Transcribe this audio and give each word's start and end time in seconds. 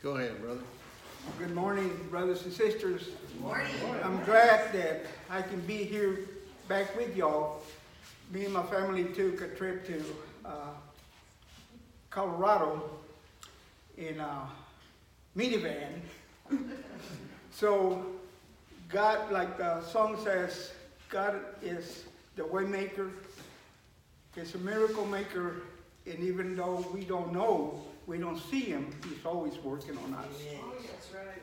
Go 0.00 0.12
ahead, 0.12 0.40
brother. 0.40 0.60
Good 1.40 1.56
morning, 1.56 1.90
brothers 2.08 2.44
and 2.44 2.52
sisters. 2.52 3.08
Good 3.32 3.40
Morning. 3.40 3.66
I'm 4.04 4.22
glad 4.24 4.72
that 4.72 5.06
I 5.28 5.42
can 5.42 5.58
be 5.62 5.78
here 5.78 6.20
back 6.68 6.96
with 6.96 7.16
y'all. 7.16 7.62
Me 8.30 8.44
and 8.44 8.54
my 8.54 8.62
family 8.62 9.06
took 9.06 9.40
a 9.40 9.48
trip 9.48 9.84
to 9.88 10.04
uh, 10.44 10.68
Colorado 12.10 12.88
in 13.96 14.20
a 14.20 14.48
minivan. 15.36 16.00
so, 17.50 18.06
God, 18.88 19.32
like 19.32 19.58
the 19.58 19.82
song 19.82 20.16
says, 20.22 20.74
God 21.08 21.40
is 21.60 22.04
the 22.36 22.46
way 22.46 22.62
maker. 22.62 23.10
He's 24.36 24.54
a 24.54 24.58
miracle 24.58 25.06
maker, 25.06 25.62
and 26.06 26.20
even 26.20 26.54
though 26.54 26.86
we 26.94 27.02
don't 27.02 27.32
know, 27.32 27.82
we 28.08 28.16
don't 28.16 28.40
see 28.50 28.62
him, 28.62 28.90
he's 29.04 29.24
always 29.24 29.54
working 29.58 29.96
on 29.98 30.14
us. 30.14 30.26
That's 30.90 31.12
right. 31.12 31.42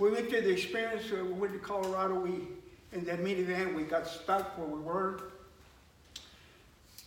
We 0.00 0.10
went 0.10 0.28
through 0.28 0.40
the 0.40 0.50
experience, 0.50 1.04
uh, 1.12 1.24
we 1.24 1.32
went 1.32 1.52
to 1.52 1.60
Colorado, 1.60 2.18
we, 2.18 2.48
in 2.92 3.04
that 3.04 3.20
minivan, 3.20 3.76
we 3.76 3.84
got 3.84 4.06
stuck 4.08 4.58
where 4.58 4.66
we 4.66 4.80
were. 4.80 5.22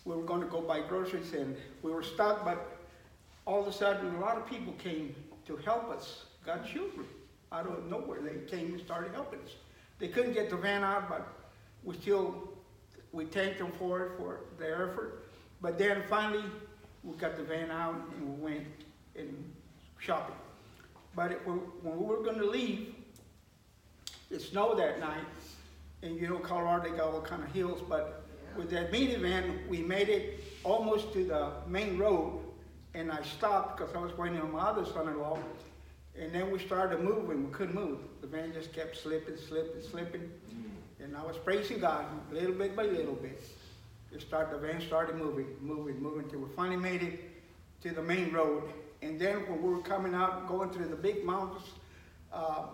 We 0.05 0.15
were 0.15 0.23
gonna 0.23 0.45
go 0.45 0.61
buy 0.61 0.79
groceries 0.79 1.33
and 1.33 1.57
we 1.81 1.91
were 1.91 2.03
stuck, 2.03 2.45
but 2.45 2.79
all 3.45 3.61
of 3.61 3.67
a 3.67 3.73
sudden, 3.73 4.15
a 4.15 4.19
lot 4.21 4.37
of 4.37 4.49
people 4.49 4.71
came 4.73 5.13
to 5.45 5.57
help 5.57 5.89
us, 5.89 6.23
God's 6.45 6.69
children. 6.69 7.05
Out 7.51 7.67
of 7.67 7.89
nowhere, 7.89 8.21
they 8.21 8.49
came 8.49 8.73
and 8.73 8.81
started 8.81 9.13
helping 9.13 9.39
us. 9.39 9.51
They 9.99 10.07
couldn't 10.07 10.33
get 10.33 10.49
the 10.49 10.55
van 10.55 10.83
out, 10.83 11.09
but 11.09 11.27
we 11.83 11.95
still, 11.95 12.49
we 13.11 13.25
thanked 13.25 13.59
them 13.59 13.73
for 13.77 14.05
it, 14.05 14.11
for 14.17 14.39
their 14.57 14.89
effort. 14.89 15.25
But 15.61 15.77
then 15.77 16.03
finally, 16.09 16.45
we 17.03 17.15
got 17.17 17.35
the 17.35 17.43
van 17.43 17.71
out 17.71 17.95
and 18.15 18.37
we 18.37 18.51
went 18.51 18.67
and 19.15 19.53
shopping. 19.99 20.35
But 21.15 21.31
it, 21.31 21.41
when 21.45 21.57
when 21.81 21.97
we 21.99 22.05
were 22.05 22.23
gonna 22.23 22.43
leave, 22.45 22.95
it 24.31 24.41
snowed 24.41 24.79
that 24.79 24.99
night, 24.99 25.25
and 26.01 26.19
you 26.19 26.27
know 26.27 26.39
Colorado, 26.39 26.89
they 26.89 26.97
got 26.97 27.13
all 27.13 27.21
kind 27.21 27.43
of 27.43 27.51
hills, 27.51 27.81
but 27.87 28.23
with 28.57 28.69
that 28.71 28.91
minivan, 28.91 29.67
we 29.67 29.79
made 29.79 30.09
it 30.09 30.43
almost 30.63 31.13
to 31.13 31.23
the 31.25 31.51
main 31.67 31.97
road, 31.97 32.39
and 32.93 33.11
I 33.11 33.21
stopped 33.23 33.77
because 33.77 33.95
I 33.95 33.99
was 33.99 34.15
waiting 34.17 34.39
on 34.39 34.51
my 34.51 34.61
other 34.61 34.85
son-in-law, 34.85 35.39
and 36.19 36.33
then 36.33 36.51
we 36.51 36.59
started 36.59 37.01
moving, 37.01 37.45
we 37.45 37.51
couldn't 37.51 37.75
move. 37.75 37.99
The 38.21 38.27
van 38.27 38.53
just 38.53 38.73
kept 38.73 38.97
slipping, 38.97 39.37
slipping, 39.37 39.81
slipping, 39.81 40.21
mm. 40.21 41.03
and 41.03 41.15
I 41.17 41.23
was 41.23 41.37
praising 41.37 41.79
God, 41.79 42.05
little 42.31 42.53
bit 42.53 42.75
by 42.75 42.83
little 42.83 43.15
bit. 43.15 43.41
It 44.13 44.21
started, 44.21 44.53
the 44.53 44.67
van 44.67 44.79
started 44.81 45.15
moving, 45.15 45.47
moving, 45.61 46.01
moving, 46.01 46.29
till 46.29 46.39
we 46.39 46.49
finally 46.55 46.77
made 46.77 47.01
it 47.01 47.19
to 47.81 47.91
the 47.91 48.01
main 48.03 48.31
road. 48.31 48.63
And 49.01 49.19
then 49.19 49.37
when 49.49 49.61
we 49.61 49.69
were 49.69 49.81
coming 49.81 50.13
out, 50.13 50.47
going 50.47 50.69
through 50.69 50.87
the 50.87 50.95
big 50.95 51.25
mountains, 51.25 51.63
uh, 52.31 52.67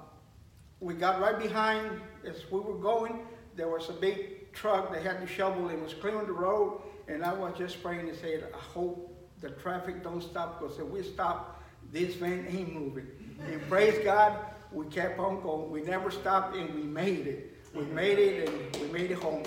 we 0.80 0.94
got 0.94 1.20
right 1.20 1.40
behind, 1.40 2.02
as 2.26 2.50
we 2.52 2.60
were 2.60 2.78
going, 2.78 3.26
there 3.56 3.68
was 3.68 3.90
a 3.90 3.94
big 3.94 4.52
truck 4.54 4.92
that 4.94 5.02
had 5.02 5.22
the 5.22 5.28
shovel 5.28 5.70
and 5.70 5.82
was 5.82 5.94
clearing 5.94 6.28
the 6.28 6.34
road. 6.34 6.82
And 7.08 7.24
I 7.24 7.34
was 7.34 7.58
just 7.58 7.82
praying 7.82 8.08
and 8.10 8.18
said, 8.18 8.48
I 8.54 8.58
hope 8.58 9.16
the 9.42 9.50
traffic 9.52 10.04
don't 10.04 10.22
stop, 10.22 10.60
because 10.60 10.78
if 10.78 10.86
we 10.86 11.02
stop, 11.04 11.64
this 11.92 12.16
van 12.16 12.46
ain't 12.50 12.74
moving. 12.74 13.08
And 13.48 13.62
praise 13.68 13.98
God, 14.04 14.38
we 14.72 14.86
kept 14.88 15.20
on 15.20 15.42
going. 15.42 15.72
We 15.72 15.82
never 15.82 16.12
stopped 16.12 16.56
and 16.56 16.74
we 16.76 16.84
made 16.84 17.28
it. 17.28 17.58
We 17.74 17.86
made 17.86 18.20
it 18.20 18.50
and 18.50 18.76
we 18.82 18.88
made 18.90 19.12
it 19.12 19.18
home. 19.18 19.44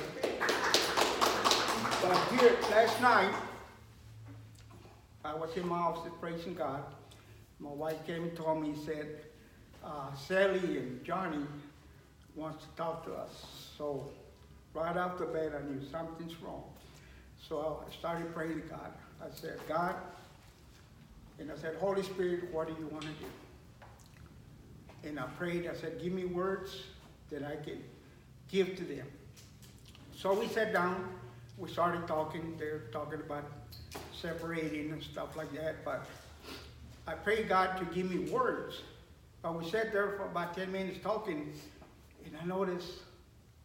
Here, 2.03 2.57
last 2.73 3.01
night, 3.01 3.33
I 5.25 5.35
was 5.35 5.57
in 5.57 5.69
my 5.69 5.79
office 5.79 6.11
praising 6.21 6.55
God. 6.55 6.83
My 7.61 7.71
wife 7.71 8.05
came 8.05 8.25
and 8.25 8.37
told 8.37 8.61
me, 8.61 8.75
said, 8.85 9.21
uh, 9.85 10.13
Sally 10.17 10.79
and 10.79 11.05
Johnny 11.05 11.47
wants 12.35 12.65
to 12.65 12.71
talk 12.77 13.05
to 13.07 13.13
us. 13.15 13.47
So 13.79 14.11
right 14.75 14.97
off 14.97 15.17
the 15.17 15.27
bat, 15.27 15.53
I 15.57 15.63
knew 15.71 15.81
something's 15.93 16.35
wrong. 16.43 16.65
So 17.49 17.85
I 17.87 17.93
started 17.95 18.35
praying 18.35 18.63
to 18.63 18.69
God. 18.69 18.93
I 19.23 19.33
said, 19.33 19.61
God, 19.69 19.95
and 21.39 21.53
I 21.53 21.57
said, 21.57 21.77
Holy 21.77 22.03
Spirit, 22.03 22.53
what 22.53 22.67
do 22.67 22.75
you 22.81 22.89
want 22.89 23.03
to 23.03 23.11
do? 23.11 25.09
And 25.09 25.21
I 25.21 25.27
prayed, 25.39 25.69
I 25.69 25.75
said, 25.77 26.03
give 26.03 26.13
me 26.13 26.25
words 26.25 26.83
that 27.31 27.45
I 27.45 27.55
can 27.65 27.81
give 28.51 28.75
to 28.77 28.83
them. 28.83 29.07
So 30.17 30.33
we 30.35 30.49
sat 30.49 30.73
down, 30.73 31.09
we 31.59 31.69
started 31.69 32.07
talking, 32.07 32.57
they're 32.59 32.85
talking 32.93 33.21
about 33.21 33.45
separating 34.13 34.91
and 34.93 35.03
stuff 35.03 35.37
like 35.37 35.53
that, 35.53 35.85
but 35.85 36.07
I 37.07 37.15
prayed 37.15 37.49
God 37.49 37.79
to 37.79 37.85
give 37.95 38.11
me 38.11 38.31
words. 38.31 38.81
But 39.43 39.59
we 39.59 39.69
sat 39.69 39.93
there 39.93 40.11
for 40.17 40.27
about 40.27 40.55
10 40.55 40.71
minutes 40.71 40.99
talking, 41.03 41.53
and 42.25 42.37
I 42.41 42.45
noticed 42.45 43.01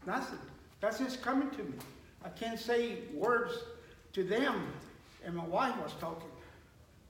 nothing. 0.05 0.39
Nothing's 0.81 1.15
coming 1.15 1.49
to 1.51 1.63
me. 1.63 1.77
I 2.23 2.29
can't 2.29 2.59
say 2.59 2.99
words 3.13 3.53
to 4.13 4.23
them, 4.23 4.73
and 5.23 5.35
my 5.35 5.45
wife 5.45 5.75
was 5.81 5.93
talking. 5.99 6.29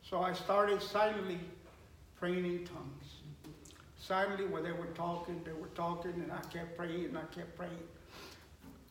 So 0.03 0.21
I 0.21 0.33
started 0.33 0.81
silently 0.81 1.39
praying 2.19 2.45
in 2.45 2.65
tongues. 2.65 3.05
Silently, 3.97 4.45
while 4.45 4.63
they 4.63 4.71
were 4.71 4.87
talking, 4.95 5.41
they 5.43 5.53
were 5.53 5.67
talking, 5.75 6.11
and 6.11 6.31
I 6.31 6.39
kept 6.51 6.77
praying, 6.77 7.05
and 7.05 7.17
I 7.17 7.23
kept 7.33 7.57
praying. 7.57 7.71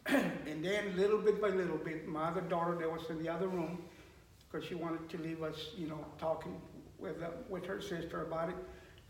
and 0.46 0.64
then 0.64 0.96
little 0.96 1.18
bit 1.18 1.40
by 1.40 1.48
little 1.48 1.78
bit, 1.78 2.06
my 2.06 2.28
other 2.28 2.40
daughter 2.42 2.76
that 2.76 2.90
was 2.90 3.10
in 3.10 3.20
the 3.20 3.28
other 3.28 3.48
room, 3.48 3.78
because 4.50 4.66
she 4.66 4.74
wanted 4.74 5.08
to 5.08 5.18
leave 5.18 5.42
us, 5.42 5.70
you 5.76 5.88
know, 5.88 6.04
talking 6.18 6.60
with, 6.98 7.20
uh, 7.22 7.30
with 7.48 7.64
her 7.66 7.80
sister 7.80 8.22
about 8.22 8.50
it. 8.50 8.54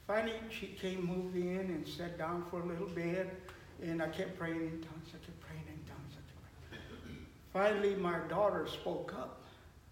Finally, 0.06 0.32
she 0.48 0.68
came, 0.68 1.04
moved 1.04 1.36
in, 1.36 1.58
and 1.58 1.86
sat 1.86 2.16
down 2.16 2.44
for 2.50 2.62
a 2.62 2.66
little 2.66 2.88
bit, 2.88 3.34
and 3.82 4.02
I 4.02 4.08
kept 4.08 4.38
praying 4.38 4.60
in 4.60 4.80
tongues. 4.80 5.08
I 5.08 5.24
kept 5.24 5.40
praying 5.40 5.64
in 5.68 5.84
tongues. 5.84 6.14
I 6.14 6.74
kept 6.74 6.80
praying. 7.02 7.26
Finally, 7.52 7.96
my 7.96 8.18
daughter 8.28 8.66
spoke 8.66 9.12
up, 9.18 9.42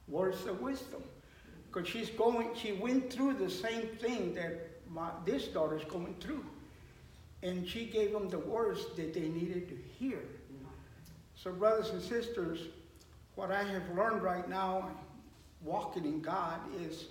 words 0.08 0.46
of 0.46 0.60
wisdom, 0.62 1.02
because 1.66 1.86
she's 1.86 2.08
going. 2.10 2.48
She 2.54 2.72
went 2.72 3.12
through 3.12 3.34
the 3.34 3.50
same 3.50 3.88
thing 4.00 4.34
that 4.36 4.70
my 4.88 5.10
this 5.26 5.48
daughter's 5.48 5.84
going 5.84 6.14
through, 6.20 6.46
and 7.42 7.68
she 7.68 7.84
gave 7.84 8.12
them 8.12 8.30
the 8.30 8.38
words 8.38 8.86
that 8.96 9.12
they 9.12 9.28
needed 9.28 9.68
to 9.68 9.76
hear. 9.98 10.22
So, 11.44 11.52
brothers 11.52 11.90
and 11.90 12.00
sisters, 12.00 12.58
what 13.34 13.50
I 13.50 13.62
have 13.64 13.82
learned 13.94 14.22
right 14.22 14.48
now, 14.48 14.90
walking 15.62 16.06
in 16.06 16.22
God, 16.22 16.58
is 16.80 17.04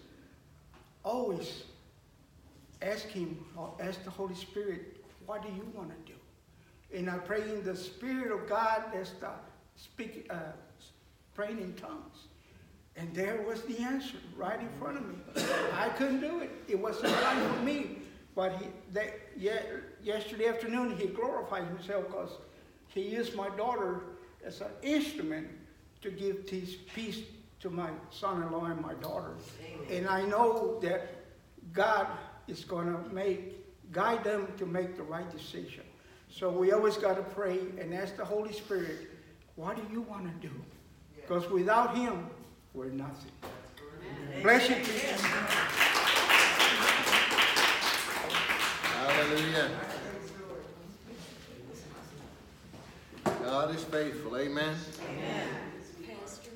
always 1.04 1.66
ask 2.82 3.06
Him, 3.10 3.38
or 3.56 3.76
ask 3.80 4.04
the 4.04 4.10
Holy 4.10 4.34
Spirit, 4.34 5.06
what 5.28 5.44
do 5.44 5.50
you 5.50 5.72
want 5.76 5.92
to 5.92 6.12
do? 6.12 6.18
And 6.98 7.12
I 7.12 7.20
pray 7.20 7.44
in 7.44 7.64
the 7.64 7.76
Spirit 7.76 8.32
of 8.32 8.50
God 8.50 8.86
as 8.96 9.12
the 9.20 9.30
speak, 9.76 10.26
uh, 10.32 10.54
praying 11.36 11.60
in 11.60 11.74
tongues. 11.76 12.26
And 12.96 13.14
there 13.14 13.44
was 13.48 13.62
the 13.62 13.78
answer 13.84 14.18
right 14.36 14.60
in 14.60 14.70
front 14.80 14.98
of 14.98 15.08
me. 15.08 15.16
I 15.74 15.90
couldn't 15.90 16.22
do 16.22 16.40
it. 16.40 16.50
It 16.68 16.80
wasn't 16.80 17.14
right 17.22 17.52
for 17.56 17.62
me. 17.62 18.00
But 18.34 18.60
he, 18.60 18.66
that, 18.94 19.14
yesterday 20.04 20.48
afternoon, 20.48 20.98
he 20.98 21.06
glorified 21.06 21.68
himself 21.68 22.08
because 22.08 22.32
he 22.88 23.02
used 23.02 23.36
my 23.36 23.50
daughter 23.50 24.02
as 24.46 24.62
an 24.62 24.68
instrument 24.82 25.48
to 26.02 26.12
give 26.12 26.46
peace, 26.48 26.76
peace 26.94 27.20
to 27.62 27.70
my 27.70 27.90
son-in-law 28.12 28.66
and 28.66 28.82
my 28.82 28.94
daughter. 28.96 29.36
And 29.90 30.08
I 30.08 30.26
know 30.26 30.80
that 30.82 31.10
God 31.72 32.08
is 32.48 32.66
going 32.66 32.88
to 32.88 33.00
make, 33.14 33.58
guide 33.92 34.24
them 34.24 34.48
to 34.58 34.66
make 34.66 34.98
the 34.98 35.04
right 35.04 35.30
decision. 35.32 35.84
So 36.30 36.50
we 36.50 36.72
always 36.72 36.98
got 36.98 37.16
to 37.16 37.24
pray 37.24 37.60
and 37.80 37.94
ask 37.94 38.18
the 38.18 38.26
Holy 38.26 38.52
Spirit, 38.52 39.10
what 39.56 39.76
do 39.76 39.84
you 39.94 40.02
want 40.02 40.26
to 40.26 40.48
do? 40.48 40.54
Because 41.16 41.50
without 41.50 41.96
him, 41.96 42.28
we're 42.74 42.90
nothing. 42.90 43.32
Bless 44.42 44.68
you. 44.68 44.76
Hallelujah. 48.84 49.70
God 53.54 53.76
is 53.76 53.84
faithful. 53.84 54.36
Amen. 54.36 54.74
Pastor, 54.74 56.50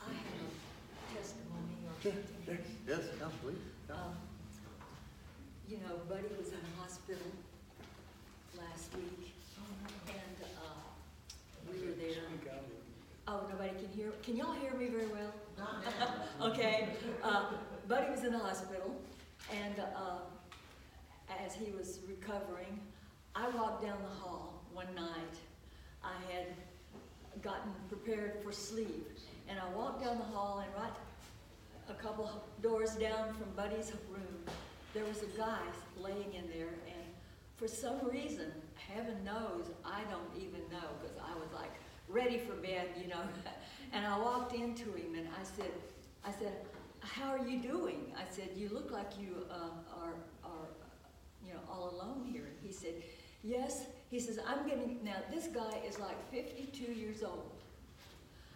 I 0.00 0.10
have 0.14 0.22
a 0.94 1.12
testimony 1.12 1.74
or 1.86 1.92
something. 2.00 2.58
Yes, 2.86 3.00
please. 3.42 3.56
Um, 3.90 4.14
You 5.68 5.78
know, 5.78 5.96
Buddy 6.08 6.22
was 6.38 6.46
in 6.52 6.60
the 6.62 6.80
hospital 6.80 7.32
last 8.56 8.94
week, 8.94 9.34
and, 10.06 10.38
uh, 10.56 10.86
we 11.68 11.84
were 11.84 11.94
there. 11.94 12.22
Oh, 13.26 13.40
nobody 13.50 13.70
can 13.70 13.88
hear, 13.88 14.12
can 14.22 14.36
y'all 14.36 14.52
hear 14.52 14.74
me 14.74 14.86
very 14.86 15.08
well? 15.08 15.34
Okay, 16.48 16.90
uh, 17.24 17.54
Buddy 17.88 18.08
was 18.08 18.22
in 18.22 18.30
the 18.30 18.38
hospital, 18.38 18.94
and, 19.52 19.80
uh, 19.80 20.20
as 21.44 21.56
he 21.56 21.72
was 21.72 21.98
recovering, 22.08 22.78
I 23.34 23.48
walked 23.48 23.82
down 23.82 23.98
the 24.00 24.14
hall 24.24 24.57
one 24.78 24.94
night. 24.94 25.36
I 26.04 26.14
had 26.32 26.46
gotten 27.42 27.72
prepared 27.88 28.34
for 28.44 28.52
sleep, 28.52 29.10
and 29.48 29.58
I 29.58 29.68
walked 29.76 30.04
down 30.04 30.18
the 30.18 30.24
hall, 30.24 30.62
and 30.64 30.72
right 30.80 30.92
a 31.90 31.94
couple 31.94 32.30
doors 32.62 32.94
down 32.94 33.34
from 33.34 33.50
Buddy's 33.56 33.90
room, 34.08 34.38
there 34.94 35.04
was 35.04 35.22
a 35.22 35.36
guy 35.36 35.58
laying 35.98 36.32
in 36.32 36.48
there, 36.54 36.74
and 36.86 37.04
for 37.56 37.66
some 37.66 37.98
reason, 38.08 38.52
heaven 38.76 39.16
knows, 39.24 39.64
I 39.84 40.02
don't 40.12 40.30
even 40.36 40.60
know, 40.70 40.88
because 41.00 41.16
I 41.16 41.34
was 41.34 41.50
like 41.52 41.74
ready 42.08 42.38
for 42.38 42.52
bed, 42.54 42.88
you 43.00 43.08
know. 43.08 43.22
And 43.94 44.04
I 44.06 44.18
walked 44.18 44.52
into 44.52 44.92
him 44.92 45.14
and 45.16 45.26
I 45.28 45.42
said, 45.42 45.72
I 46.22 46.30
said, 46.30 46.52
how 47.00 47.30
are 47.30 47.38
you 47.48 47.58
doing? 47.58 48.12
I 48.18 48.30
said, 48.30 48.50
you 48.54 48.68
look 48.68 48.90
like 48.90 49.18
you 49.18 49.46
uh, 49.50 49.70
are, 49.98 50.12
are, 50.44 50.68
you 51.42 51.54
know, 51.54 51.60
all 51.72 51.88
alone 51.94 52.28
here. 52.30 52.44
And 52.44 52.56
he 52.62 52.70
said, 52.70 52.92
yes. 53.42 53.86
He 54.10 54.18
says, 54.18 54.38
I'm 54.46 54.66
getting, 54.66 54.98
now 55.04 55.16
this 55.32 55.48
guy 55.48 55.80
is 55.86 55.98
like 55.98 56.16
52 56.30 56.92
years 56.92 57.22
old. 57.22 57.52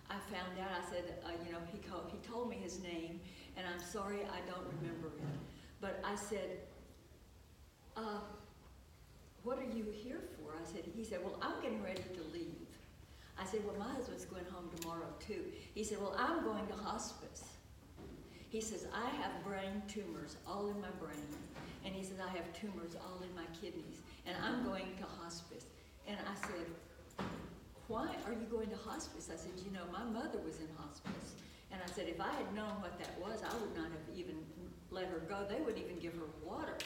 I 0.08 0.14
found 0.32 0.58
out, 0.61 0.70
I 0.70 0.90
said, 0.90 1.14
uh, 1.25 1.31
you 1.46 1.52
know, 1.52 1.58
he, 1.70 1.79
called, 1.79 2.11
he 2.11 2.19
told 2.26 2.49
me 2.49 2.56
his 2.56 2.82
name, 2.82 3.20
and 3.56 3.67
I'm 3.67 3.82
sorry 3.82 4.20
I 4.20 4.40
don't 4.50 4.67
remember 4.81 5.08
it. 5.08 5.25
But 5.81 6.02
I 6.05 6.14
said, 6.14 6.58
uh, 7.96 8.20
what 9.43 9.58
are 9.58 9.76
you 9.76 9.87
here 9.93 10.20
for? 10.37 10.52
I 10.52 10.64
said, 10.64 10.84
he 10.94 11.05
said, 11.05 11.20
well, 11.25 11.38
I'm 11.43 11.61
getting 11.62 11.82
ready 11.82 12.02
to 12.02 12.23
leave. 12.32 12.69
I 13.38 13.44
said, 13.44 13.61
well, 13.64 13.75
my 13.79 13.93
husband's 13.94 14.25
going 14.25 14.44
home 14.52 14.70
tomorrow 14.81 15.08
too. 15.19 15.44
He 15.75 15.82
said, 15.82 15.99
well, 16.00 16.14
I'm 16.19 16.44
going 16.44 16.67
to 16.69 16.75
hospice. 16.75 17.44
He 18.50 18.61
says, 18.61 18.87
I 18.94 19.08
have 19.17 19.43
brain 19.44 19.82
tumors 19.88 20.37
all 20.46 20.69
in 20.69 20.81
my 20.81 20.90
brain. 21.00 21.26
And 21.84 21.94
he 21.94 22.05
says, 22.05 22.19
I 22.20 22.31
have 22.37 22.52
tumors 22.52 22.94
all 22.94 23.23
in 23.23 23.34
my 23.34 23.46
kidneys. 23.61 24.02
And 24.27 24.37
I'm 24.43 24.65
going 24.65 24.97
to 24.99 25.07
hospice. 25.23 25.65
And 26.07 26.17
I 26.17 26.35
said, 26.47 27.27
why 27.89 28.09
are 28.27 28.33
you 28.33 28.47
going 28.51 28.69
to 28.71 28.77
hospice? 28.77 29.29
I 29.33 29.37
said, 29.37 29.53
you 29.65 29.71
know, 29.73 29.85
my 29.93 30.05
mother 30.05 30.39
was 30.45 30.61
in 30.61 30.69
hospice. 30.79 31.35
And 31.71 31.81
I 31.83 31.91
said, 31.91 32.09
if 32.09 32.21
I 32.21 32.33
had 32.33 32.55
known 32.55 32.81
what 32.81 32.99
that 32.99 33.19
was, 33.21 33.43
I 33.43 33.53
would 33.61 33.75
not 33.77 33.91
have 33.91 34.17
even 34.17 34.37
let 34.91 35.07
her 35.07 35.21
go. 35.29 35.45
They 35.49 35.61
wouldn't 35.61 35.83
even 35.83 35.99
give 35.99 36.15
her 36.15 36.29
water. 36.45 36.77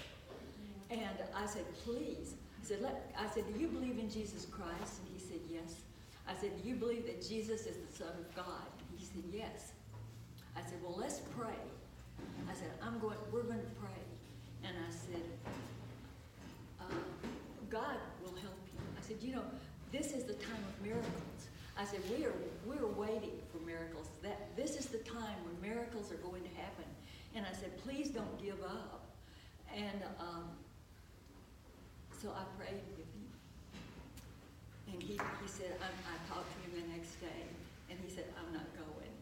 And 0.90 1.00
I 1.34 1.46
said, 1.46 1.64
please. 1.84 2.34
I 2.62 2.64
said, 2.64 2.80
let, 2.82 3.12
I 3.18 3.28
said, 3.28 3.44
do 3.52 3.60
you 3.60 3.68
believe 3.68 3.98
in 3.98 4.08
Jesus 4.10 4.46
Christ? 4.46 5.00
And 5.02 5.08
he 5.12 5.18
said, 5.18 5.40
yes. 5.50 5.82
I 6.28 6.34
said, 6.34 6.50
do 6.62 6.68
you 6.68 6.74
believe 6.74 7.06
that 7.06 7.26
Jesus 7.26 7.66
is 7.66 7.76
the 7.76 7.96
Son 7.96 8.12
of 8.18 8.34
God? 8.34 8.66
And 8.90 8.98
he 8.98 9.04
said, 9.04 9.22
yes. 9.32 9.72
I 10.56 10.60
said, 10.62 10.78
well, 10.82 10.96
let's 10.98 11.20
pray. 11.36 11.58
I 12.50 12.54
said, 12.54 12.70
I'm 12.82 12.98
going, 12.98 13.16
we're 13.30 13.42
going 13.42 13.60
to 13.60 13.74
pray. 13.80 14.02
And 14.64 14.74
I 14.76 14.90
said, 14.90 15.22
uh, 16.80 16.84
God 17.76 18.00
will 18.24 18.32
help 18.40 18.56
you. 18.64 18.80
I 18.96 19.02
said, 19.06 19.16
you 19.20 19.34
know, 19.34 19.44
this 19.92 20.12
is 20.12 20.24
the 20.24 20.32
time 20.34 20.64
of 20.64 20.86
miracles. 20.86 21.40
I 21.76 21.84
said, 21.84 22.00
we 22.08 22.24
are, 22.24 22.32
we're 22.64 22.88
waiting 22.96 23.36
for 23.52 23.58
miracles. 23.66 24.08
That, 24.22 24.56
this 24.56 24.76
is 24.80 24.86
the 24.86 24.98
time 24.98 25.36
when 25.44 25.54
miracles 25.60 26.10
are 26.10 26.22
going 26.24 26.42
to 26.42 26.54
happen. 26.56 26.88
And 27.34 27.44
I 27.44 27.52
said, 27.52 27.76
please 27.84 28.08
don't 28.08 28.42
give 28.42 28.62
up. 28.64 29.04
And 29.76 30.00
um, 30.18 30.48
so 32.22 32.32
I 32.32 32.44
prayed 32.56 32.80
with 32.96 33.04
him. 33.12 33.28
And 34.94 35.02
he, 35.02 35.20
he 35.20 35.48
said, 35.48 35.76
I, 35.76 35.92
I 36.08 36.16
talked 36.32 36.48
to 36.48 36.56
him 36.64 36.80
the 36.80 36.96
next 36.96 37.20
day, 37.20 37.44
and 37.90 37.98
he 38.00 38.08
said, 38.08 38.24
I'm 38.40 38.54
not 38.54 38.72
going. 38.72 39.12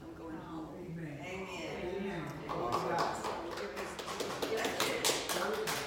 I'm 0.00 0.14
going 0.16 0.40
home. 0.46 0.68
Amen. 0.80 1.18
Amen. 1.20 2.22
So 2.46 2.54
it 2.54 3.68
was, 3.76 3.92
it 4.40 4.60
was, 4.64 5.78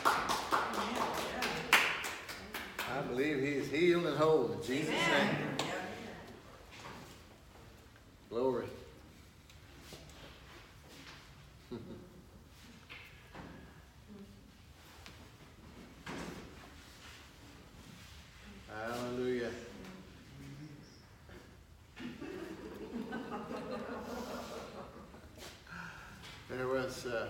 I 3.01 3.01
believe 3.03 3.39
he 3.39 3.53
is 3.53 3.71
healed 3.71 4.05
and 4.05 4.17
whole 4.17 4.51
in 4.51 4.60
Jesus' 4.71 4.89
name. 4.89 5.35
Glory. 8.29 8.67
Hallelujah. 18.73 19.51
There 26.49 26.67
was, 26.69 27.05
uh, 27.05 27.27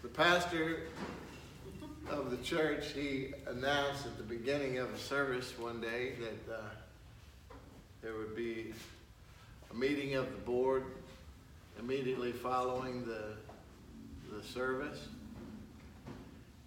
the 0.00 0.08
pastor 0.08 0.84
of 2.18 2.30
the 2.30 2.36
church, 2.38 2.92
he 2.92 3.32
announced 3.46 4.06
at 4.06 4.16
the 4.16 4.22
beginning 4.22 4.78
of 4.78 4.92
a 4.92 4.98
service 4.98 5.52
one 5.58 5.80
day 5.80 6.12
that 6.20 6.54
uh, 6.54 6.60
there 8.02 8.14
would 8.14 8.36
be 8.36 8.72
a 9.70 9.74
meeting 9.74 10.14
of 10.14 10.30
the 10.30 10.38
board 10.38 10.84
immediately 11.78 12.30
following 12.30 13.04
the, 13.04 13.34
the 14.32 14.42
service. 14.44 15.08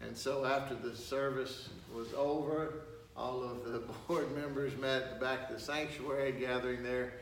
And 0.01 0.15
so 0.15 0.45
after 0.45 0.75
the 0.75 0.95
service 0.95 1.69
was 1.95 2.13
over, 2.13 2.81
all 3.15 3.41
of 3.41 3.63
the 3.63 3.79
board 4.07 4.35
members 4.35 4.77
met 4.77 5.03
at 5.03 5.21
back 5.21 5.49
of 5.49 5.55
the 5.55 5.61
sanctuary, 5.61 6.33
gathering 6.33 6.83
there, 6.83 7.13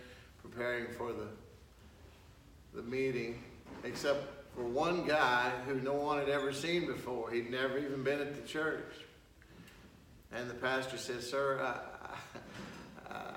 preparing 0.42 0.88
for 0.98 1.14
the, 1.14 1.28
the 2.74 2.84
meeting, 2.84 3.44
except 3.84 4.35
for 4.56 4.64
one 4.64 5.06
guy 5.06 5.52
who 5.68 5.76
no 5.82 5.94
one 5.94 6.18
had 6.18 6.30
ever 6.30 6.54
seen 6.54 6.88
before. 6.88 7.30
He'd 7.30 7.52
never 7.52 7.78
even 7.78 8.04
been 8.04 8.22
at 8.22 8.36
the 8.36 8.48
church. 8.48 8.92
And 10.32 10.50
the 10.50 10.54
pastor 10.54 10.98
said, 10.98 11.22
Sir, 11.22 11.60
I, 11.62 11.80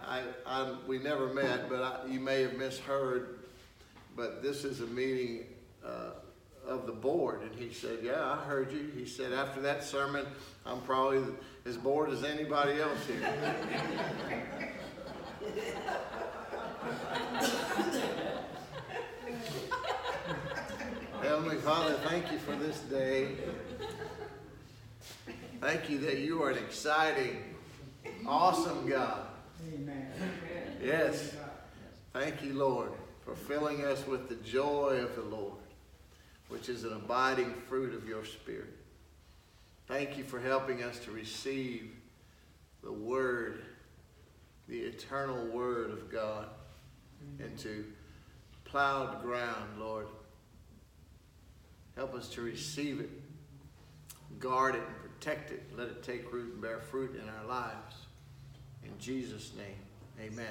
I, 0.06 0.22
I, 0.46 0.76
we 0.86 0.98
never 0.98 1.32
met, 1.32 1.68
but 1.68 2.06
you 2.08 2.20
may 2.20 2.42
have 2.42 2.54
misheard, 2.54 3.40
but 4.16 4.42
this 4.42 4.64
is 4.64 4.80
a 4.80 4.86
meeting 4.86 5.46
uh, 5.84 6.12
of 6.66 6.86
the 6.86 6.92
board. 6.92 7.42
And 7.42 7.54
he 7.54 7.72
said, 7.72 7.98
Yeah, 8.02 8.24
I 8.24 8.36
heard 8.44 8.72
you. 8.72 8.90
He 8.94 9.04
said, 9.04 9.32
After 9.32 9.60
that 9.62 9.84
sermon, 9.84 10.26
I'm 10.64 10.80
probably 10.82 11.22
as 11.66 11.76
bored 11.76 12.10
as 12.10 12.24
anybody 12.24 12.80
else 12.80 13.04
here. 13.06 13.20
Heavenly 21.22 21.57
Father, 21.68 21.98
thank 22.08 22.32
you 22.32 22.38
for 22.38 22.56
this 22.56 22.78
day. 22.80 23.28
Thank 25.60 25.90
you 25.90 25.98
that 25.98 26.16
you 26.16 26.42
are 26.42 26.48
an 26.48 26.56
exciting, 26.56 27.44
awesome 28.26 28.88
God. 28.88 29.26
Amen. 29.74 30.10
Yes. 30.82 31.36
Thank 32.14 32.42
you, 32.42 32.54
Lord, 32.54 32.92
for 33.22 33.34
filling 33.34 33.84
us 33.84 34.06
with 34.06 34.30
the 34.30 34.36
joy 34.36 35.00
of 35.02 35.14
the 35.14 35.20
Lord, 35.36 35.58
which 36.48 36.70
is 36.70 36.84
an 36.84 36.94
abiding 36.94 37.52
fruit 37.68 37.94
of 37.94 38.08
your 38.08 38.24
Spirit. 38.24 38.74
Thank 39.88 40.16
you 40.16 40.24
for 40.24 40.40
helping 40.40 40.82
us 40.82 40.98
to 41.00 41.10
receive 41.10 41.90
the 42.82 42.92
Word, 42.92 43.62
the 44.68 44.78
eternal 44.78 45.44
Word 45.48 45.90
of 45.90 46.10
God, 46.10 46.46
into 47.38 47.84
plowed 48.64 49.20
ground, 49.20 49.78
Lord. 49.78 50.06
Help 51.98 52.14
us 52.14 52.28
to 52.28 52.42
receive 52.42 53.00
it, 53.00 53.10
guard 54.38 54.76
it, 54.76 54.82
and 54.86 54.96
protect 55.02 55.50
it. 55.50 55.64
Let 55.76 55.88
it 55.88 56.04
take 56.04 56.32
root 56.32 56.52
and 56.52 56.62
bear 56.62 56.78
fruit 56.78 57.20
in 57.20 57.28
our 57.28 57.44
lives. 57.48 57.96
In 58.84 58.92
Jesus' 59.00 59.50
name, 59.56 60.30
amen. 60.32 60.46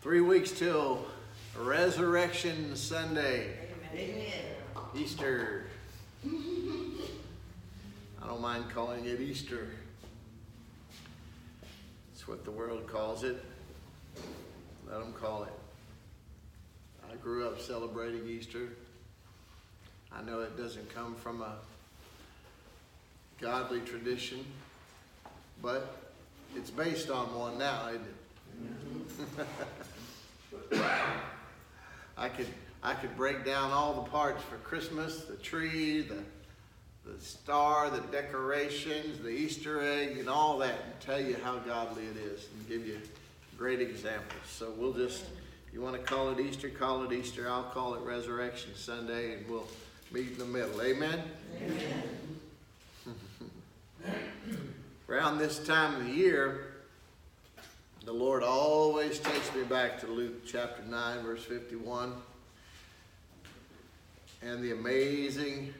Three 0.00 0.22
weeks 0.22 0.50
till 0.50 1.04
Resurrection 1.58 2.74
Sunday, 2.74 3.50
Amen. 3.92 4.32
Easter. 4.96 5.66
I 6.26 8.26
don't 8.26 8.40
mind 8.40 8.70
calling 8.70 9.04
it 9.04 9.20
Easter. 9.20 9.68
It's 12.14 12.26
what 12.26 12.46
the 12.46 12.50
world 12.50 12.86
calls 12.86 13.24
it. 13.24 13.44
Let 14.88 15.00
them 15.00 15.12
call 15.12 15.42
it. 15.42 15.57
I 17.10 17.16
grew 17.16 17.46
up 17.46 17.60
celebrating 17.60 18.26
Easter. 18.28 18.68
I 20.12 20.22
know 20.22 20.40
it 20.40 20.56
doesn't 20.56 20.92
come 20.94 21.14
from 21.14 21.42
a 21.42 21.56
godly 23.40 23.80
tradition, 23.80 24.44
but 25.62 26.12
it's 26.56 26.70
based 26.70 27.10
on 27.10 27.34
one 27.34 27.58
now, 27.58 27.88
isn't 27.88 28.06
it? 30.70 30.80
I 32.16 32.28
could 32.28 32.48
I 32.82 32.94
could 32.94 33.16
break 33.16 33.44
down 33.44 33.70
all 33.72 33.94
the 33.94 34.10
parts 34.10 34.42
for 34.44 34.56
Christmas, 34.56 35.24
the 35.24 35.36
tree, 35.36 36.02
the 36.02 36.22
the 37.04 37.20
star, 37.20 37.90
the 37.90 38.00
decorations, 38.12 39.18
the 39.20 39.30
Easter 39.30 39.80
egg, 39.80 40.18
and 40.18 40.28
all 40.28 40.58
that, 40.58 40.74
and 40.84 41.00
tell 41.00 41.20
you 41.20 41.36
how 41.42 41.58
godly 41.58 42.04
it 42.04 42.16
is, 42.16 42.48
and 42.54 42.68
give 42.68 42.86
you 42.86 43.00
great 43.56 43.80
examples. 43.80 44.42
So 44.46 44.72
we'll 44.76 44.92
just, 44.92 45.24
you 45.78 45.84
want 45.84 45.94
to 45.94 46.02
call 46.02 46.30
it 46.30 46.40
Easter, 46.40 46.68
call 46.68 47.04
it 47.04 47.12
Easter. 47.12 47.48
I'll 47.48 47.62
call 47.62 47.94
it 47.94 48.00
Resurrection 48.00 48.72
Sunday, 48.74 49.34
and 49.34 49.48
we'll 49.48 49.68
meet 50.10 50.32
in 50.32 50.38
the 50.38 50.44
middle. 50.44 50.82
Amen. 50.82 51.22
Around 55.08 55.38
this 55.38 55.64
time 55.64 55.94
of 55.94 56.04
the 56.04 56.10
year, 56.10 56.72
the 58.04 58.12
Lord 58.12 58.42
always 58.42 59.20
takes 59.20 59.54
me 59.54 59.62
back 59.62 60.00
to 60.00 60.08
Luke 60.08 60.44
chapter 60.44 60.82
9, 60.82 61.22
verse 61.22 61.44
51. 61.44 62.12
And 64.42 64.60
the 64.60 64.72
amazing, 64.72 65.72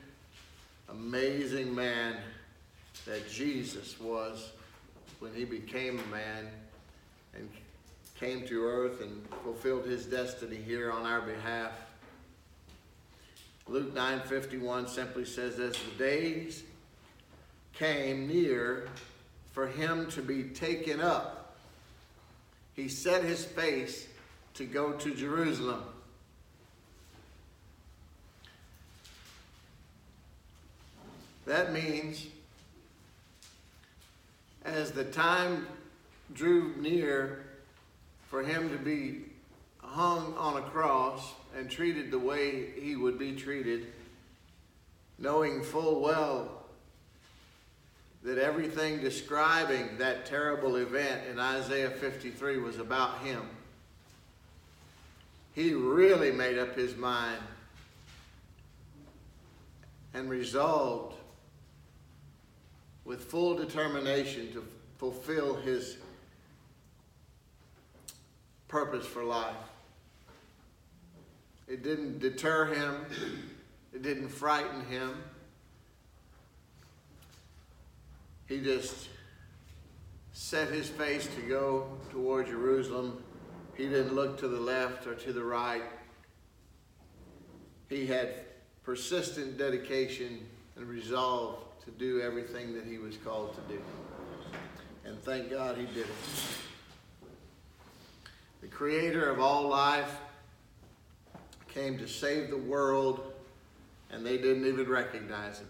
amazing 0.90 1.74
man 1.74 2.18
that 3.04 3.28
Jesus 3.28 3.98
was 3.98 4.52
when 5.18 5.34
he 5.34 5.44
became 5.44 5.98
a 5.98 6.06
man 6.06 6.46
and 7.34 7.50
came 8.18 8.46
to 8.48 8.64
earth 8.64 9.00
and 9.00 9.26
fulfilled 9.44 9.86
his 9.86 10.06
destiny 10.06 10.56
here 10.56 10.90
on 10.90 11.06
our 11.06 11.20
behalf. 11.20 11.72
Luke 13.66 13.94
9:51 13.94 14.88
simply 14.88 15.24
says 15.24 15.58
as 15.58 15.76
the 15.76 15.90
days 15.98 16.64
came 17.74 18.26
near 18.26 18.88
for 19.52 19.66
him 19.66 20.10
to 20.10 20.22
be 20.22 20.44
taken 20.44 21.00
up 21.00 21.38
he 22.78 22.88
set 22.88 23.24
his 23.24 23.44
face 23.44 24.06
to 24.54 24.64
go 24.64 24.92
to 24.92 25.12
Jerusalem. 25.12 25.82
That 31.44 31.72
means 31.72 32.28
as 34.64 34.92
the 34.92 35.06
time 35.06 35.66
drew 36.32 36.72
near 36.76 37.47
for 38.28 38.42
him 38.42 38.70
to 38.70 38.76
be 38.76 39.24
hung 39.78 40.34
on 40.36 40.58
a 40.58 40.62
cross 40.62 41.34
and 41.56 41.70
treated 41.70 42.10
the 42.10 42.18
way 42.18 42.70
he 42.78 42.94
would 42.94 43.18
be 43.18 43.32
treated, 43.32 43.86
knowing 45.18 45.62
full 45.62 46.00
well 46.00 46.64
that 48.22 48.38
everything 48.38 49.00
describing 49.00 49.96
that 49.98 50.26
terrible 50.26 50.76
event 50.76 51.26
in 51.30 51.38
Isaiah 51.38 51.90
53 51.90 52.58
was 52.58 52.78
about 52.78 53.18
him. 53.20 53.42
He 55.54 55.72
really 55.72 56.30
made 56.30 56.58
up 56.58 56.76
his 56.76 56.96
mind 56.96 57.40
and 60.12 60.28
resolved 60.28 61.16
with 63.04 63.24
full 63.24 63.56
determination 63.56 64.52
to 64.52 64.64
fulfill 64.98 65.54
his 65.54 65.96
purpose 68.68 69.06
for 69.06 69.24
life. 69.24 69.56
It 71.66 71.82
didn't 71.82 72.20
deter 72.20 72.66
him, 72.66 73.04
it 73.92 74.02
didn't 74.02 74.28
frighten 74.28 74.84
him. 74.86 75.22
He 78.46 78.60
just 78.60 79.08
set 80.32 80.68
his 80.68 80.88
face 80.88 81.26
to 81.34 81.42
go 81.42 81.88
toward 82.10 82.46
Jerusalem. 82.46 83.22
He 83.76 83.84
didn't 83.88 84.14
look 84.14 84.38
to 84.38 84.48
the 84.48 84.60
left 84.60 85.06
or 85.06 85.14
to 85.14 85.32
the 85.32 85.44
right. 85.44 85.82
He 87.90 88.06
had 88.06 88.34
persistent 88.82 89.58
dedication 89.58 90.46
and 90.76 90.88
resolve 90.88 91.64
to 91.84 91.90
do 91.90 92.22
everything 92.22 92.74
that 92.74 92.84
he 92.84 92.98
was 92.98 93.16
called 93.18 93.54
to 93.54 93.74
do. 93.74 93.80
And 95.04 95.22
thank 95.22 95.50
God 95.50 95.76
he 95.76 95.86
did 95.86 96.06
it. 96.06 96.06
The 98.60 98.68
creator 98.68 99.30
of 99.30 99.40
all 99.40 99.68
life 99.68 100.16
came 101.68 101.98
to 101.98 102.08
save 102.08 102.50
the 102.50 102.56
world, 102.56 103.32
and 104.10 104.24
they 104.24 104.38
didn't 104.38 104.66
even 104.66 104.88
recognize 104.88 105.60
him. 105.60 105.68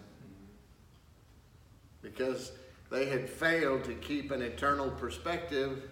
Because 2.01 2.51
they 2.89 3.05
had 3.05 3.29
failed 3.29 3.83
to 3.83 3.93
keep 3.93 4.31
an 4.31 4.41
eternal 4.41 4.89
perspective 4.89 5.89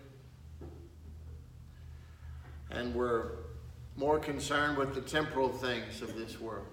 and 2.72 2.96
were 2.96 3.40
more 3.96 4.20
concerned 4.20 4.78
with 4.78 4.96
the 4.96 5.02
temporal 5.02 5.50
things 5.50 6.02
of 6.02 6.16
this 6.16 6.40
world. 6.40 6.66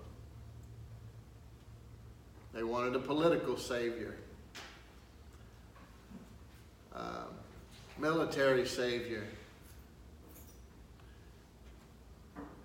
They 2.53 2.63
wanted 2.63 2.95
a 2.95 3.01
political 3.01 3.57
savior, 3.57 4.17
military 7.99 8.67
savior. 8.67 9.25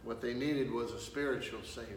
What 0.09 0.21
they 0.21 0.33
needed 0.33 0.71
was 0.71 0.91
a 0.91 0.99
spiritual 0.99 1.59
savior. 1.63 1.95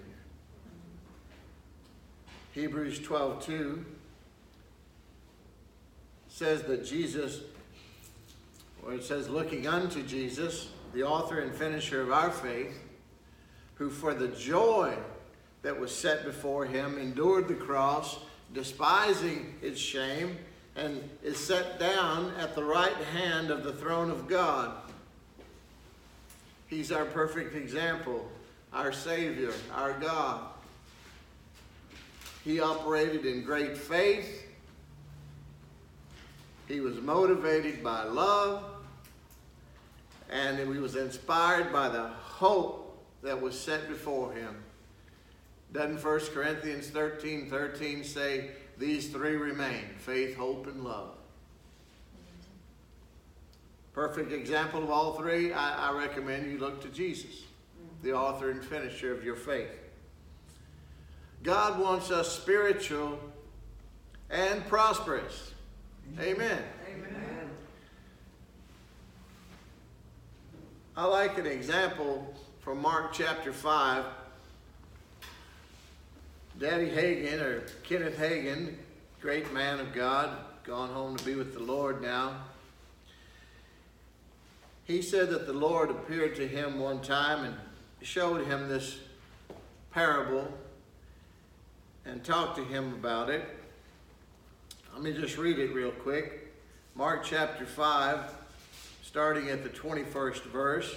Hebrews 2.52 2.98
12 2.98 3.42
2 3.42 3.86
says 6.28 6.62
that 6.64 6.84
Jesus, 6.84 7.40
or 8.84 8.92
it 8.92 9.02
says, 9.02 9.30
looking 9.30 9.66
unto 9.66 10.02
Jesus, 10.02 10.68
the 10.92 11.04
author 11.04 11.40
and 11.40 11.54
finisher 11.54 12.02
of 12.02 12.12
our 12.12 12.30
faith, 12.30 12.78
who 13.76 13.88
for 13.88 14.12
the 14.12 14.28
joy 14.28 14.94
that 15.62 15.80
was 15.80 15.90
set 15.90 16.26
before 16.26 16.66
him 16.66 16.98
endured 16.98 17.48
the 17.48 17.54
cross, 17.54 18.18
despising 18.52 19.54
its 19.62 19.80
shame, 19.80 20.36
and 20.76 21.08
is 21.22 21.38
set 21.38 21.80
down 21.80 22.30
at 22.38 22.54
the 22.54 22.62
right 22.62 22.92
hand 23.14 23.50
of 23.50 23.64
the 23.64 23.72
throne 23.72 24.10
of 24.10 24.28
God. 24.28 24.81
He's 26.72 26.90
our 26.90 27.04
perfect 27.04 27.54
example, 27.54 28.26
our 28.72 28.94
Savior, 28.94 29.52
our 29.74 29.92
God. 29.92 30.40
He 32.44 32.60
operated 32.60 33.26
in 33.26 33.42
great 33.42 33.76
faith. 33.76 34.46
He 36.68 36.80
was 36.80 36.96
motivated 36.96 37.84
by 37.84 38.04
love. 38.04 38.64
And 40.30 40.58
he 40.58 40.80
was 40.80 40.96
inspired 40.96 41.74
by 41.74 41.90
the 41.90 42.08
hope 42.08 43.04
that 43.22 43.38
was 43.38 43.60
set 43.60 43.86
before 43.86 44.32
him. 44.32 44.56
Doesn't 45.74 46.02
1 46.02 46.20
Corinthians 46.32 46.88
13 46.88 47.50
13 47.50 48.02
say, 48.02 48.52
These 48.78 49.10
three 49.10 49.36
remain 49.36 49.84
faith, 49.98 50.38
hope, 50.38 50.66
and 50.68 50.82
love? 50.82 51.18
Perfect 53.92 54.32
example 54.32 54.82
of 54.82 54.90
all 54.90 55.14
three, 55.14 55.52
I, 55.52 55.90
I 55.90 55.98
recommend 55.98 56.50
you 56.50 56.58
look 56.58 56.80
to 56.82 56.88
Jesus, 56.88 57.42
the 58.02 58.12
author 58.12 58.50
and 58.50 58.64
finisher 58.64 59.12
of 59.12 59.22
your 59.22 59.36
faith. 59.36 59.68
God 61.42 61.78
wants 61.78 62.10
us 62.10 62.32
spiritual 62.32 63.18
and 64.30 64.66
prosperous. 64.66 65.52
Amen. 66.18 66.62
Amen. 66.88 67.50
I 70.96 71.04
like 71.04 71.36
an 71.38 71.46
example 71.46 72.34
from 72.60 72.80
Mark 72.80 73.12
chapter 73.12 73.52
5. 73.52 74.04
Daddy 76.58 76.90
Hagin, 76.90 77.40
or 77.40 77.64
Kenneth 77.82 78.18
Hagin, 78.18 78.74
great 79.20 79.52
man 79.52 79.80
of 79.80 79.92
God, 79.92 80.36
gone 80.64 80.90
home 80.90 81.16
to 81.16 81.24
be 81.24 81.34
with 81.34 81.54
the 81.54 81.62
Lord 81.62 82.00
now. 82.00 82.36
He 84.84 85.00
said 85.00 85.30
that 85.30 85.46
the 85.46 85.52
Lord 85.52 85.90
appeared 85.90 86.34
to 86.36 86.46
him 86.46 86.80
one 86.80 87.00
time 87.00 87.44
and 87.44 87.54
showed 88.02 88.46
him 88.46 88.68
this 88.68 88.98
parable 89.92 90.52
and 92.04 92.24
talked 92.24 92.56
to 92.56 92.64
him 92.64 92.92
about 92.94 93.30
it. 93.30 93.44
Let 94.92 95.02
me 95.02 95.12
just 95.12 95.38
read 95.38 95.58
it 95.58 95.72
real 95.72 95.92
quick. 95.92 96.52
Mark 96.96 97.24
chapter 97.24 97.64
5, 97.64 98.34
starting 99.02 99.50
at 99.50 99.62
the 99.62 99.70
21st 99.70 100.42
verse. 100.44 100.94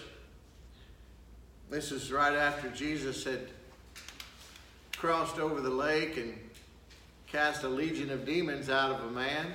This 1.69 1.91
is 1.91 2.11
right 2.11 2.35
after 2.35 2.69
Jesus 2.69 3.23
had 3.23 3.49
crossed 4.97 5.37
over 5.37 5.61
the 5.61 5.69
lake 5.69 6.17
and 6.17 6.33
cast 7.27 7.63
a 7.63 7.69
legion 7.69 8.09
of 8.09 8.25
demons 8.25 8.69
out 8.69 8.91
of 8.91 9.05
a 9.05 9.11
man. 9.11 9.53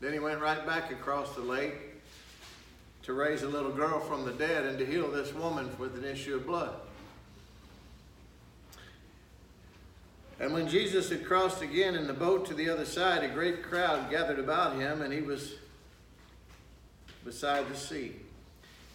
Then 0.00 0.12
he 0.12 0.20
went 0.20 0.40
right 0.40 0.64
back 0.64 0.92
across 0.92 1.34
the 1.34 1.42
lake 1.42 1.85
to 3.06 3.12
raise 3.12 3.44
a 3.44 3.48
little 3.48 3.70
girl 3.70 4.00
from 4.00 4.24
the 4.24 4.32
dead 4.32 4.64
and 4.64 4.78
to 4.80 4.84
heal 4.84 5.08
this 5.08 5.32
woman 5.32 5.70
with 5.78 5.96
an 5.96 6.04
issue 6.04 6.34
of 6.34 6.44
blood. 6.44 6.74
And 10.40 10.52
when 10.52 10.68
Jesus 10.68 11.08
had 11.08 11.24
crossed 11.24 11.62
again 11.62 11.94
in 11.94 12.08
the 12.08 12.12
boat 12.12 12.46
to 12.46 12.54
the 12.54 12.68
other 12.68 12.84
side, 12.84 13.22
a 13.22 13.28
great 13.28 13.62
crowd 13.62 14.10
gathered 14.10 14.40
about 14.40 14.76
him, 14.76 15.02
and 15.02 15.12
he 15.12 15.20
was 15.20 15.54
beside 17.24 17.68
the 17.68 17.76
sea. 17.76 18.16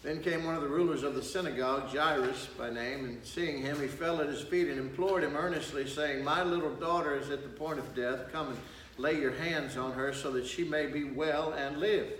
Then 0.02 0.22
came 0.22 0.44
one 0.44 0.56
of 0.56 0.62
the 0.62 0.68
rulers 0.68 1.04
of 1.04 1.14
the 1.14 1.22
synagogue, 1.22 1.88
Jairus 1.88 2.48
by 2.58 2.68
name, 2.68 3.06
and 3.06 3.24
seeing 3.24 3.62
him, 3.62 3.80
he 3.80 3.86
fell 3.86 4.20
at 4.20 4.28
his 4.28 4.42
feet 4.42 4.68
and 4.68 4.78
implored 4.78 5.24
him 5.24 5.36
earnestly, 5.36 5.88
saying, 5.88 6.22
My 6.22 6.42
little 6.42 6.74
daughter 6.74 7.16
is 7.16 7.30
at 7.30 7.42
the 7.42 7.48
point 7.48 7.78
of 7.78 7.94
death. 7.94 8.30
Come 8.30 8.48
and 8.48 8.58
lay 8.98 9.18
your 9.18 9.32
hands 9.32 9.78
on 9.78 9.92
her 9.92 10.12
so 10.12 10.30
that 10.32 10.46
she 10.46 10.64
may 10.64 10.86
be 10.86 11.04
well 11.04 11.54
and 11.54 11.78
live. 11.78 12.12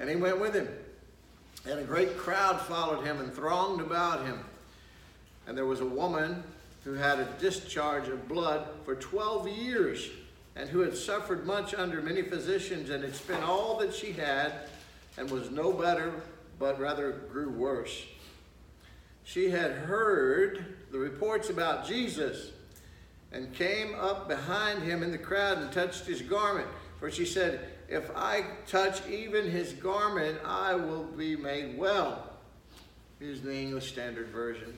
And 0.00 0.08
he 0.08 0.16
went 0.16 0.40
with 0.40 0.54
him. 0.54 0.68
And 1.66 1.78
a 1.78 1.84
great 1.84 2.16
crowd 2.16 2.60
followed 2.60 3.04
him 3.04 3.20
and 3.20 3.32
thronged 3.32 3.80
about 3.80 4.24
him. 4.24 4.40
And 5.46 5.56
there 5.56 5.66
was 5.66 5.80
a 5.80 5.86
woman 5.86 6.42
who 6.84 6.94
had 6.94 7.18
a 7.18 7.28
discharge 7.38 8.08
of 8.08 8.28
blood 8.28 8.66
for 8.84 8.94
12 8.94 9.48
years 9.48 10.08
and 10.56 10.68
who 10.68 10.80
had 10.80 10.96
suffered 10.96 11.46
much 11.46 11.74
under 11.74 12.00
many 12.00 12.22
physicians 12.22 12.90
and 12.90 13.04
had 13.04 13.14
spent 13.14 13.42
all 13.42 13.78
that 13.78 13.94
she 13.94 14.12
had 14.12 14.52
and 15.16 15.30
was 15.30 15.50
no 15.50 15.72
better, 15.72 16.12
but 16.58 16.80
rather 16.80 17.12
grew 17.30 17.50
worse. 17.50 18.04
She 19.24 19.50
had 19.50 19.72
heard 19.72 20.76
the 20.90 20.98
reports 20.98 21.50
about 21.50 21.86
Jesus 21.86 22.50
and 23.32 23.54
came 23.54 23.94
up 23.94 24.28
behind 24.28 24.82
him 24.82 25.02
in 25.02 25.10
the 25.12 25.18
crowd 25.18 25.58
and 25.58 25.70
touched 25.70 26.06
his 26.06 26.22
garment. 26.22 26.68
For 27.00 27.10
she 27.10 27.24
said, 27.24 27.66
If 27.88 28.10
I 28.14 28.44
touch 28.66 29.04
even 29.08 29.50
his 29.50 29.72
garment, 29.72 30.38
I 30.44 30.74
will 30.74 31.04
be 31.04 31.34
made 31.34 31.78
well. 31.78 32.30
Here's 33.18 33.40
the 33.40 33.54
English 33.54 33.90
Standard 33.90 34.28
Version. 34.28 34.76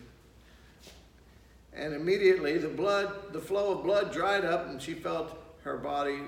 And 1.75 1.95
immediately 1.95 2.59
the 2.59 2.69
blood, 2.69 3.33
the 3.33 3.41
flow 3.41 3.73
of 3.73 3.85
blood 3.85 4.13
dried 4.13 4.45
up, 4.45 4.69
and 4.69 4.81
she 4.81 4.95
felt 4.95 5.37
her 5.65 5.77
body 5.77 6.21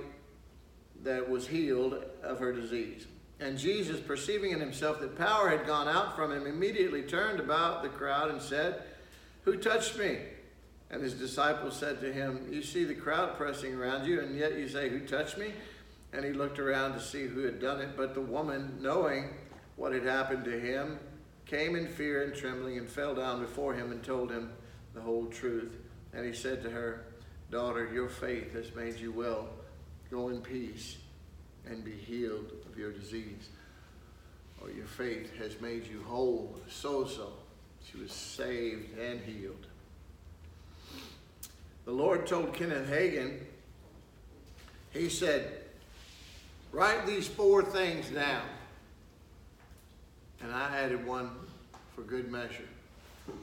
that 1.05 1.29
was 1.29 1.47
healed 1.47 2.05
of 2.23 2.41
her 2.41 2.53
disease. 2.53 3.07
And 3.41 3.59
Jesus, 3.59 4.01
perceiving 4.01 4.53
in 4.53 4.61
himself 4.61 5.01
that 5.01 5.19
power 5.19 5.49
had 5.49 5.67
gone 5.67 5.89
out 5.89 6.17
from 6.17 6.33
him, 6.33 6.47
immediately 6.47 7.03
turned 7.03 7.41
about 7.41 7.83
the 7.83 7.89
crowd 7.89 8.31
and 8.31 8.41
said, 8.41 8.83
Who 9.45 9.57
touched 9.57 9.99
me? 9.99 10.19
And 10.91 11.03
his 11.03 11.15
disciples 11.15 11.77
said 11.77 12.01
to 12.01 12.13
him, 12.13 12.49
You 12.51 12.63
see 12.63 12.85
the 12.85 12.95
crowd 12.95 13.37
pressing 13.37 13.75
around 13.75 14.07
you, 14.07 14.21
and 14.21 14.37
yet 14.37 14.57
you 14.59 14.69
say, 14.69 14.89
Who 14.89 15.01
touched 15.01 15.39
me? 15.39 15.53
And 16.14 16.25
he 16.25 16.33
looked 16.33 16.61
around 16.61 16.92
to 16.92 17.00
see 17.00 17.26
who 17.26 17.40
had 17.44 17.61
done 17.61 17.80
it. 17.80 17.97
But 17.97 18.14
the 18.14 18.21
woman, 18.21 18.78
knowing 18.80 19.30
what 19.75 19.92
had 19.92 20.04
happened 20.04 20.44
to 20.44 20.59
him, 20.59 20.99
came 21.44 21.75
in 21.75 21.88
fear 21.88 22.23
and 22.23 22.35
trembling 22.35 22.78
and 22.78 22.88
fell 22.88 23.14
down 23.14 23.40
before 23.40 23.75
him 23.75 23.90
and 23.90 24.02
told 24.02 24.30
him 24.30 24.52
the 24.94 25.00
whole 25.00 25.26
truth. 25.26 25.76
And 26.12 26.25
he 26.25 26.33
said 26.33 26.62
to 26.62 26.71
her, 26.71 27.06
Daughter, 27.50 27.90
your 27.92 28.09
faith 28.09 28.52
has 28.54 28.75
made 28.75 28.99
you 28.99 29.11
well. 29.11 29.49
Go 30.11 30.28
in 30.28 30.40
peace 30.40 30.99
and 31.66 31.85
be 31.85 31.92
healed 31.92 32.52
of 32.71 32.78
your 32.78 32.92
disease. 32.92 33.49
Or 34.62 34.71
your 34.71 34.87
faith 34.87 35.37
has 35.38 35.61
made 35.61 35.87
you 35.87 36.02
whole. 36.06 36.56
So, 36.68 37.06
so. 37.06 37.33
She 37.90 37.99
was 37.99 38.12
saved 38.12 38.97
and 38.99 39.21
healed. 39.21 39.66
The 41.85 41.92
Lord 41.92 42.26
told 42.26 42.54
Kenneth 42.54 42.88
Hagin, 42.88 43.40
He 44.90 45.09
said, 45.09 45.63
Write 46.75 47.07
these 47.07 47.28
four 47.28 47.62
things 47.62 48.11
down. 48.11 48.43
And 50.43 50.52
I 50.52 50.76
added 50.76 51.07
one 51.07 51.31
for 51.95 52.02
good 52.02 52.33
measure. 52.33 52.69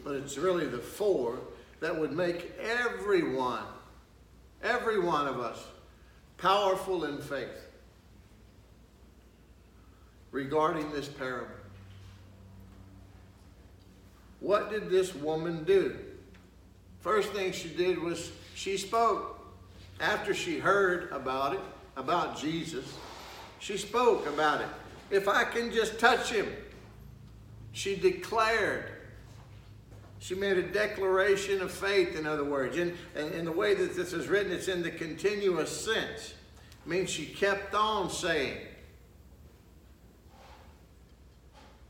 But 0.04 0.16
it's 0.16 0.38
really 0.38 0.68
the 0.68 0.80
four 0.80 1.40
that 1.80 1.98
would 1.98 2.12
make 2.12 2.52
everyone, 2.60 3.64
every 4.62 5.00
one 5.00 5.28
of 5.28 5.40
us, 5.40 5.64
powerful 6.38 7.06
in 7.06 7.20
faith 7.20 7.70
regarding 10.32 10.92
this 10.92 11.08
parable. 11.08 11.48
What 14.42 14.70
did 14.70 14.90
this 14.90 15.16
woman 15.16 15.64
do? 15.64 15.98
First 17.00 17.32
thing 17.32 17.54
she 17.54 17.70
did 17.70 17.98
was 17.98 18.30
she 18.56 18.76
spoke. 18.76 19.40
After 20.02 20.34
she 20.34 20.60
heard 20.60 21.10
about 21.14 21.54
it, 21.54 21.62
about 21.96 22.38
Jesus, 22.38 22.86
she 23.62 23.78
spoke 23.78 24.28
about 24.28 24.60
it. 24.60 24.68
If 25.12 25.28
I 25.28 25.44
can 25.46 25.72
just 25.72 26.00
touch 26.00 26.32
him, 26.32 26.52
she 27.72 27.96
declared. 27.96 28.86
She 30.20 30.36
made 30.36 30.58
a 30.58 30.64
declaration 30.64 31.62
of 31.62 31.72
faith, 31.72 32.18
in 32.18 32.26
other 32.28 32.44
words. 32.44 32.78
And, 32.78 32.98
and, 33.16 33.34
and 33.34 33.48
the 33.48 33.52
way 33.52 33.76
that 33.76 33.96
this 33.96 34.14
is 34.14 34.28
written, 34.28 34.52
it's 34.52 34.68
in 34.68 34.82
the 34.82 34.92
continuous 34.92 35.70
sense. 35.70 36.34
It 36.86 36.90
means 36.90 37.10
she 37.10 37.26
kept 37.26 37.74
on 37.74 38.10
saying. 38.10 38.58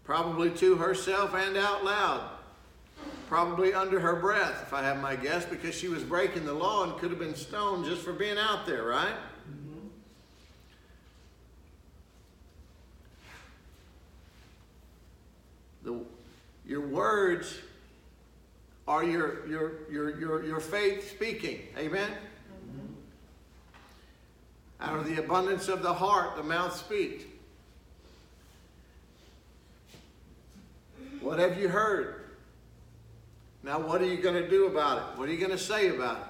Probably 0.04 0.50
to 0.52 0.76
herself 0.76 1.34
and 1.34 1.56
out 1.56 1.86
loud. 1.86 2.30
Probably 3.30 3.74
under 3.74 4.00
her 4.00 4.18
breath, 4.18 4.64
if 4.64 4.74
I 4.74 4.82
have 4.84 5.02
my 5.02 5.16
guess, 5.16 5.46
because 5.46 5.74
she 5.74 5.88
was 5.88 6.04
breaking 6.04 6.46
the 6.46 6.54
law 6.54 6.84
and 6.84 6.98
could 6.98 7.12
have 7.12 7.20
been 7.20 7.36
stoned 7.36 7.86
just 7.86 8.02
for 8.02 8.12
being 8.12 8.38
out 8.38 8.66
there, 8.66 8.84
right? 8.84 9.16
The, 15.84 16.00
your 16.66 16.82
words 16.82 17.58
are 18.88 19.04
your, 19.04 19.48
your, 19.48 19.72
your, 19.92 20.20
your, 20.20 20.44
your 20.44 20.60
faith 20.60 21.12
speaking. 21.12 21.62
Amen? 21.78 22.10
Mm-hmm. 22.10 22.94
Out 24.82 25.00
of 25.00 25.06
the 25.06 25.18
abundance 25.24 25.68
of 25.68 25.82
the 25.82 25.94
heart, 25.94 26.36
the 26.36 26.44
mouth 26.44 26.76
speaks. 26.76 27.24
What 31.22 31.40
have 31.40 31.60
you 31.60 31.70
heard? 31.70 32.16
Now, 33.64 33.80
what 33.80 34.02
are 34.02 34.08
you 34.08 34.18
going 34.18 34.42
to 34.42 34.50
do 34.50 34.66
about 34.66 34.98
it? 34.98 35.20
What 35.20 35.30
are 35.30 35.32
you 35.32 35.38
going 35.38 35.52
to 35.52 35.58
say 35.58 35.90
about 35.90 36.18
it? 36.18 36.24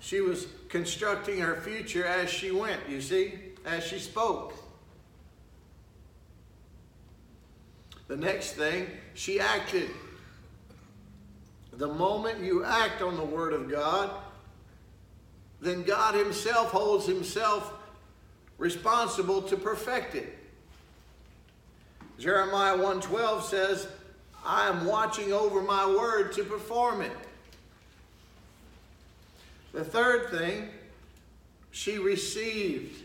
She 0.00 0.20
was 0.20 0.46
constructing 0.68 1.38
her 1.38 1.54
future 1.60 2.04
as 2.04 2.28
she 2.28 2.50
went, 2.50 2.80
you 2.88 3.00
see, 3.00 3.34
as 3.64 3.84
she 3.84 3.98
spoke. 3.98 4.54
The 8.10 8.16
next 8.16 8.54
thing, 8.54 8.88
she 9.14 9.38
acted. 9.38 9.88
The 11.72 11.86
moment 11.86 12.40
you 12.40 12.64
act 12.64 13.02
on 13.02 13.16
the 13.16 13.24
Word 13.24 13.52
of 13.52 13.70
God, 13.70 14.10
then 15.60 15.84
God 15.84 16.16
Himself 16.16 16.72
holds 16.72 17.06
Himself 17.06 17.72
responsible 18.58 19.42
to 19.42 19.56
perfect 19.56 20.16
it. 20.16 20.36
Jeremiah 22.18 22.76
1:12 22.76 23.44
says, 23.44 23.86
I 24.44 24.66
am 24.66 24.86
watching 24.86 25.32
over 25.32 25.62
my 25.62 25.86
word 25.86 26.32
to 26.32 26.42
perform 26.42 27.02
it. 27.02 27.16
The 29.72 29.84
third 29.84 30.30
thing, 30.30 30.68
she 31.70 31.98
received. 31.98 33.04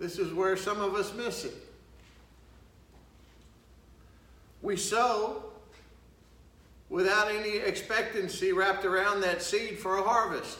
This 0.00 0.18
is 0.18 0.34
where 0.34 0.56
some 0.56 0.80
of 0.80 0.96
us 0.96 1.14
miss 1.14 1.44
it. 1.44 1.54
We 4.62 4.76
sow 4.76 5.44
without 6.88 7.30
any 7.30 7.56
expectancy 7.56 8.52
wrapped 8.52 8.84
around 8.84 9.22
that 9.22 9.42
seed 9.42 9.78
for 9.78 9.96
a 9.96 10.02
harvest. 10.02 10.58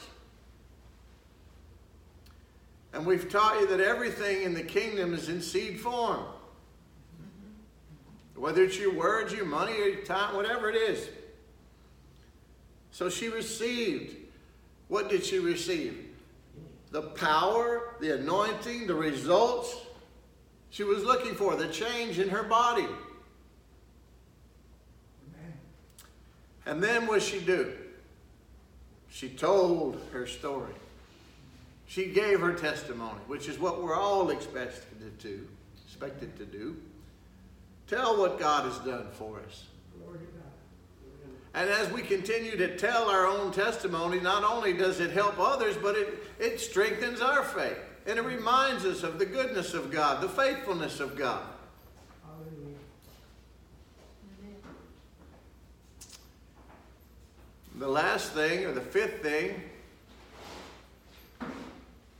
And 2.91 3.05
we've 3.05 3.29
taught 3.29 3.59
you 3.59 3.67
that 3.67 3.79
everything 3.79 4.43
in 4.43 4.53
the 4.53 4.61
kingdom 4.61 5.13
is 5.13 5.29
in 5.29 5.41
seed 5.41 5.79
form. 5.79 6.19
Whether 8.35 8.63
it's 8.63 8.77
your 8.77 8.93
words, 8.93 9.33
your 9.33 9.45
money, 9.45 9.75
your 9.77 9.95
time, 9.97 10.35
whatever 10.35 10.69
it 10.69 10.75
is. 10.75 11.07
So 12.91 13.09
she 13.09 13.29
received. 13.29 14.15
What 14.89 15.09
did 15.09 15.23
she 15.23 15.39
receive? 15.39 16.09
The 16.91 17.01
power, 17.01 17.95
the 17.99 18.15
anointing, 18.19 18.85
the 18.85 18.95
results 18.95 19.75
she 20.69 20.83
was 20.83 21.03
looking 21.03 21.35
for, 21.35 21.55
the 21.55 21.67
change 21.67 22.19
in 22.19 22.29
her 22.29 22.43
body. 22.43 22.87
And 26.65 26.81
then 26.81 27.07
what 27.07 27.21
she 27.21 27.39
do? 27.39 27.73
She 29.09 29.29
told 29.29 30.01
her 30.11 30.25
story. 30.25 30.73
She 31.87 32.07
gave 32.07 32.39
her 32.39 32.53
testimony, 32.53 33.19
which 33.27 33.47
is 33.47 33.59
what 33.59 33.83
we're 33.83 33.95
all 33.95 34.29
expected 34.31 34.99
to 34.99 35.27
do, 35.27 35.47
expected 35.85 36.35
to 36.37 36.45
do. 36.45 36.75
Tell 37.87 38.17
what 38.17 38.39
God 38.39 38.65
has 38.65 38.79
done 38.79 39.07
for 39.11 39.39
us. 39.47 39.65
And 41.53 41.69
as 41.69 41.91
we 41.91 42.01
continue 42.01 42.57
to 42.57 42.75
tell 42.77 43.09
our 43.09 43.27
own 43.27 43.51
testimony, 43.51 44.19
not 44.19 44.43
only 44.43 44.73
does 44.73 44.99
it 44.99 45.11
help 45.11 45.35
others, 45.37 45.75
but 45.79 45.95
it, 45.95 46.23
it 46.39 46.59
strengthens 46.59 47.21
our 47.21 47.43
faith. 47.43 47.77
And 48.07 48.17
it 48.17 48.23
reminds 48.23 48.85
us 48.85 49.03
of 49.03 49.19
the 49.19 49.25
goodness 49.25 49.75
of 49.75 49.91
God, 49.91 50.21
the 50.21 50.29
faithfulness 50.29 50.99
of 50.99 51.15
God. 51.15 51.43
The 57.83 57.89
last 57.89 58.31
thing, 58.31 58.63
or 58.63 58.71
the 58.71 58.79
fifth 58.79 59.21
thing, 59.21 59.61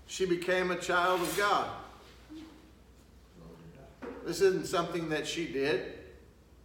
she 0.08 0.26
became 0.26 0.72
a 0.72 0.76
child 0.76 1.22
of 1.22 1.38
God. 1.38 1.70
This 4.26 4.42
isn't 4.42 4.68
something 4.68 5.08
that 5.08 5.26
she 5.26 5.48
did. 5.48 6.00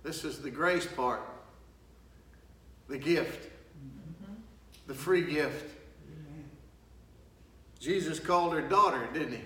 This 0.03 0.25
is 0.25 0.43
the 0.43 0.51
grace 0.51 0.85
part. 0.85 1.21
The 2.89 2.99
gift. 2.99 3.53
The 4.89 4.95
free 4.95 5.23
gift. 5.23 5.77
Jesus 7.79 8.19
called 8.19 8.53
her 8.53 8.63
daughter, 8.63 9.09
didn't 9.15 9.35
he? 9.35 9.45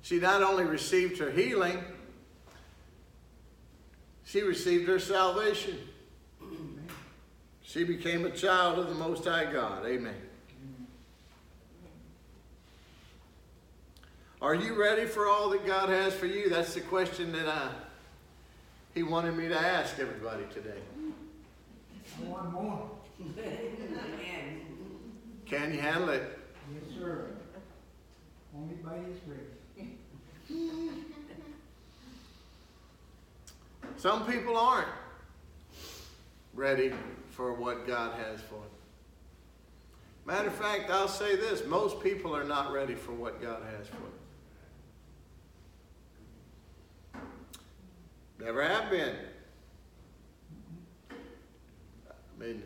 She 0.00 0.18
not 0.18 0.42
only 0.42 0.64
received 0.64 1.18
her 1.18 1.30
healing, 1.30 1.84
she 4.24 4.40
received 4.40 4.88
her 4.88 4.98
salvation. 4.98 5.76
She 7.72 7.84
became 7.84 8.26
a 8.26 8.30
child 8.30 8.78
of 8.78 8.88
the 8.88 8.94
Most 8.94 9.24
High 9.24 9.50
God. 9.50 9.86
Amen. 9.86 10.14
Are 14.42 14.54
you 14.54 14.78
ready 14.78 15.06
for 15.06 15.26
all 15.26 15.48
that 15.50 15.64
God 15.64 15.88
has 15.88 16.12
for 16.12 16.26
you? 16.26 16.50
That's 16.50 16.74
the 16.74 16.82
question 16.82 17.32
that 17.32 17.48
I, 17.48 17.70
He 18.92 19.02
wanted 19.02 19.38
me 19.38 19.48
to 19.48 19.58
ask 19.58 19.98
everybody 19.98 20.42
today. 20.52 20.80
Want 22.26 22.52
more. 22.52 22.90
Can 25.46 25.72
you 25.72 25.80
handle 25.80 26.10
it? 26.10 26.38
Yes, 26.74 26.98
sir. 26.98 27.30
Only 28.54 28.74
by 28.84 28.98
His 28.98 29.16
grace. 29.26 29.88
Some 33.96 34.26
people 34.26 34.58
aren't 34.58 34.88
ready 36.52 36.92
for 37.32 37.52
what 37.54 37.86
God 37.86 38.14
has 38.18 38.40
for 38.42 38.54
them. 38.54 38.70
Matter 40.24 40.48
of 40.48 40.54
fact, 40.54 40.90
I'll 40.90 41.08
say 41.08 41.34
this 41.34 41.66
most 41.66 42.00
people 42.00 42.36
are 42.36 42.44
not 42.44 42.72
ready 42.72 42.94
for 42.94 43.12
what 43.12 43.42
God 43.42 43.62
has 43.76 43.88
for 43.88 43.94
them. 43.94 44.12
Never 48.38 48.62
have 48.62 48.90
been. 48.90 49.16
I 51.10 51.14
mean, 52.38 52.62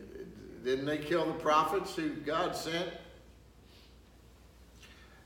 didn't 0.63 0.85
they 0.85 0.97
kill 0.97 1.25
the 1.25 1.33
prophets 1.33 1.95
who 1.95 2.09
God 2.09 2.55
sent? 2.55 2.89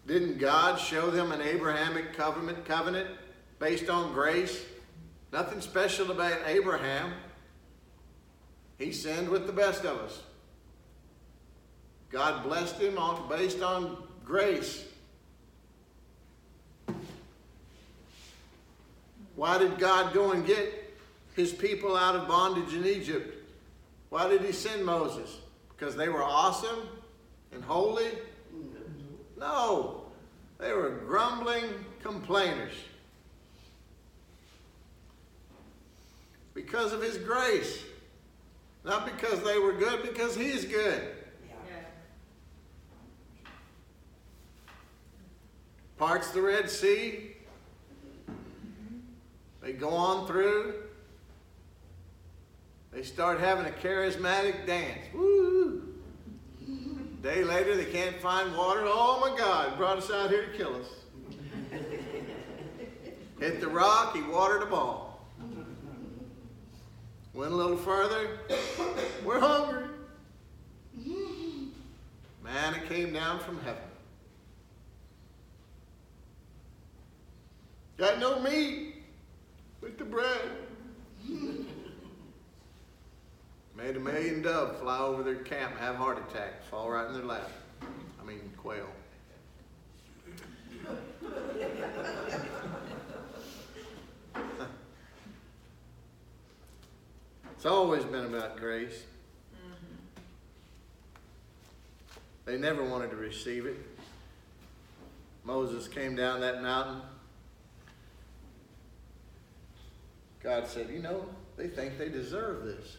Didn't 0.07 0.39
God 0.39 0.79
show 0.79 1.09
them 1.09 1.31
an 1.31 1.41
Abrahamic 1.41 2.13
covenant, 2.13 2.65
covenant 2.65 3.09
based 3.59 3.89
on 3.89 4.13
grace? 4.13 4.65
Nothing 5.31 5.61
special 5.61 6.11
about 6.11 6.39
Abraham. 6.45 7.13
He 8.81 8.91
sinned 8.91 9.29
with 9.29 9.45
the 9.45 9.53
best 9.53 9.85
of 9.85 9.99
us. 9.99 10.19
God 12.09 12.43
blessed 12.43 12.77
him 12.77 12.97
on, 12.97 13.29
based 13.29 13.61
on 13.61 14.03
grace. 14.25 14.83
Why 19.35 19.59
did 19.59 19.77
God 19.77 20.15
go 20.15 20.31
and 20.31 20.43
get 20.45 20.97
his 21.35 21.53
people 21.53 21.95
out 21.95 22.15
of 22.15 22.27
bondage 22.27 22.73
in 22.73 22.83
Egypt? 22.87 23.47
Why 24.09 24.27
did 24.27 24.41
he 24.41 24.51
send 24.51 24.83
Moses? 24.83 25.37
Because 25.69 25.95
they 25.95 26.09
were 26.09 26.23
awesome 26.23 26.89
and 27.53 27.63
holy? 27.63 28.09
No. 29.39 30.05
They 30.57 30.73
were 30.73 30.89
grumbling 31.05 31.65
complainers. 32.01 32.73
Because 36.55 36.93
of 36.93 37.03
his 37.03 37.19
grace. 37.19 37.83
Not 38.83 39.05
because 39.05 39.43
they 39.43 39.59
were 39.59 39.73
good, 39.73 40.01
because 40.01 40.35
he's 40.35 40.65
good. 40.65 41.01
Parts 45.97 46.31
the 46.31 46.41
Red 46.41 46.69
Sea. 46.69 47.35
They 49.61 49.73
go 49.73 49.89
on 49.89 50.25
through. 50.25 50.73
They 52.91 53.03
start 53.03 53.39
having 53.39 53.67
a 53.67 53.69
charismatic 53.69 54.65
dance. 54.65 55.05
Woo! 55.13 55.83
Day 57.21 57.43
later, 57.43 57.77
they 57.77 57.85
can't 57.85 58.19
find 58.19 58.55
water. 58.57 58.81
Oh 58.83 59.19
my 59.21 59.37
God, 59.37 59.77
brought 59.77 59.99
us 59.99 60.09
out 60.09 60.31
here 60.31 60.47
to 60.47 60.57
kill 60.57 60.75
us. 60.75 60.87
Hit 63.39 63.61
the 63.61 63.67
rock, 63.67 64.15
he 64.15 64.23
watered 64.23 64.63
them 64.63 64.73
all. 64.73 65.10
Went 67.33 67.53
a 67.53 67.55
little 67.55 67.77
further. 67.77 68.39
We're 69.25 69.39
hungry. 69.39 69.85
Man, 72.43 72.73
it 72.73 72.89
came 72.89 73.13
down 73.13 73.39
from 73.39 73.59
heaven. 73.61 73.81
Got 77.97 78.19
no 78.19 78.39
meat 78.39 78.95
with 79.79 79.97
the 79.97 80.03
bread. 80.03 80.41
Made 83.77 83.95
a 83.95 83.99
million 83.99 84.41
dove 84.41 84.79
fly 84.79 84.99
over 84.99 85.23
their 85.23 85.35
camp, 85.35 85.77
have 85.77 85.95
heart 85.95 86.17
attacks, 86.17 86.67
fall 86.69 86.89
right 86.89 87.07
in 87.07 87.13
their 87.13 87.23
lap. 87.23 87.49
I 88.21 88.25
mean, 88.25 88.51
quail. 88.57 88.87
It's 97.61 97.67
always 97.67 98.03
been 98.05 98.25
about 98.25 98.57
grace. 98.57 99.03
They 102.45 102.57
never 102.57 102.83
wanted 102.83 103.11
to 103.11 103.17
receive 103.17 103.67
it. 103.67 103.77
Moses 105.43 105.87
came 105.87 106.15
down 106.15 106.41
that 106.41 106.63
mountain. 106.63 107.03
God 110.41 110.65
said, 110.65 110.89
You 110.89 111.03
know, 111.03 111.23
they 111.55 111.67
think 111.67 111.99
they 111.99 112.09
deserve 112.09 112.65
this. 112.65 112.97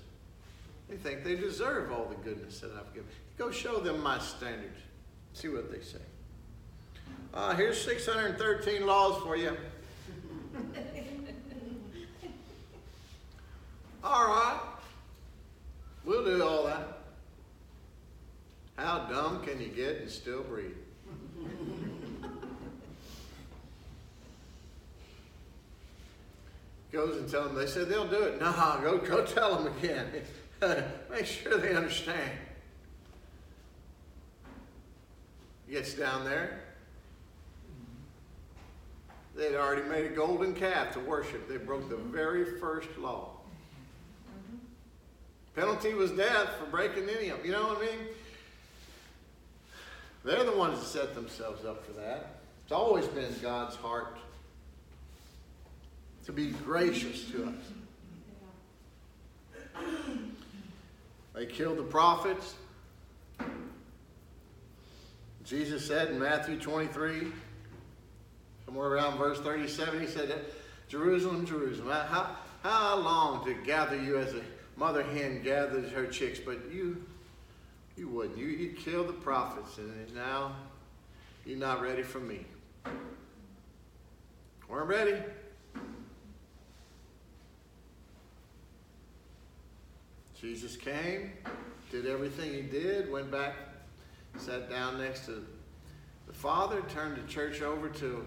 They 0.88 0.96
think 0.96 1.24
they 1.24 1.34
deserve 1.34 1.90
all 1.90 2.04
the 2.04 2.14
goodness 2.14 2.60
that 2.60 2.70
I've 2.70 2.94
given. 2.94 3.10
Go 3.36 3.50
show 3.50 3.80
them 3.80 4.00
my 4.00 4.20
standards. 4.20 4.78
See 5.32 5.48
what 5.48 5.72
they 5.72 5.80
say. 5.80 5.98
Uh, 7.34 7.56
here's 7.56 7.82
613 7.82 8.86
laws 8.86 9.20
for 9.24 9.36
you. 9.36 9.56
all 14.04 14.26
right. 14.26 14.60
We'll 16.04 16.24
do 16.24 16.42
all 16.42 16.64
that. 16.64 16.98
How 18.76 19.00
dumb 19.00 19.42
can 19.44 19.60
you 19.60 19.68
get 19.68 19.98
and 19.98 20.10
still 20.10 20.42
breathe? 20.42 20.74
Goes 26.92 27.16
and 27.16 27.30
tells 27.30 27.46
them, 27.48 27.56
they 27.56 27.66
said 27.66 27.88
they'll 27.88 28.08
do 28.08 28.22
it. 28.22 28.40
Nah, 28.40 28.78
go, 28.80 28.98
go 28.98 29.24
tell 29.24 29.62
them 29.62 29.72
again. 29.78 30.10
Make 31.10 31.26
sure 31.26 31.58
they 31.58 31.74
understand. 31.74 32.30
Gets 35.70 35.94
down 35.94 36.24
there. 36.24 36.60
They'd 39.34 39.56
already 39.56 39.88
made 39.88 40.04
a 40.04 40.10
golden 40.10 40.54
calf 40.54 40.92
to 40.92 41.00
worship. 41.00 41.48
They 41.48 41.56
broke 41.56 41.88
the 41.88 41.96
very 41.96 42.58
first 42.58 42.88
law. 42.98 43.31
Penalty 45.54 45.92
was 45.92 46.10
death 46.12 46.48
for 46.58 46.66
breaking 46.70 47.08
any 47.08 47.28
of 47.28 47.38
them. 47.38 47.46
You 47.46 47.52
know 47.52 47.66
what 47.66 47.78
I 47.78 47.80
mean? 47.82 48.06
They're 50.24 50.44
the 50.44 50.56
ones 50.56 50.78
that 50.78 50.86
set 50.86 51.14
themselves 51.14 51.64
up 51.64 51.84
for 51.84 51.92
that. 51.92 52.36
It's 52.62 52.72
always 52.72 53.06
been 53.08 53.34
God's 53.42 53.76
heart 53.76 54.16
to 56.24 56.32
be 56.32 56.50
gracious 56.50 57.30
to 57.32 57.44
us. 57.44 57.54
They 61.34 61.46
killed 61.46 61.78
the 61.78 61.82
prophets. 61.82 62.54
Jesus 65.44 65.84
said 65.86 66.08
in 66.10 66.18
Matthew 66.18 66.58
23, 66.58 67.26
somewhere 68.64 68.88
around 68.88 69.18
verse 69.18 69.40
37, 69.40 70.00
he 70.00 70.06
said, 70.06 70.44
Jerusalem, 70.88 71.44
Jerusalem, 71.44 71.88
how, 71.88 72.36
how 72.62 72.96
long 72.96 73.44
to 73.44 73.54
gather 73.54 74.00
you 74.00 74.18
as 74.18 74.34
a 74.34 74.42
mother 74.82 75.04
hen 75.04 75.40
gathers 75.44 75.92
her 75.92 76.08
chicks, 76.08 76.40
but 76.40 76.58
you 76.72 77.00
you 77.96 78.08
wouldn't. 78.08 78.36
You, 78.36 78.46
you'd 78.46 78.78
kill 78.78 79.04
the 79.04 79.12
prophets, 79.12 79.78
and 79.78 80.12
now 80.12 80.56
you're 81.46 81.56
not 81.56 81.80
ready 81.80 82.02
for 82.02 82.18
me. 82.18 82.44
Weren't 84.68 84.88
ready. 84.88 85.22
Jesus 90.40 90.76
came, 90.76 91.30
did 91.92 92.06
everything 92.06 92.52
he 92.52 92.62
did, 92.62 93.08
went 93.12 93.30
back, 93.30 93.54
sat 94.36 94.68
down 94.68 94.98
next 94.98 95.26
to 95.26 95.46
the 96.26 96.32
Father, 96.32 96.82
turned 96.88 97.16
the 97.16 97.28
church 97.30 97.62
over 97.62 97.88
to 97.88 98.24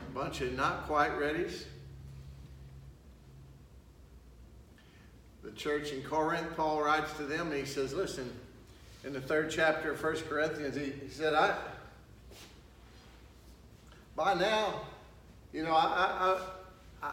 a 0.00 0.14
bunch 0.14 0.42
of 0.42 0.52
not 0.52 0.86
quite 0.86 1.12
readies. 1.18 1.64
The 5.42 5.50
church 5.52 5.92
in 5.92 6.02
Corinth, 6.02 6.56
Paul 6.56 6.82
writes 6.82 7.12
to 7.14 7.24
them, 7.24 7.48
and 7.48 7.56
he 7.58 7.66
says, 7.66 7.92
Listen, 7.92 8.30
in 9.04 9.12
the 9.12 9.20
third 9.20 9.50
chapter 9.50 9.92
of 9.92 10.02
1 10.02 10.16
Corinthians, 10.28 10.76
he, 10.76 10.92
he 11.04 11.08
said, 11.08 11.34
I, 11.34 11.56
by 14.14 14.34
now, 14.34 14.80
you 15.52 15.64
know, 15.64 15.74
I, 15.74 16.38
I, 17.02 17.08
I, 17.08 17.12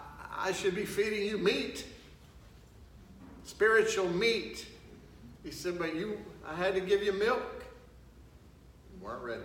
I 0.49 0.51
should 0.51 0.75
be 0.75 0.85
feeding 0.85 1.25
you 1.25 1.37
meat 1.37 1.85
spiritual 3.49 4.07
meat. 4.09 4.67
He 5.43 5.51
said, 5.51 5.79
but 5.79 5.95
you, 5.95 6.19
I 6.47 6.53
had 6.53 6.75
to 6.75 6.81
give 6.81 7.01
you 7.01 7.11
milk. 7.11 7.65
You 8.93 9.03
weren't 9.03 9.23
ready. 9.23 9.41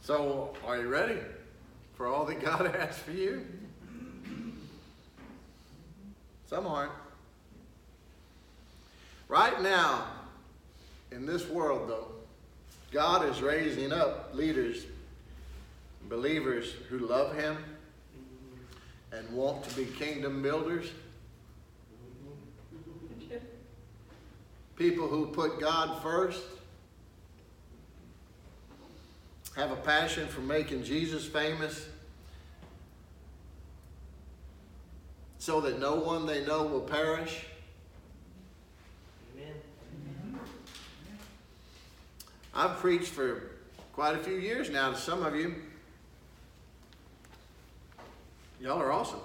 So, 0.00 0.54
are 0.64 0.78
you 0.78 0.88
ready 0.88 1.18
for 1.98 2.06
all 2.06 2.24
that 2.24 2.40
God 2.40 2.74
has 2.78 2.96
for 2.96 3.10
you? 3.10 3.44
Some 6.46 6.66
aren't. 6.66 6.92
Right 9.26 9.60
now, 9.60 10.06
in 11.10 11.26
this 11.26 11.46
world, 11.48 11.90
though, 11.90 12.06
God 12.92 13.28
is 13.28 13.42
raising 13.42 13.92
up 13.92 14.30
leaders, 14.32 14.86
believers 16.08 16.72
who 16.88 17.00
love 17.00 17.36
Him 17.36 17.58
and 19.12 19.28
want 19.32 19.64
to 19.64 19.74
be 19.76 19.84
kingdom 19.84 20.40
builders. 20.40 20.90
People 24.76 25.08
who 25.08 25.26
put 25.26 25.60
God 25.60 26.00
first, 26.00 26.40
have 29.58 29.72
a 29.72 29.76
passion 29.76 30.28
for 30.28 30.40
making 30.40 30.84
Jesus 30.84 31.26
famous, 31.26 31.88
so 35.40 35.60
that 35.60 35.80
no 35.80 35.96
one 35.96 36.26
they 36.26 36.46
know 36.46 36.62
will 36.62 36.80
perish. 36.80 37.44
Amen. 39.34 40.38
I've 42.54 42.76
preached 42.76 43.08
for 43.08 43.50
quite 43.92 44.14
a 44.14 44.18
few 44.18 44.36
years 44.36 44.70
now 44.70 44.92
to 44.92 44.96
some 44.96 45.24
of 45.24 45.34
you. 45.34 45.56
Y'all 48.60 48.80
are 48.80 48.92
awesome. 48.92 49.18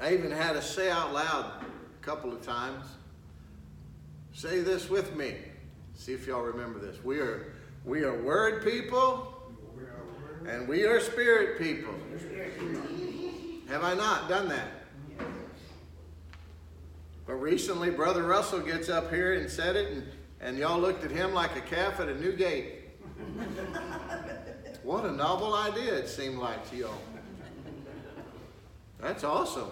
I 0.00 0.14
even 0.14 0.30
had 0.30 0.54
to 0.54 0.62
say 0.62 0.90
out 0.90 1.12
loud 1.12 1.44
a 1.44 2.04
couple 2.04 2.32
of 2.32 2.40
times. 2.40 2.86
Say 4.34 4.60
this 4.60 4.90
with 4.90 5.14
me. 5.14 5.36
See 5.94 6.12
if 6.12 6.26
y'all 6.26 6.42
remember 6.42 6.80
this. 6.80 7.02
We 7.04 7.20
are 7.20 7.54
we 7.84 8.02
are 8.02 8.20
word 8.20 8.64
people 8.64 9.32
and 10.46 10.68
we 10.68 10.82
are 10.84 11.00
spirit 11.00 11.56
people. 11.56 11.94
Have 13.68 13.84
I 13.84 13.94
not 13.94 14.28
done 14.28 14.48
that? 14.48 14.68
But 17.26 17.34
recently, 17.34 17.90
Brother 17.90 18.24
Russell 18.24 18.60
gets 18.60 18.88
up 18.90 19.10
here 19.10 19.34
and 19.34 19.48
said 19.48 19.76
it, 19.76 19.92
and, 19.92 20.06
and 20.40 20.58
y'all 20.58 20.78
looked 20.78 21.04
at 21.04 21.10
him 21.10 21.32
like 21.32 21.56
a 21.56 21.62
calf 21.62 22.00
at 22.00 22.08
a 22.08 22.20
new 22.20 22.32
gate. 22.32 22.90
what 24.82 25.06
a 25.06 25.12
novel 25.12 25.54
idea 25.54 25.94
it 25.94 26.08
seemed 26.08 26.38
like 26.38 26.68
to 26.70 26.76
y'all. 26.76 26.98
That's 29.00 29.24
awesome. 29.24 29.70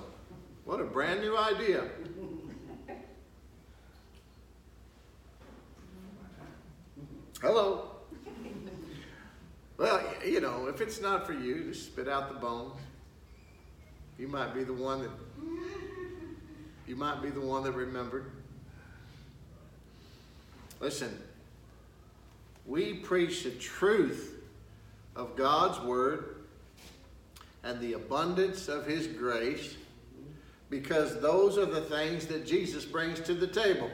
What 0.65 0.81
a 0.81 0.85
brand 0.85 1.21
new 1.21 1.37
idea. 1.37 1.85
Hello. 7.43 7.89
Well, 9.79 10.01
you 10.25 10.41
know, 10.41 10.69
if 10.69 10.81
it's 10.81 11.01
not 11.01 11.27
for 11.27 11.33
you, 11.33 11.65
just 11.65 11.87
spit 11.87 12.07
out 12.07 12.29
the 12.29 12.39
bones. 12.39 12.79
You 14.17 14.29
might 14.29 14.55
be 14.55 14.63
the 14.63 14.73
one 14.73 15.03
that 15.03 15.11
you 16.87 16.95
might 16.95 17.21
be 17.21 17.31
the 17.31 17.41
one 17.41 17.65
that 17.65 17.73
remembered. 17.73 18.31
Listen, 20.79 21.19
we 22.65 22.95
preach 22.95 23.43
the 23.43 23.51
truth 23.51 24.41
of 25.17 25.35
God's 25.35 25.81
word 25.81 26.37
and 27.65 27.81
the 27.81 27.95
abundance 27.95 28.69
of 28.69 28.87
his 28.87 29.09
grace 29.09 29.75
because 30.71 31.21
those 31.21 31.59
are 31.59 31.67
the 31.67 31.81
things 31.81 32.27
that 32.27 32.47
Jesus 32.47 32.85
brings 32.85 33.19
to 33.21 33.35
the 33.35 33.49
table. 33.49 33.91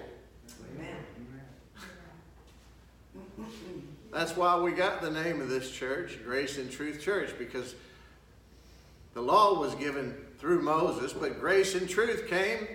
That's 4.12 4.36
why 4.36 4.58
we 4.58 4.72
got 4.72 5.02
the 5.02 5.10
name 5.10 5.40
of 5.40 5.48
this 5.48 5.70
church, 5.70 6.18
Grace 6.24 6.58
and 6.58 6.70
Truth 6.70 7.00
Church, 7.00 7.30
because 7.38 7.74
the 9.14 9.20
law 9.20 9.60
was 9.60 9.74
given 9.74 10.14
through 10.38 10.62
Moses, 10.62 11.12
but 11.12 11.40
grace 11.40 11.74
and 11.74 11.88
truth 11.88 12.28
came 12.28 12.68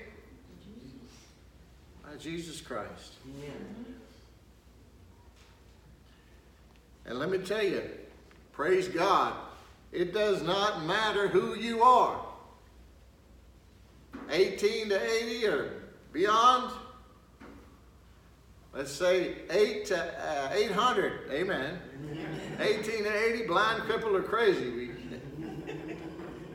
by 2.03 2.17
Jesus 2.19 2.61
Christ. 2.61 3.13
And 7.05 7.19
let 7.19 7.29
me 7.29 7.39
tell 7.39 7.63
you, 7.63 7.83
praise 8.51 8.87
God, 8.87 9.33
it 9.91 10.13
does 10.13 10.43
not 10.43 10.85
matter 10.85 11.27
who 11.27 11.55
you 11.55 11.81
are 11.83 12.19
18 14.29 14.89
to 14.89 15.13
80 15.23 15.47
or 15.47 15.71
beyond. 16.11 16.71
Let's 18.73 18.91
say 18.91 19.35
8 19.51 19.85
to 19.87 19.97
uh, 19.97 20.49
800. 20.51 21.31
Amen. 21.31 21.79
18 22.59 23.03
to 23.03 23.33
80, 23.33 23.45
blind, 23.45 23.83
crippled, 23.83 24.15
or 24.15 24.23
crazy. 24.23 24.71
We, 24.71 24.91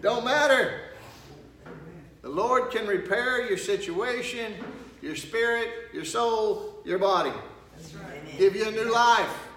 don't 0.03 0.25
matter. 0.25 0.81
The 2.23 2.29
Lord 2.29 2.73
can 2.73 2.87
repair 2.87 3.49
your 3.49 3.57
situation, 3.57 4.53
your 5.01 5.15
spirit, 5.15 5.69
your 5.93 6.05
soul, 6.05 6.81
your 6.85 6.99
body. 6.99 7.31
Right. 7.31 8.39
Give 8.39 8.57
you 8.57 8.67
a 8.67 8.73
new 8.73 8.93
life. 8.93 9.49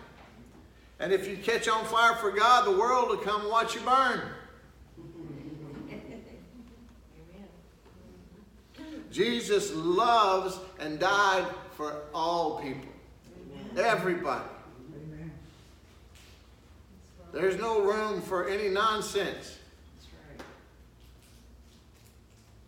And 0.99 1.11
if 1.11 1.27
you 1.27 1.37
catch 1.37 1.67
on 1.67 1.83
fire 1.85 2.15
for 2.15 2.29
God, 2.29 2.67
the 2.67 2.77
world 2.77 3.09
will 3.09 3.17
come 3.17 3.41
and 3.41 3.49
watch 3.49 3.73
you 3.73 3.81
burn. 3.81 4.21
Jesus 9.11 9.73
loves 9.73 10.59
and 10.79 10.99
died 10.99 11.45
for 11.81 12.03
all 12.13 12.61
people. 12.61 12.91
Everybody. 13.75 14.43
There's 17.33 17.57
no 17.57 17.81
room 17.81 18.21
for 18.21 18.47
any 18.47 18.69
nonsense. 18.69 19.57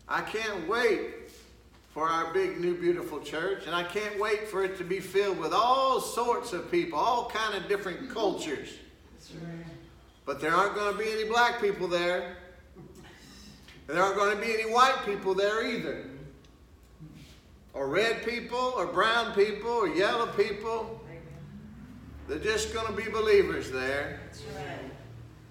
I 0.08 0.21
can't 0.21 0.67
wait 0.67 1.30
for 1.93 2.10
our 2.10 2.34
big 2.34 2.60
new 2.60 2.76
beautiful 2.76 3.19
church 3.19 3.67
and 3.67 3.76
I 3.76 3.84
can't 3.84 4.19
wait 4.19 4.47
for 4.47 4.63
it 4.63 4.80
to 4.80 4.84
be 4.84 4.99
filled 4.99 5.38
with 5.38 5.54
all 5.54 6.02
sorts 6.02 6.52
of 6.52 6.71
people, 6.71 6.97
all 6.97 7.30
kind 7.30 7.56
of 7.56 7.69
different 7.69 8.10
cultures. 8.10 8.69
But 10.26 10.41
there 10.41 10.56
aren't 10.56 10.73
going 10.73 10.91
to 10.91 10.97
be 10.97 11.12
any 11.12 11.26
black 11.26 11.62
people 11.62 11.88
there. 11.88 12.38
And 13.88 13.95
there 13.95 14.04
aren't 14.04 14.15
going 14.15 14.36
to 14.36 14.41
be 14.41 14.54
any 14.54 14.71
white 14.71 15.06
people 15.06 15.36
there 15.36 15.67
either. 15.67 16.06
Or 17.74 17.88
red 17.88 18.24
people, 18.24 18.74
or 18.78 18.86
brown 18.86 19.34
people, 19.34 19.70
or 19.70 19.88
yellow 19.88 20.28
people. 20.28 21.02
They're 22.28 22.38
just 22.40 22.74
going 22.74 22.88
to 22.88 22.94
be 22.94 23.10
believers 23.10 23.72
there. 23.72 24.20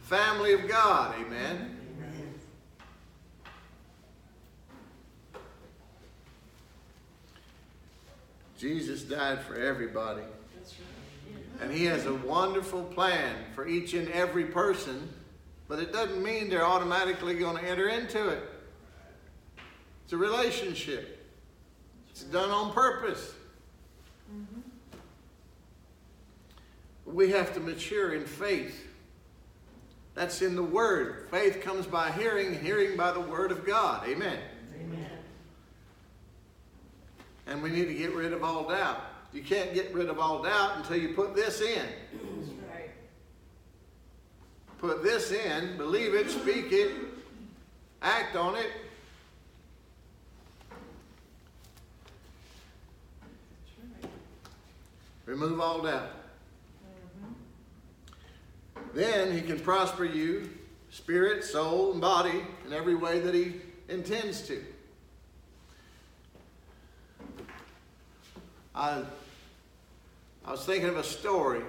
Family 0.02 0.52
of 0.52 0.68
God, 0.68 1.14
amen. 1.20 1.78
Jesus 8.62 9.02
died 9.02 9.42
for 9.42 9.56
everybody. 9.56 10.22
And 11.60 11.72
he 11.72 11.84
has 11.86 12.06
a 12.06 12.14
wonderful 12.14 12.84
plan 12.84 13.34
for 13.56 13.66
each 13.66 13.94
and 13.94 14.08
every 14.10 14.44
person, 14.44 15.12
but 15.66 15.80
it 15.80 15.92
doesn't 15.92 16.22
mean 16.22 16.48
they're 16.48 16.64
automatically 16.64 17.34
going 17.34 17.56
to 17.56 17.68
enter 17.68 17.88
into 17.88 18.28
it. 18.28 18.42
It's 20.04 20.12
a 20.12 20.16
relationship. 20.16 21.21
It's 22.22 22.30
done 22.30 22.50
on 22.50 22.72
purpose. 22.72 23.34
Mm-hmm. 24.32 24.60
We 27.04 27.32
have 27.32 27.52
to 27.54 27.60
mature 27.60 28.14
in 28.14 28.24
faith. 28.24 28.86
That's 30.14 30.40
in 30.40 30.54
the 30.54 30.62
Word. 30.62 31.26
Faith 31.32 31.60
comes 31.62 31.84
by 31.84 32.12
hearing, 32.12 32.62
hearing 32.62 32.96
by 32.96 33.10
the 33.10 33.18
Word 33.18 33.50
of 33.50 33.66
God. 33.66 34.06
Amen. 34.08 34.38
Amen. 34.80 35.10
And 37.48 37.60
we 37.60 37.70
need 37.70 37.86
to 37.86 37.94
get 37.94 38.14
rid 38.14 38.32
of 38.32 38.44
all 38.44 38.68
doubt. 38.68 39.00
You 39.32 39.42
can't 39.42 39.74
get 39.74 39.92
rid 39.92 40.08
of 40.08 40.20
all 40.20 40.44
doubt 40.44 40.76
until 40.76 40.98
you 40.98 41.14
put 41.14 41.34
this 41.34 41.60
in. 41.60 41.86
Right. 42.72 42.90
Put 44.78 45.02
this 45.02 45.32
in, 45.32 45.76
believe 45.76 46.14
it, 46.14 46.30
speak 46.30 46.70
it, 46.70 46.92
act 48.00 48.36
on 48.36 48.54
it. 48.54 48.70
Remove 55.26 55.60
all 55.60 55.82
doubt. 55.82 56.10
Then 58.94 59.32
he 59.32 59.40
can 59.40 59.58
prosper 59.58 60.04
you, 60.04 60.50
spirit, 60.90 61.44
soul, 61.44 61.92
and 61.92 62.00
body, 62.00 62.44
in 62.66 62.72
every 62.72 62.94
way 62.94 63.20
that 63.20 63.34
he 63.34 63.54
intends 63.88 64.42
to. 64.48 64.62
I, 68.74 69.02
I 70.44 70.50
was 70.50 70.64
thinking 70.64 70.88
of 70.88 70.96
a 70.96 71.04
story 71.04 71.62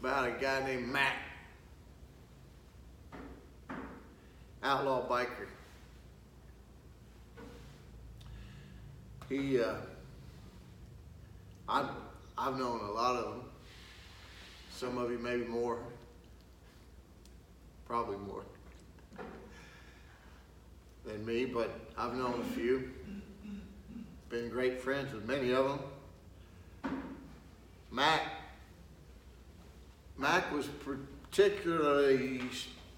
about 0.00 0.28
a 0.28 0.32
guy 0.32 0.64
named 0.64 0.88
Matt, 0.88 1.14
outlaw 4.62 5.06
biker. 5.08 5.46
He, 9.28 9.60
uh, 9.60 9.74
I've, 11.70 11.88
I've 12.36 12.58
known 12.58 12.80
a 12.80 12.90
lot 12.90 13.14
of 13.14 13.24
them. 13.26 13.42
Some 14.72 14.98
of 14.98 15.08
you 15.12 15.18
maybe 15.18 15.44
more, 15.44 15.78
probably 17.86 18.16
more. 18.16 18.42
than 21.06 21.24
me, 21.24 21.44
but 21.44 21.70
I've 21.96 22.14
known 22.14 22.40
a 22.40 22.54
few. 22.54 22.90
Been 24.30 24.48
great 24.48 24.80
friends 24.80 25.14
with 25.14 25.24
many 25.26 25.52
of 25.52 25.80
them. 26.82 26.92
Mac, 27.92 28.22
Mac 30.18 30.52
was 30.52 30.66
particularly, 30.66 32.42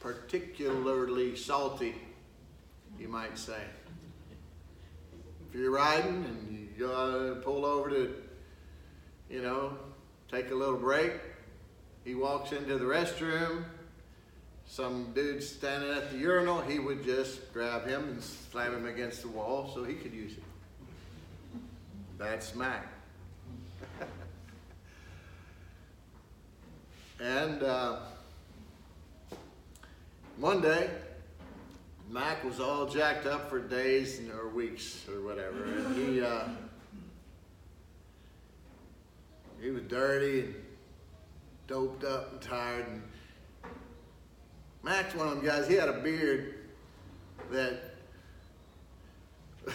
particularly 0.00 1.36
salty, 1.36 1.94
you 2.98 3.08
might 3.08 3.36
say. 3.36 3.64
If 5.50 5.60
you're 5.60 5.70
riding 5.70 6.24
and 6.24 6.50
you 6.50 6.86
gotta 6.86 7.34
pull 7.42 7.66
over 7.66 7.90
to, 7.90 8.14
you 9.30 9.42
know, 9.42 9.76
take 10.30 10.50
a 10.50 10.54
little 10.54 10.78
break, 10.78 11.12
he 12.04 12.14
walks 12.14 12.52
into 12.52 12.78
the 12.78 12.84
restroom, 12.84 13.64
some 14.66 15.12
dude 15.14 15.42
standing 15.42 15.90
at 15.90 16.10
the 16.10 16.16
urinal, 16.16 16.60
he 16.60 16.78
would 16.78 17.04
just 17.04 17.52
grab 17.52 17.86
him 17.86 18.04
and 18.04 18.22
slam 18.22 18.74
him 18.74 18.86
against 18.86 19.22
the 19.22 19.28
wall 19.28 19.70
so 19.74 19.84
he 19.84 19.94
could 19.94 20.12
use 20.12 20.32
it. 20.32 20.42
That's 22.18 22.54
Mac. 22.54 22.86
and 27.20 27.62
uh, 27.62 27.98
one 30.38 30.60
day, 30.60 30.90
Mac 32.08 32.44
was 32.44 32.60
all 32.60 32.86
jacked 32.86 33.26
up 33.26 33.48
for 33.48 33.60
days 33.60 34.20
or 34.30 34.48
weeks 34.48 35.06
or 35.08 35.20
whatever, 35.22 35.64
and 35.64 35.96
he 35.96 36.22
uh, 36.22 36.48
he 39.62 39.70
was 39.70 39.82
dirty 39.84 40.40
and 40.40 40.54
doped 41.68 42.04
up 42.04 42.32
and 42.32 42.40
tired. 42.42 42.86
And 42.88 43.02
Mac's 44.82 45.14
one 45.14 45.28
of 45.28 45.36
them 45.36 45.46
guys. 45.46 45.68
He 45.68 45.74
had 45.74 45.88
a 45.88 46.00
beard 46.00 46.54
that 47.52 47.94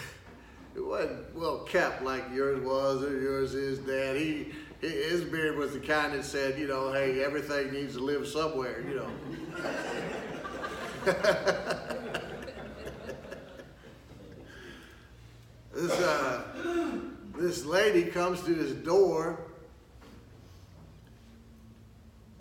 it 0.76 0.84
wasn't 0.84 1.34
well 1.34 1.60
kept 1.60 2.02
like 2.02 2.24
yours 2.34 2.60
was 2.60 3.02
or 3.02 3.18
yours 3.18 3.54
is, 3.54 3.78
Dad. 3.78 4.16
He 4.16 4.52
his 4.80 5.24
beard 5.24 5.56
was 5.56 5.72
the 5.72 5.80
kind 5.80 6.12
that 6.12 6.24
said, 6.24 6.56
you 6.56 6.68
know, 6.68 6.92
hey, 6.92 7.24
everything 7.24 7.72
needs 7.72 7.94
to 7.94 8.00
live 8.00 8.28
somewhere, 8.28 8.84
you 8.88 8.94
know. 8.94 9.10
this 15.74 15.92
uh, 16.00 16.44
this 17.36 17.64
lady 17.64 18.04
comes 18.04 18.40
to 18.42 18.54
his 18.54 18.72
door, 18.74 19.47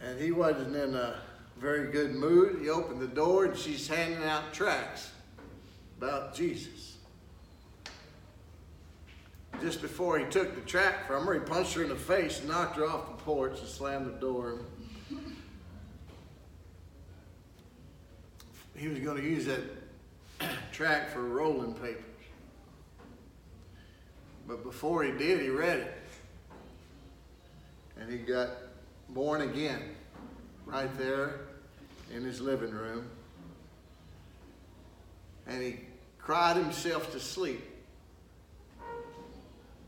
and 0.04 0.20
he 0.20 0.32
wasn't 0.32 0.76
in 0.76 0.96
a 0.96 1.16
very 1.60 1.92
good 1.92 2.14
mood. 2.14 2.60
He 2.62 2.70
opened 2.70 3.02
the 3.02 3.08
door, 3.08 3.46
and 3.46 3.58
she's 3.58 3.88
handing 3.88 4.24
out 4.24 4.54
tracts 4.54 5.12
about 5.98 6.36
Jesus. 6.36 6.98
Just 9.62 9.82
before 9.82 10.20
he 10.20 10.26
took 10.26 10.54
the 10.54 10.62
tract 10.62 11.08
from 11.08 11.26
her, 11.26 11.34
he 11.34 11.40
punched 11.40 11.74
her 11.74 11.84
in 11.84 11.90
the 11.90 11.96
face, 11.96 12.44
knocked 12.44 12.78
her 12.78 12.86
off 12.86 13.18
the 13.18 13.24
porch, 13.24 13.60
and 13.60 13.68
slammed 13.68 14.06
the 14.06 14.20
door. 14.20 14.60
He 18.76 18.88
was 18.88 19.00
going 19.00 19.18
to 19.18 19.24
use 19.24 19.46
that 19.46 19.62
tract 20.72 21.12
for 21.12 21.22
rolling 21.24 21.74
papers. 21.74 22.04
But 24.48 24.64
before 24.64 25.04
he 25.04 25.12
did, 25.12 25.42
he 25.42 25.50
read 25.50 25.80
it. 25.80 25.94
And 28.00 28.12
he 28.12 28.20
got 28.20 28.50
born 29.10 29.42
again 29.42 29.82
right 30.66 30.96
there 30.98 31.42
in 32.14 32.24
his 32.24 32.42
living 32.42 32.72
room. 32.72 33.08
And 35.48 35.62
he 35.62 35.80
cried 36.20 36.58
himself 36.58 37.12
to 37.14 37.20
sleep. 37.20 37.64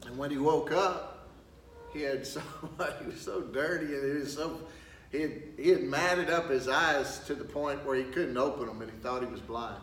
And 0.05 0.17
when 0.17 0.31
he 0.31 0.37
woke 0.37 0.71
up, 0.71 1.27
he 1.93 2.01
had 2.01 2.25
so 2.25 2.41
he 3.01 3.07
was 3.07 3.19
so 3.19 3.41
dirty 3.41 3.93
and 3.95 4.13
he 4.13 4.19
was 4.19 4.33
so 4.33 4.59
he 5.11 5.21
had, 5.21 5.41
he 5.57 5.69
had 5.69 5.83
matted 5.83 6.29
up 6.29 6.49
his 6.49 6.67
eyes 6.67 7.19
to 7.25 7.33
the 7.33 7.43
point 7.43 7.83
where 7.83 7.95
he 7.95 8.03
couldn't 8.03 8.37
open 8.37 8.67
them 8.67 8.81
and 8.81 8.91
he 8.91 8.97
thought 8.97 9.21
he 9.21 9.27
was 9.27 9.41
blind. 9.41 9.81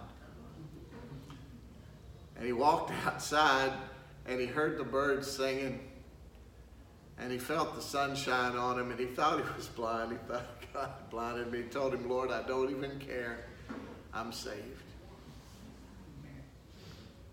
And 2.37 2.47
he 2.47 2.53
walked 2.53 2.93
outside 3.07 3.73
and 4.25 4.41
he 4.41 4.47
heard 4.47 4.79
the 4.79 4.85
birds 4.85 5.31
singing 5.31 5.81
and 7.19 7.33
he 7.33 7.39
felt 7.39 7.75
the 7.75 7.83
sunshine 7.83 8.57
on 8.57 8.79
him 8.79 8.91
and 8.91 9.01
he 9.01 9.07
thought 9.07 9.39
he 9.39 9.57
was 9.57 9.69
blind. 9.69 10.13
He 10.13 10.19
thought 10.29 10.47
God 10.75 10.91
blinded 11.11 11.51
me. 11.51 11.63
He 11.63 11.65
told 11.65 11.95
him, 11.95 12.09
Lord, 12.09 12.31
I 12.31 12.43
don't 12.43 12.71
even 12.71 12.99
care. 12.99 13.47
I'm 14.13 14.33
saved. 14.33 14.83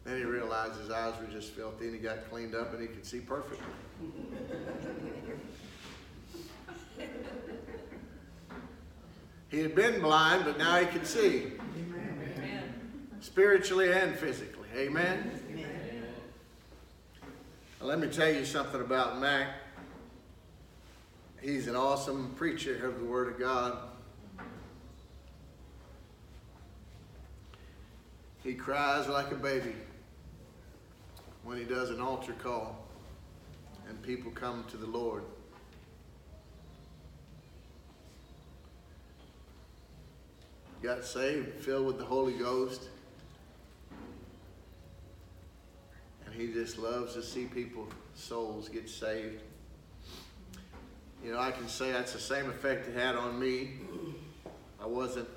Then 0.06 0.18
he 0.18 0.24
realized 0.24 0.80
his 0.80 0.90
eyes 0.90 1.14
were 1.20 1.28
just 1.28 1.52
filthy 1.52 1.86
and 1.86 1.96
he 1.96 2.02
got 2.02 2.30
cleaned 2.30 2.56
up 2.56 2.74
and 2.74 2.82
he 2.82 2.88
could 2.88 3.06
see 3.06 3.20
perfectly. 3.20 3.66
he 9.50 9.62
had 9.62 9.76
been 9.76 10.02
blind, 10.02 10.44
but 10.44 10.58
now 10.58 10.78
he 10.78 10.86
could 10.88 11.08
see. 11.08 11.54
Amen. 11.78 12.74
Spiritually 13.22 13.94
and 13.94 14.18
physically. 14.18 14.68
Amen? 14.76 15.40
Now, 17.80 17.88
let 17.88 18.00
me 18.00 18.08
tell 18.08 18.30
you 18.30 18.44
something 18.44 18.82
about 18.82 19.22
Mac. 19.22 19.63
He's 21.44 21.68
an 21.68 21.76
awesome 21.76 22.34
preacher 22.38 22.88
of 22.88 23.00
the 23.00 23.04
Word 23.04 23.34
of 23.34 23.38
God. 23.38 23.78
He 28.42 28.54
cries 28.54 29.10
like 29.10 29.30
a 29.34 29.36
baby 29.36 29.76
when 31.44 31.58
he 31.58 31.66
does 31.66 31.90
an 31.90 32.00
altar 32.00 32.32
call 32.32 32.88
and 33.90 34.02
people 34.02 34.32
come 34.32 34.64
to 34.72 34.78
the 34.78 34.86
Lord. 34.86 35.24
Got 40.82 41.04
saved, 41.04 41.60
filled 41.60 41.88
with 41.88 41.98
the 41.98 42.06
Holy 42.06 42.34
Ghost. 42.34 42.84
And 46.26 46.34
he 46.34 46.54
just 46.54 46.78
loves 46.78 47.16
to 47.16 47.22
see 47.22 47.46
people, 47.48 47.90
souls 48.16 48.70
get 48.70 48.88
saved. 48.88 49.42
You 51.24 51.32
know, 51.32 51.40
I 51.40 51.52
can 51.52 51.70
say 51.70 51.92
that's 51.94 52.12
the 52.12 52.20
same 52.20 52.50
effect 52.50 52.90
it 52.90 52.96
had 52.96 53.16
on 53.16 53.40
me. 53.40 53.72
I 54.78 54.86
wasn't 54.86 55.30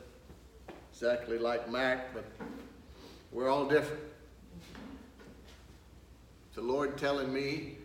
exactly 0.91 1.39
like 1.39 1.71
Mac, 1.71 2.13
but 2.13 2.25
we're 3.31 3.49
all 3.49 3.69
different. 3.69 4.03
The 6.55 6.63
Lord 6.63 6.99
telling 6.99 7.33
me 7.33 7.77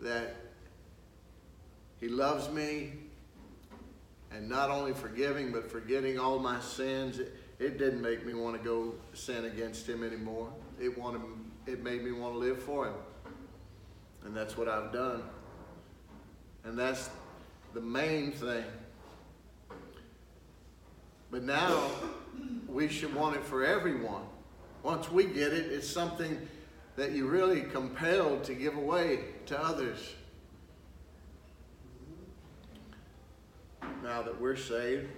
that 0.00 0.36
He 1.98 2.06
loves 2.06 2.48
me 2.50 2.92
and 4.30 4.48
not 4.48 4.70
only 4.70 4.92
forgiving, 4.92 5.50
but 5.50 5.68
forgetting 5.68 6.20
all 6.20 6.38
my 6.38 6.60
sins. 6.60 7.18
It, 7.18 7.34
it 7.58 7.78
didn't 7.78 8.00
make 8.00 8.24
me 8.24 8.34
want 8.34 8.56
to 8.56 8.62
go 8.62 8.94
sin 9.14 9.46
against 9.46 9.88
Him 9.88 10.04
anymore. 10.04 10.52
It 10.80 10.96
wanted, 10.96 11.22
it 11.66 11.82
made 11.82 12.04
me 12.04 12.12
want 12.12 12.34
to 12.34 12.38
live 12.38 12.62
for 12.62 12.86
Him. 12.86 12.94
And 14.24 14.36
that's 14.36 14.56
what 14.56 14.68
I've 14.68 14.92
done. 14.92 15.24
And 16.64 16.78
that's 16.78 17.10
the 17.74 17.80
main 17.80 18.32
thing. 18.32 18.64
But 21.30 21.42
now 21.42 21.90
we 22.66 22.88
should 22.88 23.14
want 23.14 23.36
it 23.36 23.44
for 23.44 23.64
everyone. 23.64 24.22
Once 24.82 25.10
we 25.10 25.24
get 25.24 25.52
it, 25.52 25.72
it's 25.72 25.88
something 25.88 26.48
that 26.96 27.12
you're 27.12 27.26
really 27.26 27.62
compelled 27.62 28.44
to 28.44 28.54
give 28.54 28.76
away 28.76 29.20
to 29.46 29.60
others. 29.60 30.14
Now 34.02 34.22
that 34.22 34.40
we're 34.40 34.56
saved. 34.56 35.08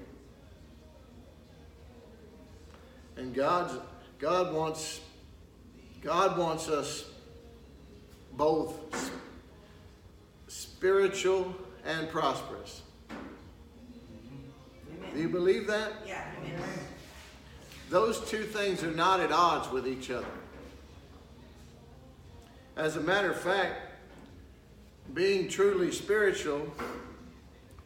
And 3.16 3.34
God's 3.34 3.74
God 4.18 4.54
wants 4.54 5.00
God 6.02 6.38
wants 6.38 6.68
us 6.68 7.04
both 8.32 9.10
spiritual 10.80 11.54
and 11.84 12.08
prosperous. 12.08 12.80
Do 15.12 15.20
you 15.20 15.28
believe 15.28 15.66
that? 15.66 15.92
Yeah. 16.06 16.24
Amen. 16.42 16.62
Those 17.90 18.18
two 18.30 18.44
things 18.44 18.82
are 18.82 18.90
not 18.90 19.20
at 19.20 19.30
odds 19.30 19.70
with 19.70 19.86
each 19.86 20.10
other. 20.10 20.24
As 22.78 22.96
a 22.96 23.00
matter 23.00 23.30
of 23.30 23.38
fact, 23.38 23.74
being 25.12 25.50
truly 25.50 25.92
spiritual, 25.92 26.66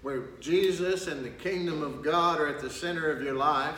where 0.03 0.27
Jesus 0.39 1.09
and 1.09 1.25
the 1.25 1.31
kingdom 1.31 1.83
of 1.83 2.01
God 2.01 2.39
are 2.39 2.47
at 2.47 2.61
the 2.61 2.71
center 2.71 3.11
of 3.11 3.25
your 3.25 3.35
life, 3.35 3.75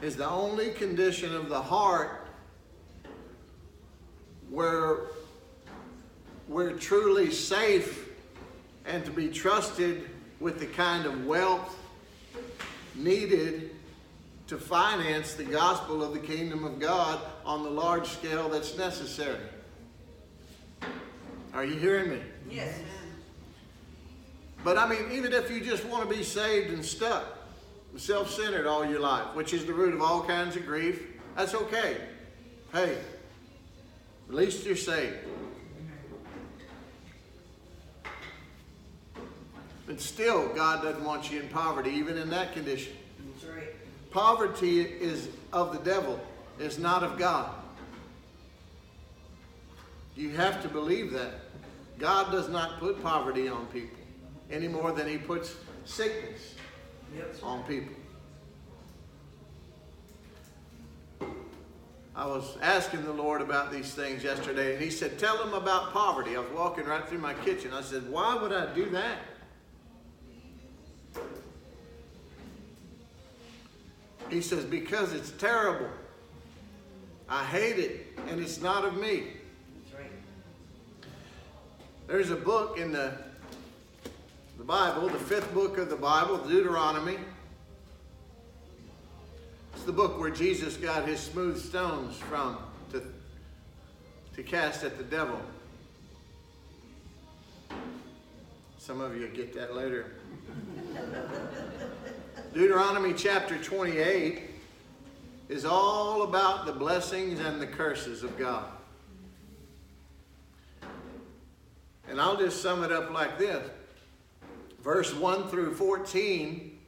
is 0.00 0.16
the 0.16 0.30
only 0.30 0.70
condition 0.70 1.36
of 1.36 1.50
the 1.50 1.60
heart 1.60 2.26
where 4.48 5.08
we're 6.52 6.72
truly 6.72 7.30
safe 7.30 8.10
and 8.84 9.04
to 9.06 9.10
be 9.10 9.28
trusted 9.28 10.10
with 10.38 10.60
the 10.60 10.66
kind 10.66 11.06
of 11.06 11.24
wealth 11.24 11.78
needed 12.94 13.70
to 14.48 14.58
finance 14.58 15.34
the 15.34 15.44
gospel 15.44 16.02
of 16.02 16.12
the 16.12 16.18
kingdom 16.18 16.64
of 16.64 16.78
God 16.78 17.18
on 17.46 17.62
the 17.62 17.70
large 17.70 18.06
scale 18.06 18.50
that's 18.50 18.76
necessary. 18.76 19.40
Are 21.54 21.64
you 21.64 21.78
hearing 21.78 22.10
me? 22.10 22.20
Yes. 22.50 22.78
But 24.62 24.76
I 24.76 24.86
mean, 24.86 25.10
even 25.12 25.32
if 25.32 25.50
you 25.50 25.60
just 25.60 25.84
want 25.86 26.08
to 26.08 26.14
be 26.14 26.22
saved 26.22 26.70
and 26.70 26.84
stuck, 26.84 27.24
self 27.96 28.30
centered 28.30 28.66
all 28.66 28.84
your 28.84 29.00
life, 29.00 29.34
which 29.34 29.54
is 29.54 29.64
the 29.64 29.72
root 29.72 29.94
of 29.94 30.02
all 30.02 30.22
kinds 30.22 30.56
of 30.56 30.66
grief, 30.66 31.02
that's 31.34 31.54
okay. 31.54 31.96
Hey, 32.72 32.98
at 34.28 34.34
least 34.34 34.66
you're 34.66 34.76
saved. 34.76 35.16
But 39.86 40.00
still, 40.00 40.48
God 40.54 40.82
doesn't 40.82 41.04
want 41.04 41.30
you 41.30 41.40
in 41.40 41.48
poverty, 41.48 41.90
even 41.90 42.16
in 42.16 42.30
that 42.30 42.52
condition. 42.52 42.92
That's 43.40 43.52
right. 43.52 43.68
Poverty 44.10 44.80
is 44.80 45.28
of 45.52 45.72
the 45.72 45.78
devil, 45.80 46.20
is 46.58 46.78
not 46.78 47.02
of 47.02 47.18
God. 47.18 47.50
You 50.16 50.30
have 50.30 50.62
to 50.62 50.68
believe 50.68 51.10
that. 51.12 51.32
God 51.98 52.30
does 52.32 52.48
not 52.48 52.78
put 52.78 53.02
poverty 53.02 53.48
on 53.48 53.66
people 53.66 53.98
any 54.50 54.68
more 54.68 54.92
than 54.92 55.08
he 55.08 55.18
puts 55.18 55.54
sickness 55.84 56.54
Yep. 57.16 57.36
on 57.42 57.62
people. 57.64 57.94
I 62.14 62.26
was 62.26 62.56
asking 62.60 63.04
the 63.04 63.12
Lord 63.12 63.40
about 63.40 63.72
these 63.72 63.94
things 63.94 64.22
yesterday, 64.22 64.74
and 64.74 64.82
He 64.82 64.90
said, 64.90 65.18
Tell 65.18 65.38
them 65.38 65.54
about 65.54 65.92
poverty. 65.92 66.36
I 66.36 66.40
was 66.40 66.50
walking 66.50 66.84
right 66.84 67.06
through 67.08 67.18
my 67.18 67.32
kitchen. 67.34 67.72
I 67.72 67.80
said, 67.80 68.08
Why 68.10 68.34
would 68.36 68.52
I 68.52 68.72
do 68.74 68.88
that? 68.90 69.18
He 74.32 74.40
says, 74.40 74.64
Because 74.64 75.12
it's 75.12 75.30
terrible. 75.32 75.88
I 77.28 77.44
hate 77.44 77.78
it, 77.78 78.06
and 78.28 78.40
it's 78.40 78.60
not 78.60 78.84
of 78.84 78.96
me. 78.96 79.28
Right. 79.96 80.10
There's 82.06 82.30
a 82.30 82.36
book 82.36 82.78
in 82.78 82.92
the, 82.92 83.12
the 84.58 84.64
Bible, 84.64 85.08
the 85.08 85.18
fifth 85.18 85.52
book 85.54 85.78
of 85.78 85.90
the 85.90 85.96
Bible, 85.96 86.38
Deuteronomy. 86.38 87.18
It's 89.74 89.84
the 89.84 89.92
book 89.92 90.18
where 90.20 90.30
Jesus 90.30 90.76
got 90.76 91.06
his 91.08 91.20
smooth 91.20 91.58
stones 91.58 92.16
from 92.16 92.58
to, 92.92 93.02
to 94.36 94.42
cast 94.42 94.84
at 94.84 94.96
the 94.96 95.04
devil. 95.04 95.40
Some 98.78 99.00
of 99.00 99.16
you 99.16 99.28
get 99.28 99.54
that 99.54 99.74
later. 99.74 100.12
Deuteronomy 102.52 103.14
chapter 103.14 103.56
28 103.56 104.50
is 105.48 105.64
all 105.64 106.22
about 106.22 106.66
the 106.66 106.72
blessings 106.72 107.40
and 107.40 107.60
the 107.60 107.66
curses 107.66 108.22
of 108.22 108.38
God. 108.38 108.66
And 112.08 112.20
I'll 112.20 112.36
just 112.36 112.60
sum 112.60 112.84
it 112.84 112.92
up 112.92 113.10
like 113.10 113.38
this 113.38 113.68
verse 114.82 115.14
1 115.14 115.48
through 115.48 115.74
14 115.74 116.78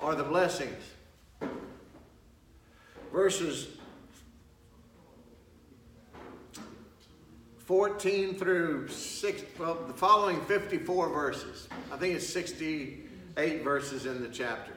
are 0.00 0.14
the 0.14 0.24
blessings. 0.24 0.82
Verses 3.12 3.68
14 7.72 8.34
through 8.34 8.86
6, 8.86 9.42
well, 9.58 9.78
the 9.86 9.94
following 9.94 10.38
54 10.44 11.08
verses. 11.08 11.68
I 11.90 11.96
think 11.96 12.14
it's 12.14 12.28
68 12.28 13.64
verses 13.64 14.04
in 14.04 14.20
the 14.20 14.28
chapter. 14.28 14.74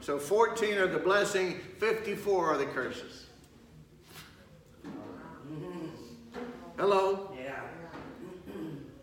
So 0.00 0.20
14 0.20 0.74
are 0.74 0.86
the 0.86 1.00
blessing, 1.00 1.58
54 1.78 2.52
are 2.52 2.56
the 2.56 2.66
curses. 2.66 3.26
Hello? 6.78 7.36
Yeah. 7.36 7.60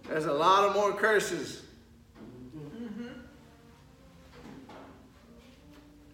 There's 0.08 0.24
a 0.24 0.32
lot 0.32 0.64
of 0.64 0.76
more 0.76 0.94
curses. 0.94 1.64
Mm-hmm. 2.56 3.20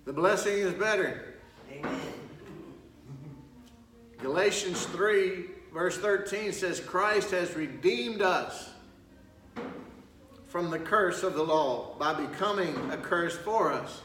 The 0.05 0.13
blessing 0.13 0.57
is 0.57 0.73
better. 0.73 1.35
Amen. 1.71 2.01
Galatians 4.17 4.87
3, 4.87 5.58
verse 5.73 5.97
13 5.97 6.51
says, 6.51 6.79
Christ 6.79 7.31
has 7.31 7.55
redeemed 7.55 8.21
us 8.21 8.69
from 10.47 10.69
the 10.69 10.79
curse 10.79 11.23
of 11.23 11.35
the 11.35 11.43
law 11.43 11.95
by 11.99 12.13
becoming 12.13 12.75
a 12.91 12.97
curse 12.97 13.37
for 13.37 13.71
us. 13.71 14.01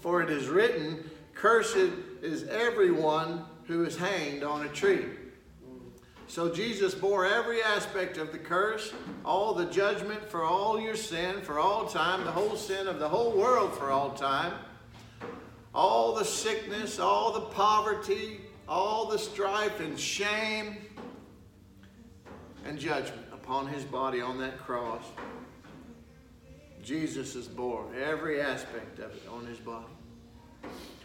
For 0.00 0.22
it 0.22 0.30
is 0.30 0.48
written, 0.48 1.10
Cursed 1.34 1.92
is 2.22 2.44
everyone 2.44 3.44
who 3.64 3.84
is 3.84 3.96
hanged 3.96 4.44
on 4.44 4.64
a 4.64 4.68
tree. 4.68 5.06
So 6.28 6.48
Jesus 6.48 6.94
bore 6.94 7.26
every 7.26 7.62
aspect 7.62 8.16
of 8.16 8.32
the 8.32 8.38
curse, 8.38 8.92
all 9.24 9.54
the 9.54 9.66
judgment 9.66 10.24
for 10.30 10.44
all 10.44 10.80
your 10.80 10.96
sin 10.96 11.42
for 11.42 11.58
all 11.58 11.86
time, 11.86 12.24
the 12.24 12.32
whole 12.32 12.56
sin 12.56 12.86
of 12.86 12.98
the 12.98 13.08
whole 13.08 13.32
world 13.32 13.74
for 13.74 13.90
all 13.90 14.12
time, 14.12 14.54
all 15.74 16.14
the 16.14 16.24
sickness, 16.24 16.98
all 16.98 17.32
the 17.32 17.40
poverty, 17.40 18.40
all 18.68 19.06
the 19.06 19.18
strife 19.18 19.80
and 19.80 19.98
shame 19.98 20.78
and 22.66 22.78
judgment 22.78 23.26
upon 23.32 23.66
his 23.66 23.84
body 23.84 24.20
on 24.20 24.38
that 24.38 24.58
cross. 24.58 25.04
Jesus 26.82 27.34
has 27.34 27.46
bore 27.46 27.86
every 27.94 28.40
aspect 28.40 28.98
of 28.98 29.12
it 29.12 29.22
on 29.30 29.46
his 29.46 29.58
body. 29.58 29.86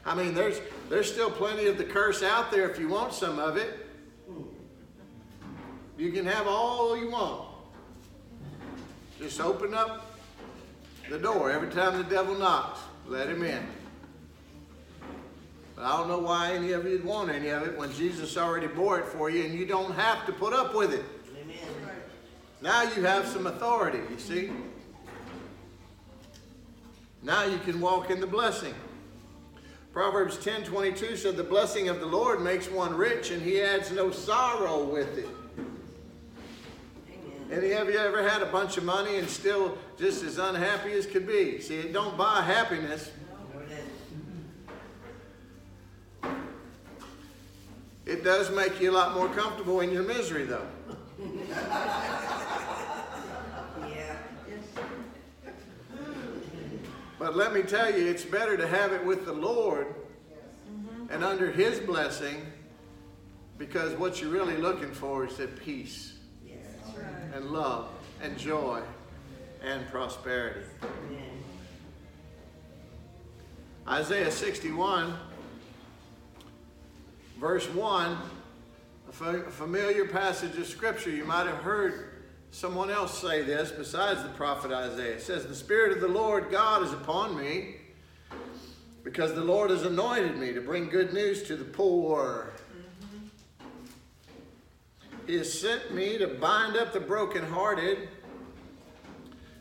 I 0.06 0.16
mean, 0.16 0.34
there's 0.34 0.60
there's 0.90 1.12
still 1.12 1.30
plenty 1.30 1.68
of 1.68 1.78
the 1.78 1.84
curse 1.84 2.24
out 2.24 2.52
there 2.52 2.70
if 2.70 2.80
you 2.80 2.88
want 2.88 3.14
some 3.14 3.40
of 3.40 3.58
it. 3.58 3.86
You 5.98 6.12
can 6.12 6.26
have 6.26 6.48
all 6.48 6.98
you 6.98 7.10
want. 7.10 7.50
Just 9.20 9.42
open 9.42 9.74
up 9.74 10.16
the 11.10 11.18
door 11.18 11.52
every 11.52 11.70
time 11.70 11.98
the 11.98 12.04
devil 12.04 12.36
knocks. 12.36 12.80
Let 13.08 13.28
him 13.30 13.44
in. 13.44 13.66
But 15.76 15.86
I 15.86 15.98
don't 15.98 16.08
know 16.08 16.20
why 16.20 16.54
any 16.54 16.72
of 16.72 16.86
you'd 16.86 17.04
want 17.04 17.30
any 17.30 17.50
of 17.50 17.64
it 17.64 17.78
when 17.78 17.92
Jesus 17.94 18.38
already 18.38 18.68
bore 18.68 19.00
it 19.00 19.06
for 19.06 19.30
you 19.30 19.44
and 19.44 19.54
you 19.54 19.66
don't 19.66 19.94
have 19.94 20.26
to 20.26 20.34
put 20.34 20.54
up 20.54 20.74
with 20.74 20.94
it. 20.94 21.06
Now 22.68 22.84
you 22.84 23.04
have 23.04 23.26
some 23.26 23.48
authority, 23.48 24.02
you 24.12 24.20
see? 24.20 24.52
Now 27.24 27.46
you 27.46 27.60
can 27.60 27.80
walk 27.80 28.10
in 28.10 28.20
the 28.20 28.28
blessing. 28.28 28.74
Proverbs 29.94 30.38
10 30.40 30.66
22 30.66 31.16
said, 31.16 31.38
The 31.38 31.46
blessing 31.46 31.88
of 31.88 32.02
the 32.02 32.06
Lord 32.06 32.42
makes 32.42 32.70
one 32.70 32.94
rich, 32.94 33.32
and 33.32 33.42
he 33.42 33.62
adds 33.62 33.90
no 33.94 34.12
sorrow 34.12 34.84
with 34.84 35.18
it. 35.18 35.30
Amen. 37.10 37.64
Any 37.64 37.72
of 37.72 37.88
you 37.88 37.98
ever 38.00 38.22
had 38.28 38.42
a 38.42 38.48
bunch 38.48 38.76
of 38.76 38.84
money 38.84 39.16
and 39.16 39.30
still 39.30 39.78
just 39.98 40.26
as 40.26 40.38
unhappy 40.38 40.92
as 40.92 41.06
could 41.06 41.26
be? 41.26 41.62
See, 41.62 41.76
it 41.76 41.94
don't 41.94 42.18
buy 42.18 42.42
happiness. 42.42 43.12
No, 43.54 43.62
it 43.62 43.70
isn't. 46.26 46.38
It 48.06 48.26
does 48.26 48.52
make 48.52 48.82
you 48.82 48.92
a 48.92 48.94
lot 48.94 49.14
more 49.14 49.30
comfortable 49.30 49.80
in 49.80 49.90
your 49.90 50.04
misery, 50.04 50.44
though. 50.44 50.68
Yeah. 51.48 52.18
But 57.20 57.36
let 57.36 57.54
me 57.54 57.64
tell 57.64 57.92
you, 57.98 58.06
it's 58.08 58.24
better 58.24 58.58
to 58.58 58.68
have 58.68 58.92
it 58.94 59.04
with 59.04 59.26
the 59.26 59.34
Lord 59.34 59.88
and 61.10 61.24
under 61.24 61.52
His 61.52 61.80
blessing 61.80 62.46
because 63.58 63.94
what 63.94 64.22
you're 64.22 64.30
really 64.30 64.58
looking 64.58 64.92
for 64.92 65.26
is 65.26 65.38
that 65.38 65.58
peace 65.64 66.14
Yes. 66.46 66.58
and 67.34 67.46
love 67.52 67.90
and 68.22 68.38
joy 68.38 68.82
and 69.64 69.88
prosperity. 69.88 70.62
Amen. 70.84 71.24
Isaiah 73.88 74.30
61, 74.32 75.14
verse 77.40 77.68
1, 77.70 78.18
a 79.08 79.12
familiar 79.50 80.06
passage 80.06 80.58
of 80.58 80.68
Scripture. 80.68 81.10
You 81.10 81.26
might 81.26 81.48
have 81.48 81.60
heard 81.60 82.07
someone 82.58 82.90
else 82.90 83.22
say 83.22 83.44
this 83.44 83.70
besides 83.70 84.24
the 84.24 84.30
prophet 84.30 84.72
Isaiah. 84.72 85.14
It 85.14 85.22
says, 85.22 85.46
The 85.46 85.54
Spirit 85.54 85.92
of 85.92 86.02
the 86.02 86.08
Lord 86.08 86.50
God 86.50 86.82
is 86.82 86.92
upon 86.92 87.38
me 87.38 87.76
because 89.04 89.36
the 89.36 89.44
Lord 89.44 89.70
has 89.70 89.84
anointed 89.84 90.38
me 90.38 90.54
to 90.54 90.62
bring 90.62 90.90
good 90.90 91.14
news 91.14 91.44
to 91.44 91.56
the 91.56 91.64
poor. 91.64 92.54
He 95.28 95.36
has 95.36 95.54
sent 95.54 95.94
me 95.94 96.18
to 96.18 96.28
bind 96.28 96.76
up 96.76 96.94
the 96.94 97.00
brokenhearted. 97.00 98.10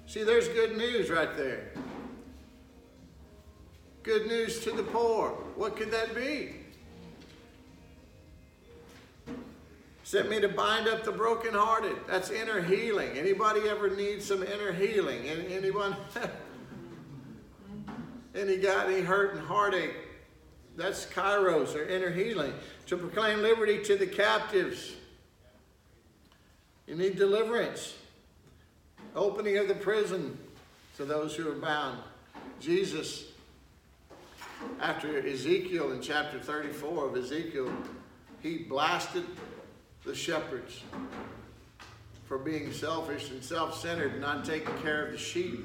See, 0.07 0.22
there's 0.22 0.49
good 0.49 0.78
news 0.78 1.11
right 1.11 1.36
there. 1.36 1.72
Good 4.05 4.26
news 4.26 4.61
to 4.61 4.70
the 4.70 4.84
poor. 4.84 5.32
What 5.57 5.76
could 5.76 5.90
that 5.90 6.14
be? 6.14 6.55
Sent 10.07 10.30
me 10.30 10.40
to 10.40 10.48
bind 10.48 10.86
up 10.86 11.02
the 11.02 11.11
brokenhearted. 11.11 11.96
That's 12.07 12.30
inner 12.30 12.62
healing. 12.62 13.18
Anybody 13.18 13.68
ever 13.68 13.90
need 13.90 14.22
some 14.22 14.40
inner 14.44 14.72
healing? 14.72 15.22
Any- 15.28 15.52
Anyone? 15.52 15.96
any 18.32 18.57
got 18.59 18.86
any 18.86 19.00
hurt 19.00 19.34
and 19.34 19.44
heartache, 19.44 19.96
that's 20.76 21.07
kairos 21.07 21.74
or 21.74 21.88
inner 21.88 22.11
healing. 22.11 22.52
To 22.86 22.96
proclaim 22.96 23.42
liberty 23.42 23.82
to 23.82 23.96
the 23.96 24.07
captives. 24.07 24.92
You 26.86 26.94
need 26.94 27.16
deliverance. 27.16 27.96
Opening 29.16 29.59
of 29.59 29.66
the 29.66 29.74
prison 29.74 30.38
to 30.98 31.04
those 31.04 31.34
who 31.34 31.50
are 31.50 31.57
bound. 31.57 31.98
Jesus, 32.61 33.24
after 34.80 35.18
Ezekiel 35.26 35.90
in 35.90 36.00
chapter 36.00 36.38
34 36.38 37.09
of 37.09 37.16
Ezekiel, 37.16 37.72
he 38.40 38.59
blasted 38.59 39.24
the 40.07 40.14
shepherds 40.14 40.82
for 42.26 42.38
being 42.38 42.72
selfish 42.72 43.30
and 43.30 43.42
self 43.42 43.78
centered 43.78 44.12
and 44.12 44.20
not 44.20 44.44
taking 44.44 44.76
care 44.78 45.04
of 45.04 45.12
the 45.12 45.18
sheep. 45.18 45.61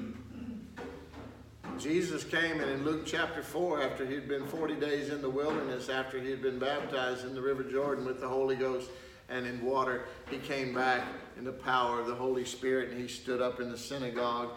Jesus 1.78 2.22
came 2.22 2.60
and 2.60 2.70
in 2.70 2.84
Luke 2.84 3.06
chapter 3.06 3.42
4, 3.42 3.82
after 3.82 4.04
he'd 4.04 4.28
been 4.28 4.46
40 4.46 4.74
days 4.74 5.08
in 5.08 5.22
the 5.22 5.30
wilderness, 5.30 5.88
after 5.88 6.20
he 6.20 6.30
had 6.30 6.42
been 6.42 6.58
baptized 6.58 7.24
in 7.24 7.34
the 7.34 7.40
River 7.40 7.62
Jordan 7.62 8.04
with 8.04 8.20
the 8.20 8.28
Holy 8.28 8.56
Ghost 8.56 8.90
and 9.28 9.46
in 9.46 9.64
water, 9.64 10.04
he 10.28 10.38
came 10.38 10.74
back 10.74 11.06
in 11.38 11.44
the 11.44 11.52
power 11.52 12.00
of 12.00 12.06
the 12.06 12.14
Holy 12.14 12.44
Spirit 12.44 12.90
and 12.90 13.00
he 13.00 13.08
stood 13.08 13.40
up 13.40 13.60
in 13.60 13.70
the 13.70 13.78
synagogue 13.78 14.50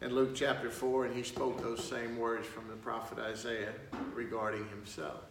in 0.00 0.14
Luke 0.14 0.34
chapter 0.34 0.68
4 0.68 1.06
and 1.06 1.16
he 1.16 1.22
spoke 1.22 1.62
those 1.62 1.82
same 1.82 2.18
words 2.18 2.46
from 2.46 2.68
the 2.68 2.76
prophet 2.76 3.18
Isaiah 3.18 3.72
regarding 4.14 4.68
himself. 4.68 5.22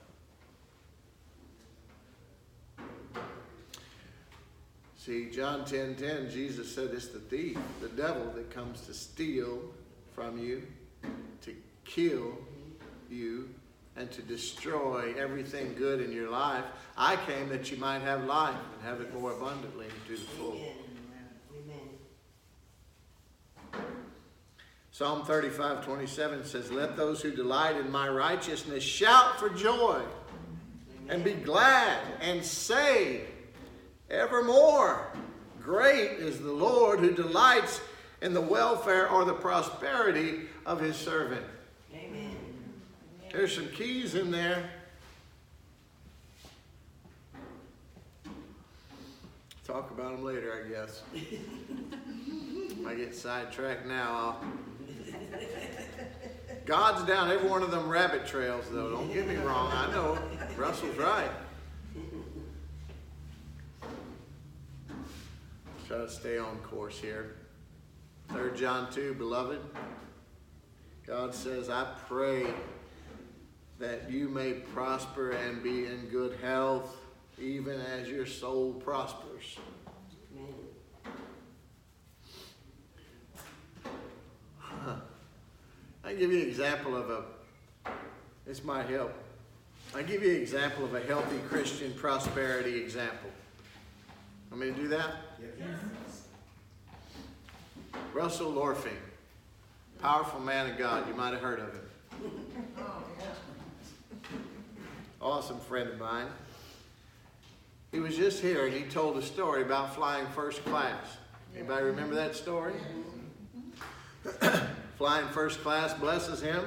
See, 5.08 5.30
John 5.30 5.64
10 5.64 5.96
10, 5.96 6.30
Jesus 6.30 6.76
said 6.76 6.90
it's 6.92 7.08
the 7.08 7.20
thief, 7.20 7.58
the 7.80 7.88
devil, 7.88 8.30
that 8.36 8.52
comes 8.52 8.82
to 8.88 8.94
steal 8.94 9.62
from 10.14 10.38
you, 10.38 10.68
to 11.44 11.56
kill 11.86 12.38
you, 13.10 13.48
and 13.96 14.12
to 14.12 14.22
destroy 14.22 15.14
everything 15.18 15.76
good 15.76 16.02
in 16.02 16.12
your 16.12 16.30
life. 16.30 16.66
I 16.98 17.16
came 17.26 17.48
that 17.48 17.72
you 17.72 17.78
might 17.78 18.02
have 18.02 18.26
life 18.26 18.58
and 18.74 18.86
have 18.86 19.00
it 19.00 19.14
more 19.14 19.32
abundantly 19.32 19.86
to 20.08 20.12
the 20.12 20.18
full. 20.18 20.56
Amen. 20.56 20.76
Amen. 23.74 23.82
Psalm 24.92 25.24
35 25.24 25.86
27 25.86 26.44
says, 26.44 26.70
Let 26.70 26.98
those 26.98 27.22
who 27.22 27.32
delight 27.32 27.78
in 27.78 27.90
my 27.90 28.10
righteousness 28.10 28.84
shout 28.84 29.40
for 29.40 29.48
joy 29.52 30.02
and 31.08 31.24
be 31.24 31.32
glad 31.32 31.98
and 32.20 32.44
say 32.44 33.22
evermore, 34.10 35.08
Great 35.62 36.12
is 36.12 36.40
the 36.40 36.52
Lord 36.52 37.00
who 37.02 37.12
delights 37.12 37.82
in 38.22 38.34
the 38.34 38.40
welfare 38.40 39.10
or 39.10 39.26
the 39.26 39.34
prosperity 39.34 40.44
of 40.66 40.80
his 40.80 40.96
servant. 40.96 41.44
Amen. 41.94 42.38
There's 43.34 43.54
some 43.54 43.68
keys 43.70 44.16
in 44.16 44.32
there. 44.32 44.70
Talk 49.66 49.92
about 49.92 50.14
them 50.14 50.24
later, 50.24 50.64
I 50.66 50.70
guess. 50.70 51.04
if 51.14 52.86
I 52.88 52.96
get 52.96 53.14
sidetracked 53.14 53.86
now, 53.86 54.38
I'll. 54.42 54.44
God's 56.66 57.06
down 57.06 57.30
every 57.30 57.50
one 57.50 57.62
of 57.62 57.72
them 57.72 57.90
rabbit 57.90 58.26
trails, 58.26 58.66
though. 58.72 58.90
Don't 58.90 59.14
get 59.14 59.28
me 59.28 59.36
wrong. 59.36 59.70
I 59.74 59.92
know 59.92 60.18
Russell's 60.58 60.96
right. 60.96 61.30
Try 65.88 66.00
to 66.00 66.10
stay 66.10 66.38
on 66.38 66.58
course 66.58 67.00
here. 67.00 67.36
Third 68.28 68.58
John 68.58 68.92
2, 68.92 69.14
beloved. 69.14 69.62
God 71.06 71.34
says, 71.34 71.70
I 71.70 71.88
pray 72.10 72.46
that 73.80 74.12
you 74.12 74.28
may 74.28 74.52
prosper 74.52 75.32
and 75.32 75.64
be 75.64 75.86
in 75.86 76.10
good 76.12 76.38
health, 76.42 76.98
even 77.40 77.80
as 77.80 78.10
your 78.10 78.26
soul 78.26 78.74
prospers. 78.74 79.58
I 86.04 86.14
give 86.14 86.30
you 86.34 86.42
an 86.42 86.50
example 86.50 86.98
of 86.98 87.10
a, 87.10 87.24
this 88.46 88.62
might 88.66 88.90
help. 88.90 89.14
I 89.96 90.04
give 90.04 90.22
you 90.22 90.32
an 90.32 90.42
example 90.42 90.84
of 90.84 90.94
a 90.96 91.02
healthy 91.02 91.40
Christian 91.48 91.94
prosperity 91.94 92.76
example. 92.76 93.30
Want 94.52 94.64
me 94.64 94.72
to 94.72 94.74
do 94.74 94.90
that? 94.90 95.27
Russell 98.14 98.52
Lorfing, 98.52 98.98
powerful 100.02 100.40
man 100.40 100.70
of 100.72 100.78
God. 100.78 101.08
You 101.08 101.14
might 101.14 101.34
have 101.34 101.42
heard 101.42 101.60
of 101.60 101.72
him. 101.74 102.32
Awesome 105.22 105.60
friend 105.60 105.90
of 105.90 106.00
mine. 106.00 106.28
He 107.92 108.00
was 108.00 108.16
just 108.18 108.42
here 108.42 108.66
and 108.66 108.74
he 108.74 108.84
told 108.84 109.18
a 109.18 109.22
story 109.22 109.62
about 109.62 109.96
flying 109.96 110.28
first 110.28 110.64
class. 110.66 111.18
Anybody 111.56 111.86
remember 111.86 112.16
that 112.16 112.36
story? 112.36 112.74
flying 114.98 115.28
first 115.30 115.62
class 115.62 115.94
blesses 115.94 116.42
him, 116.42 116.66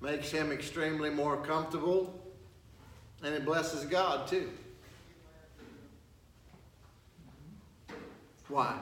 makes 0.00 0.30
him 0.30 0.52
extremely 0.52 1.10
more 1.10 1.36
comfortable, 1.36 2.20
and 3.22 3.34
it 3.34 3.44
blesses 3.44 3.84
God 3.84 4.26
too. 4.26 4.50
Why? 8.50 8.76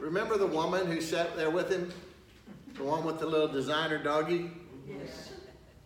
Remember 0.00 0.36
the 0.36 0.46
woman 0.46 0.88
who 0.88 1.00
sat 1.00 1.36
there 1.36 1.50
with 1.50 1.70
him? 1.70 1.92
The 2.74 2.82
one 2.82 3.04
with 3.04 3.20
the 3.20 3.26
little 3.26 3.48
designer 3.48 4.02
doggy? 4.02 4.50
Yes. 4.88 5.30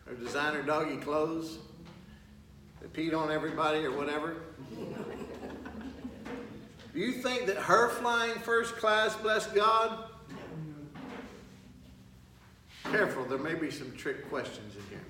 Her 0.07 0.15
designer 0.15 0.63
doggy 0.63 0.97
clothes? 0.97 1.59
That 2.81 2.93
peed 2.95 3.15
on 3.15 3.31
everybody 3.31 3.85
or 3.85 3.93
whatever? 3.93 4.37
Do 6.95 7.01
you 7.01 7.13
think 7.13 7.47
that 7.47 7.57
her 7.57 7.91
flying 7.91 8.37
first 8.37 8.77
class 8.77 9.15
blessed 9.17 9.55
God? 9.55 10.11
Careful, 12.85 13.25
there 13.25 13.39
may 13.39 13.55
be 13.55 13.71
some 13.71 13.93
trick 13.93 14.29
questions 14.31 14.75
in 14.77 14.83
here. 14.91 15.01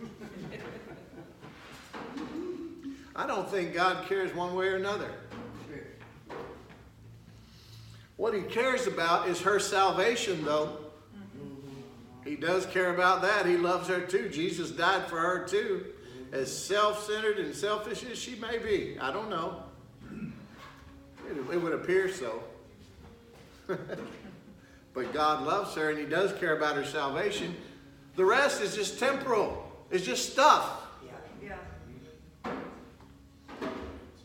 I 3.15 3.27
don't 3.27 3.49
think 3.49 3.75
God 3.75 4.09
cares 4.09 4.35
one 4.35 4.55
way 4.55 4.67
or 4.69 4.77
another. 4.77 5.11
True. 8.17 8.25
What 8.25 8.35
he 8.35 8.43
cares 8.43 8.87
about 8.87 9.29
is 9.29 9.41
her 9.43 9.59
salvation, 9.59 10.45
though. 10.45 10.79
He 12.25 12.37
does 12.37 12.65
care 12.67 12.95
about 12.95 13.23
that. 13.23 13.45
He 13.47 13.57
loves 13.57 13.89
her 13.89 14.01
too. 14.01 14.31
Jesus 14.31 14.71
died 14.71 15.07
for 15.09 15.19
her 15.19 15.47
too. 15.47 15.87
As 16.33 16.51
self 16.51 17.07
centered 17.07 17.39
and 17.39 17.55
selfish 17.55 18.03
as 18.05 18.19
she 18.19 18.35
may 18.37 18.59
be. 18.59 18.99
I 18.99 19.13
don't 19.13 19.29
know. 19.29 19.63
It, 21.31 21.37
it 21.53 21.63
would 21.63 21.73
appear 21.73 22.11
so. 22.11 22.43
but 23.67 25.13
God 25.13 25.47
loves 25.47 25.75
her 25.75 25.91
and 25.91 25.99
He 25.99 26.07
does 26.07 26.33
care 26.35 26.57
about 26.57 26.77
her 26.77 26.85
salvation. 26.85 27.55
The 28.17 28.25
rest 28.25 28.63
is 28.63 28.75
just 28.75 28.99
temporal, 28.99 29.71
it's 29.91 30.05
just 30.05 30.33
stuff. 30.33 30.83
Yeah. 31.43 31.57
Yeah. 32.45 32.53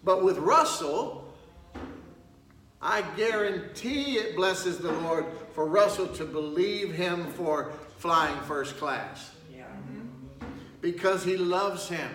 But 0.04 0.24
with 0.24 0.38
Russell, 0.38 1.29
I 2.82 3.02
guarantee 3.18 4.18
it 4.18 4.36
blesses 4.36 4.78
the 4.78 4.92
Lord 4.92 5.26
for 5.54 5.66
Russell 5.66 6.08
to 6.08 6.26
believe 6.26 6.94
him 6.94 7.26
for 7.34 7.72
flying 7.98 8.40
first 8.42 8.78
class 8.78 9.32
Yeah. 9.54 9.66
because 10.80 11.24
he 11.24 11.36
loves 11.36 11.90
him. 11.90 12.10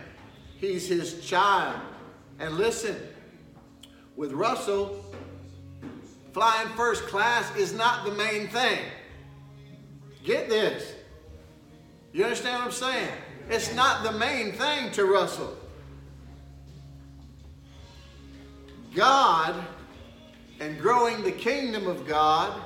He's 0.56 0.88
his 0.88 1.20
child. 1.26 1.78
And 2.38 2.54
listen, 2.56 2.96
with 4.16 4.32
Russell, 4.32 5.04
flying 6.32 6.68
first 6.70 7.04
class 7.08 7.54
is 7.56 7.74
not 7.74 8.06
the 8.06 8.12
main 8.12 8.48
thing. 8.48 8.78
Get 10.24 10.48
this. 10.48 10.94
You 12.12 12.24
understand 12.24 12.58
what 12.60 12.66
I'm 12.66 12.72
saying? 12.72 13.12
It's 13.50 13.74
not 13.74 14.02
the 14.02 14.12
main 14.12 14.52
thing 14.52 14.90
to 14.92 15.04
Russell. 15.04 15.58
God 18.94 19.54
and 20.64 20.80
growing 20.80 21.22
the 21.22 21.30
kingdom 21.30 21.86
of 21.86 22.06
God 22.08 22.58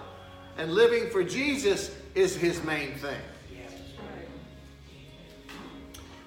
and 0.56 0.72
living 0.72 1.10
for 1.10 1.24
Jesus 1.24 1.90
is 2.14 2.36
his 2.36 2.62
main 2.62 2.94
thing. 2.94 3.20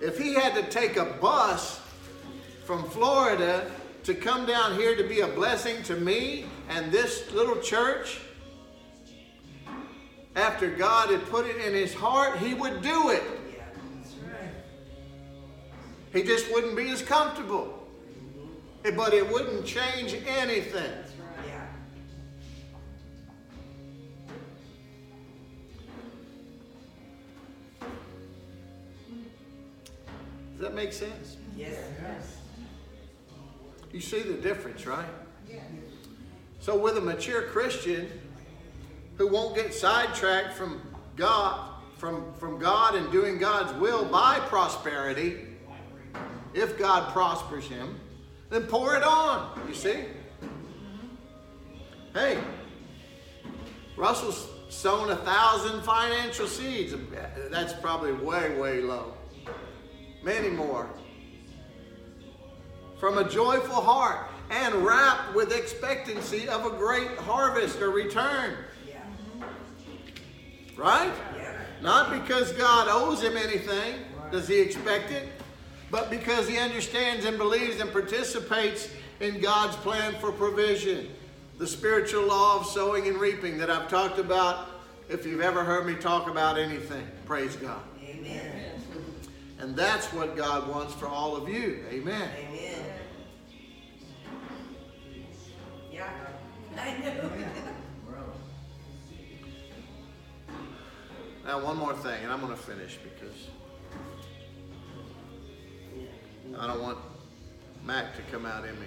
If 0.02 0.18
he 0.18 0.34
had 0.34 0.54
to 0.56 0.64
take 0.64 0.98
a 0.98 1.06
bus 1.06 1.80
from 2.66 2.84
Florida 2.90 3.72
to 4.04 4.14
come 4.14 4.46
down 4.46 4.76
here 4.76 4.98
to 4.98 5.08
be 5.08 5.22
a 5.22 5.28
blessing 5.28 5.82
to 5.84 5.96
me 5.96 6.46
and 6.68 6.92
this 6.92 7.32
little 7.32 7.58
church, 7.62 8.20
after 10.36 10.70
God 10.70 11.10
had 11.10 11.26
put 11.28 11.46
it 11.46 11.56
in 11.56 11.74
his 11.74 11.94
heart, 11.94 12.38
he 12.38 12.54
would 12.54 12.82
do 12.82 13.12
it. 13.12 13.24
He 16.12 16.24
just 16.24 16.52
wouldn't 16.52 16.76
be 16.76 16.90
as 16.90 17.02
comfortable. 17.02 17.78
But 18.84 19.14
it 19.14 19.32
wouldn't 19.32 19.66
change 19.66 20.18
anything. 20.28 20.92
Make 30.70 30.94
sense? 30.94 31.38
Yes. 31.58 32.38
You 33.92 34.00
see 34.00 34.22
the 34.22 34.34
difference, 34.34 34.86
right? 34.86 35.06
So 36.60 36.78
with 36.78 36.96
a 36.98 37.02
mature 37.02 37.42
Christian 37.42 38.08
who 39.18 39.28
won't 39.28 39.56
get 39.56 39.74
sidetracked 39.74 40.54
from 40.54 40.82
God, 41.16 41.72
from, 41.98 42.34
from 42.36 42.60
God 42.60 42.96
and 42.96 43.12
doing 43.12 43.40
God's 43.40 43.74
will 43.80 44.06
by 44.06 44.40
prosperity, 44.42 45.40
if 46.54 46.78
God 46.78 47.12
prospers 47.12 47.68
him, 47.68 48.00
then 48.50 48.64
pour 48.64 48.96
it 48.96 49.04
on. 49.04 49.60
You 49.68 49.74
see? 49.74 49.90
Mm-hmm. 50.44 51.08
Hey, 52.14 52.38
Russell's 53.96 54.48
sown 54.70 55.10
a 55.10 55.16
thousand 55.16 55.82
financial 55.84 56.48
seeds. 56.48 56.94
That's 57.50 57.74
probably 57.74 58.14
way, 58.14 58.58
way 58.58 58.82
low. 58.82 59.14
Many 60.24 60.50
more. 60.50 60.88
From 63.00 63.18
a 63.18 63.28
joyful 63.28 63.82
heart 63.82 64.30
and 64.52 64.76
wrapped 64.76 65.34
with 65.34 65.52
expectancy 65.52 66.48
of 66.48 66.66
a 66.66 66.70
great 66.70 67.18
harvest 67.20 67.82
or 67.82 67.90
return. 67.90 68.56
Right? 70.78 71.12
Not 71.82 72.12
because 72.12 72.52
God 72.54 72.88
owes 72.90 73.24
him 73.24 73.38
anything, 73.38 73.96
does 74.32 74.48
he 74.48 74.60
expect 74.60 75.12
it, 75.12 75.28
but 75.90 76.10
because 76.10 76.48
he 76.48 76.58
understands 76.58 77.26
and 77.26 77.38
believes 77.38 77.80
and 77.80 77.92
participates 77.92 78.90
in 79.20 79.42
God's 79.42 79.76
plan 79.78 80.14
for 80.20 80.32
provision. 80.32 81.10
The 81.58 81.68
spiritual 81.68 82.28
law 82.28 82.60
of 82.60 82.66
sowing 82.66 83.08
and 83.08 83.18
reaping 83.18 83.58
that 83.58 83.70
I've 83.70 83.88
talked 83.88 84.20
about, 84.20 84.68
if 85.10 85.26
you've 85.26 85.42
ever 85.42 85.64
heard 85.64 85.86
me 85.86 85.96
talk 85.96 86.30
about 86.30 86.58
anything. 86.58 87.06
Praise 87.26 87.56
God. 87.56 87.82
And 89.62 89.76
that's 89.76 90.12
what 90.12 90.36
God 90.36 90.68
wants 90.68 90.96
for 90.96 91.06
all 91.06 91.36
of 91.36 91.48
you. 91.48 91.86
Amen. 91.92 92.32
Amen. 92.36 92.84
Yeah. 95.92 96.10
I 96.78 96.98
know. 96.98 97.32
Now, 101.44 101.66
one 101.66 101.76
more 101.76 101.94
thing, 101.94 102.24
and 102.24 102.32
I'm 102.32 102.40
going 102.40 102.56
to 102.56 102.62
finish 102.62 103.00
because 103.04 103.50
I 106.58 106.68
don't 106.68 106.82
want 106.82 107.00
Mac 107.84 108.16
to 108.16 108.22
come 108.32 108.46
out 108.46 108.64
in 108.64 108.80
me. 108.80 108.86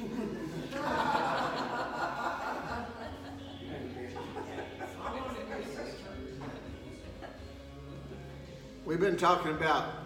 We've 8.86 8.98
been 8.98 9.18
talking 9.18 9.52
about 9.52 9.99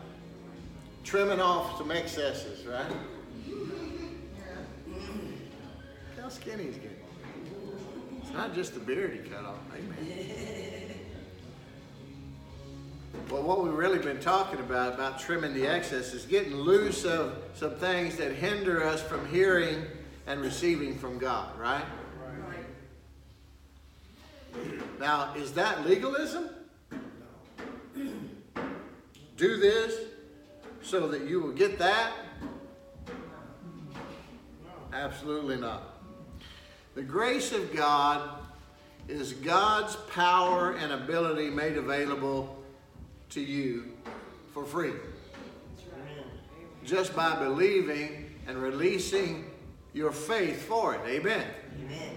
trimming 1.04 1.40
off 1.40 1.78
some 1.78 1.90
excesses, 1.90 2.66
right? 2.66 2.86
How 6.20 6.28
skinny 6.30 6.64
he's 6.64 6.76
getting. 6.76 6.96
It's 8.22 8.32
not 8.32 8.54
just 8.54 8.74
the 8.74 8.80
beard 8.80 9.12
he 9.12 9.28
cut 9.28 9.44
off. 9.44 9.58
Amen. 9.76 10.90
Well, 13.30 13.42
what 13.42 13.62
we've 13.62 13.74
really 13.74 13.98
been 13.98 14.20
talking 14.20 14.58
about, 14.58 14.94
about 14.94 15.20
trimming 15.20 15.54
the 15.54 15.66
excess, 15.66 16.14
is 16.14 16.24
getting 16.24 16.54
loose 16.54 17.04
of 17.04 17.42
some 17.54 17.76
things 17.76 18.16
that 18.16 18.32
hinder 18.32 18.82
us 18.82 19.02
from 19.02 19.26
hearing 19.28 19.84
and 20.26 20.40
receiving 20.40 20.98
from 20.98 21.18
God, 21.18 21.58
right? 21.58 21.84
Right. 24.56 24.98
Now, 24.98 25.34
is 25.34 25.52
that 25.52 25.86
legalism? 25.86 26.48
Do 29.36 29.56
this 29.56 30.13
so 30.84 31.08
that 31.08 31.22
you 31.22 31.40
will 31.40 31.52
get 31.52 31.78
that? 31.78 32.12
Absolutely 34.92 35.56
not. 35.56 35.98
The 36.94 37.02
grace 37.02 37.52
of 37.52 37.74
God 37.74 38.28
is 39.08 39.32
God's 39.32 39.96
power 40.10 40.72
and 40.72 40.92
ability 40.92 41.50
made 41.50 41.76
available 41.76 42.62
to 43.30 43.40
you 43.40 43.92
for 44.52 44.64
free. 44.64 44.92
Just 46.84 47.16
by 47.16 47.34
believing 47.36 48.36
and 48.46 48.62
releasing 48.62 49.50
your 49.94 50.12
faith 50.12 50.62
for 50.62 50.94
it. 50.94 51.00
Amen. 51.06 51.46
Amen. 51.80 52.10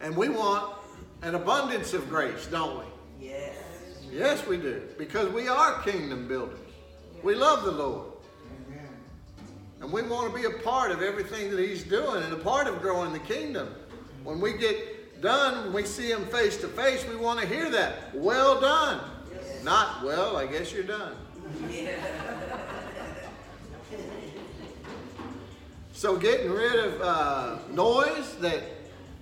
And 0.00 0.16
we 0.16 0.28
want 0.28 0.74
an 1.22 1.34
abundance 1.34 1.92
of 1.92 2.08
grace, 2.08 2.46
don't 2.46 2.78
we? 2.78 3.26
Yes. 3.28 3.54
Yes, 4.10 4.46
we 4.46 4.56
do. 4.56 4.82
Because 4.96 5.28
we 5.32 5.46
are 5.48 5.82
kingdom 5.82 6.26
builders. 6.26 6.65
We 7.26 7.34
love 7.34 7.64
the 7.64 7.72
Lord. 7.72 8.06
And 9.80 9.90
we 9.90 10.02
want 10.02 10.32
to 10.32 10.38
be 10.38 10.44
a 10.46 10.62
part 10.62 10.92
of 10.92 11.02
everything 11.02 11.50
that 11.50 11.58
He's 11.58 11.82
doing 11.82 12.22
and 12.22 12.32
a 12.32 12.36
part 12.36 12.68
of 12.68 12.80
growing 12.80 13.12
the 13.12 13.18
kingdom. 13.18 13.74
When 14.22 14.40
we 14.40 14.56
get 14.56 15.20
done, 15.20 15.64
when 15.64 15.72
we 15.72 15.84
see 15.86 16.08
Him 16.08 16.24
face 16.26 16.56
to 16.58 16.68
face, 16.68 17.04
we 17.04 17.16
want 17.16 17.40
to 17.40 17.46
hear 17.48 17.68
that. 17.68 18.14
Well 18.14 18.60
done. 18.60 19.00
Not, 19.64 20.04
well, 20.04 20.36
I 20.36 20.46
guess 20.46 20.72
you're 20.72 20.84
done. 20.84 21.16
Yeah. 21.68 21.96
So 25.92 26.18
getting 26.18 26.50
rid 26.50 26.74
of 26.74 27.00
uh, 27.00 27.58
noise 27.70 28.36
that 28.40 28.62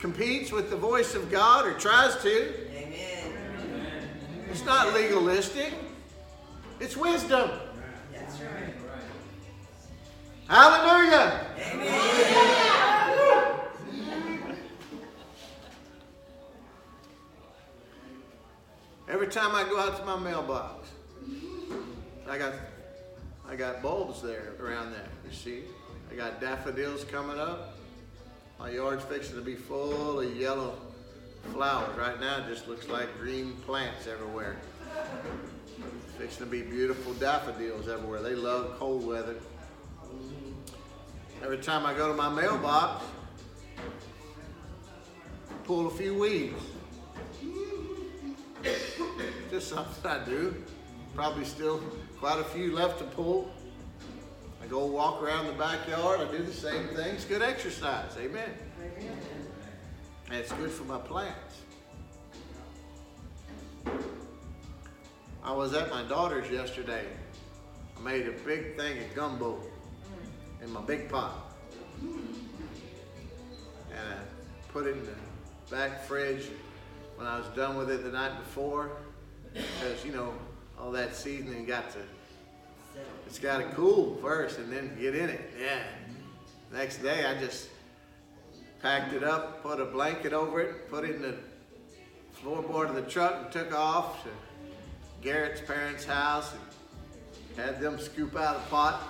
competes 0.01 0.51
with 0.51 0.71
the 0.71 0.77
voice 0.77 1.15
of 1.15 1.31
God 1.31 1.67
or 1.67 1.75
tries 1.75 2.17
to, 2.17 2.77
Amen. 2.77 3.33
it's 4.51 4.65
not 4.65 4.93
legalistic. 4.93 5.73
It's 6.81 6.97
wisdom. 6.97 7.49
Hallelujah. 10.49 11.47
Amen. 11.59 12.15
Every 19.09 19.29
time 19.29 19.55
I 19.55 19.65
go 19.65 19.79
out 19.79 19.97
to 19.99 20.05
my 20.05 20.19
mailbox, 20.19 20.89
I 22.29 22.37
got 22.37 22.53
I 23.49 23.57
got 23.57 23.81
bulbs 23.83 24.23
there 24.23 24.53
around 24.61 24.93
there. 24.93 25.09
You 25.27 25.33
see, 25.35 25.63
I 26.11 26.15
got 26.15 26.41
daffodils 26.41 27.05
coming 27.05 27.39
up. 27.39 27.79
My 28.59 28.71
yard's 28.71 29.05
fixing 29.05 29.37
to 29.37 29.43
be 29.43 29.55
full 29.55 30.21
of 30.21 30.37
yellow 30.37 30.79
flowers. 31.53 31.97
Right 31.97 32.19
now, 32.21 32.39
it 32.39 32.49
just 32.49 32.69
looks 32.69 32.89
like 32.89 33.17
green 33.19 33.53
plants 33.67 34.07
everywhere. 34.07 34.57
It's 36.07 36.17
Fixing 36.19 36.47
to 36.47 36.51
be 36.51 36.63
beautiful 36.63 37.15
daffodils 37.15 37.89
everywhere. 37.89 38.23
They 38.23 38.35
love 38.35 38.79
cold 38.79 39.07
weather. 39.07 39.37
Every 41.45 41.59
time 41.59 41.85
I 41.85 41.93
go 41.93 42.09
to 42.09 42.15
my 42.15 42.31
mailbox, 42.31 43.05
pull 45.65 45.89
a 45.89 45.91
few 45.91 46.15
weeds. 46.15 46.59
Just 49.51 49.69
something 49.69 50.11
I 50.11 50.25
do. 50.25 50.55
Probably 51.15 51.45
still 51.45 51.83
quite 52.19 52.41
a 52.41 52.45
few 52.45 52.75
left 52.75 52.99
to 53.01 53.05
pull. 53.05 53.51
I 54.63 54.67
go 54.69 54.87
walk 54.87 55.23
around 55.23 55.47
the 55.49 55.53
backyard. 55.53 56.21
I 56.21 56.33
do 56.33 56.43
the 56.43 56.51
same 56.51 56.89
thing. 56.89 57.15
It's 57.15 57.27
good 57.27 57.43
exercise. 57.43 58.17
Amen. 58.19 58.49
And 60.29 60.37
it's 60.39 60.53
good 60.53 60.71
for 60.71 60.85
my 60.85 60.99
plants. 60.99 61.61
I 65.45 65.53
was 65.53 65.75
at 65.75 65.91
my 65.91 66.05
daughter's 66.05 66.51
yesterday. 66.51 67.05
I 67.99 68.01
made 68.01 68.27
a 68.29 68.33
big 68.33 68.79
thing 68.79 68.97
of 68.97 69.15
gumbo 69.15 69.61
in 70.65 70.73
my 70.73 70.81
big 70.81 71.09
pot. 71.09 71.55
And 72.01 72.19
I 73.93 74.73
put 74.73 74.87
it 74.87 74.97
in 74.97 75.05
the 75.05 75.13
back 75.71 76.05
fridge 76.05 76.49
when 77.17 77.27
I 77.27 77.39
was 77.39 77.47
done 77.49 77.77
with 77.77 77.91
it 77.91 78.03
the 78.03 78.11
night 78.11 78.37
before. 78.39 78.91
Because, 79.53 80.05
you 80.05 80.13
know, 80.13 80.33
all 80.81 80.91
that 80.93 81.15
seasoning 81.15 81.65
got 81.65 81.91
to, 81.91 81.99
it's 83.27 83.39
got 83.39 83.59
to 83.59 83.65
cool 83.75 84.17
first 84.17 84.59
and 84.59 84.73
then 84.73 84.97
get 84.99 85.15
in 85.15 85.29
it. 85.29 85.53
Yeah. 85.61 85.83
Next 86.73 86.99
day 86.99 87.25
I 87.25 87.39
just 87.39 87.69
packed 88.83 89.13
it 89.13 89.23
up, 89.23 89.63
put 89.63 89.81
a 89.81 89.85
blanket 89.85 90.33
over 90.33 90.61
it, 90.61 90.91
put 90.91 91.05
it 91.05 91.17
in 91.17 91.23
the 91.23 91.37
floorboard 92.43 92.89
of 92.89 92.97
the 92.97 93.03
truck 93.03 93.45
and 93.45 93.53
took 93.53 93.73
off 93.73 94.25
to 94.25 94.31
Garrett's 95.23 95.61
parents' 95.61 96.05
house 96.05 96.53
and 96.53 97.65
had 97.65 97.81
them 97.81 97.99
scoop 97.99 98.37
out 98.37 98.57
a 98.57 98.71
pot. 98.71 99.03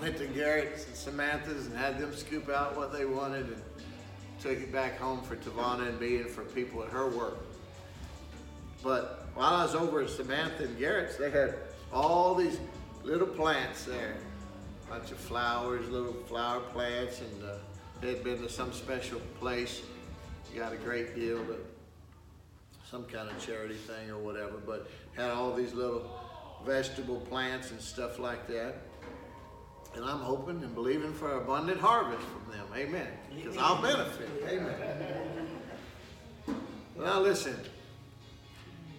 Went 0.00 0.16
to 0.18 0.26
Garrett's 0.26 0.86
and 0.86 0.96
Samantha's 0.96 1.66
and 1.66 1.76
had 1.76 1.98
them 1.98 2.14
scoop 2.14 2.48
out 2.48 2.76
what 2.76 2.92
they 2.92 3.04
wanted 3.04 3.46
and 3.46 3.62
took 4.40 4.58
it 4.58 4.72
back 4.72 4.98
home 4.98 5.22
for 5.22 5.36
Tavana 5.36 5.88
and 5.88 6.00
me 6.00 6.16
and 6.16 6.28
for 6.28 6.42
people 6.42 6.82
at 6.82 6.88
her 6.88 7.08
work. 7.08 7.38
But 8.82 9.26
while 9.34 9.54
I 9.54 9.62
was 9.64 9.74
over 9.74 10.02
at 10.02 10.10
Samantha 10.10 10.64
and 10.64 10.78
Garrett's, 10.78 11.16
they 11.16 11.30
had 11.30 11.54
all 11.92 12.34
these 12.34 12.58
little 13.04 13.26
plants 13.26 13.84
there. 13.84 14.16
A 14.86 14.90
Bunch 14.90 15.12
of 15.12 15.18
flowers, 15.18 15.88
little 15.88 16.14
flower 16.26 16.60
plants, 16.60 17.20
and 17.20 17.44
uh, 17.44 17.54
they 18.00 18.08
had 18.08 18.24
been 18.24 18.42
to 18.42 18.48
some 18.48 18.72
special 18.72 19.20
place. 19.38 19.82
Got 20.56 20.74
a 20.74 20.76
great 20.76 21.14
deal, 21.14 21.42
but 21.44 21.64
some 22.90 23.04
kind 23.04 23.30
of 23.30 23.38
charity 23.44 23.74
thing 23.74 24.10
or 24.10 24.18
whatever. 24.18 24.58
But 24.66 24.86
had 25.16 25.30
all 25.30 25.54
these 25.54 25.72
little 25.72 26.10
vegetable 26.66 27.20
plants 27.20 27.70
and 27.70 27.80
stuff 27.80 28.18
like 28.18 28.46
that. 28.48 28.76
And 29.94 30.04
I'm 30.04 30.20
hoping 30.20 30.62
and 30.62 30.74
believing 30.74 31.12
for 31.12 31.36
abundant 31.36 31.80
harvest 31.80 32.26
from 32.26 32.52
them. 32.52 32.66
Amen. 32.74 33.08
Because 33.34 33.56
I'll 33.58 33.82
benefit. 33.82 34.28
Amen. 34.48 34.74
Now 36.98 37.20
listen. 37.20 37.58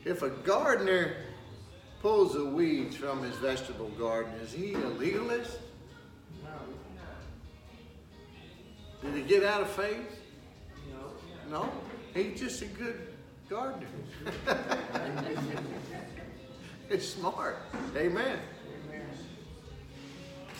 If 0.05 0.21
a 0.21 0.29
gardener 0.29 1.15
pulls 2.01 2.33
the 2.33 2.45
weeds 2.45 2.95
from 2.95 3.23
his 3.23 3.35
vegetable 3.37 3.89
garden, 3.91 4.33
is 4.41 4.51
he 4.51 4.73
a 4.73 4.87
legalist? 4.89 5.57
No. 6.43 6.49
Did 9.01 9.15
he 9.15 9.21
get 9.23 9.43
out 9.43 9.61
of 9.61 9.69
faith? 9.69 10.19
No. 11.49 11.71
He's 12.13 12.39
just 12.39 12.61
a 12.61 12.65
good 12.65 13.07
gardener. 13.49 13.87
He's 16.89 17.13
smart. 17.13 17.57
Amen. 17.95 18.39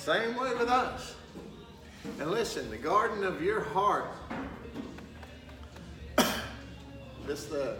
Same 0.04 0.36
way 0.36 0.54
with 0.56 0.68
us. 0.68 1.16
And 2.20 2.30
listen, 2.30 2.70
the 2.70 2.76
garden 2.76 3.24
of 3.24 3.42
your 3.42 3.62
heart. 3.62 4.12
this 7.26 7.46
the 7.46 7.78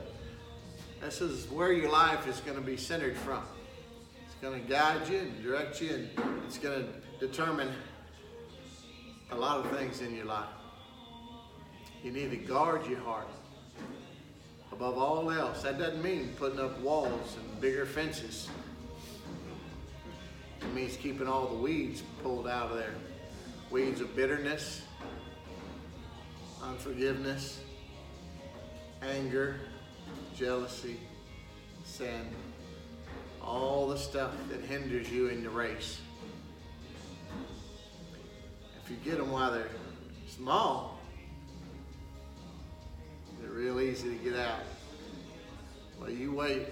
this 1.02 1.20
is 1.20 1.52
where 1.52 1.74
your 1.74 1.92
life 1.92 2.26
is 2.26 2.40
going 2.40 2.56
to 2.56 2.64
be 2.64 2.78
centered 2.78 3.18
from. 3.18 3.44
It's 4.26 4.36
going 4.42 4.64
to 4.64 4.70
guide 4.70 5.06
you 5.10 5.20
and 5.20 5.44
direct 5.44 5.82
you, 5.82 5.90
and 5.90 6.10
it's 6.46 6.58
going 6.58 6.88
to 6.88 7.28
determine 7.28 7.68
a 9.32 9.36
lot 9.36 9.66
of 9.66 9.78
things 9.78 10.00
in 10.00 10.16
your 10.16 10.24
life. 10.24 10.48
You 12.06 12.14
need 12.14 12.32
to 12.32 12.38
guard 12.38 12.86
your 12.88 13.02
heart 13.02 13.28
above 14.72 14.98
all 14.98 15.30
else. 15.30 15.64
That 15.64 15.78
doesn't 15.78 16.02
mean 16.02 16.30
putting 16.38 16.62
up 16.62 16.80
walls 16.80 17.36
and 17.38 17.60
bigger 17.60 17.86
fences. 17.86 18.48
It 20.64 20.74
means 20.74 20.98
keeping 20.98 21.28
all 21.28 21.48
the 21.48 21.56
weeds 21.56 22.04
pulled 22.22 22.48
out 22.48 22.72
of 22.72 22.78
there. 22.78 22.96
Weeds 23.70 24.02
of 24.02 24.16
bitterness, 24.16 24.82
unforgiveness, 26.62 27.62
anger, 29.02 29.60
jealousy, 30.36 31.00
sin, 31.84 32.28
all 33.42 33.88
the 33.88 33.98
stuff 33.98 34.32
that 34.50 34.62
hinders 34.62 35.10
you 35.12 35.28
in 35.28 35.44
the 35.44 35.50
race. 35.50 36.00
If 38.84 38.92
you 38.92 38.98
get 38.98 39.18
them 39.18 39.32
while 39.32 39.52
they're 39.52 39.70
small, 40.28 41.00
they're 43.42 43.52
real 43.52 43.80
easy 43.80 44.10
to 44.18 44.24
get 44.24 44.36
out. 44.36 44.60
Well, 46.00 46.10
you 46.10 46.34
wait 46.34 46.68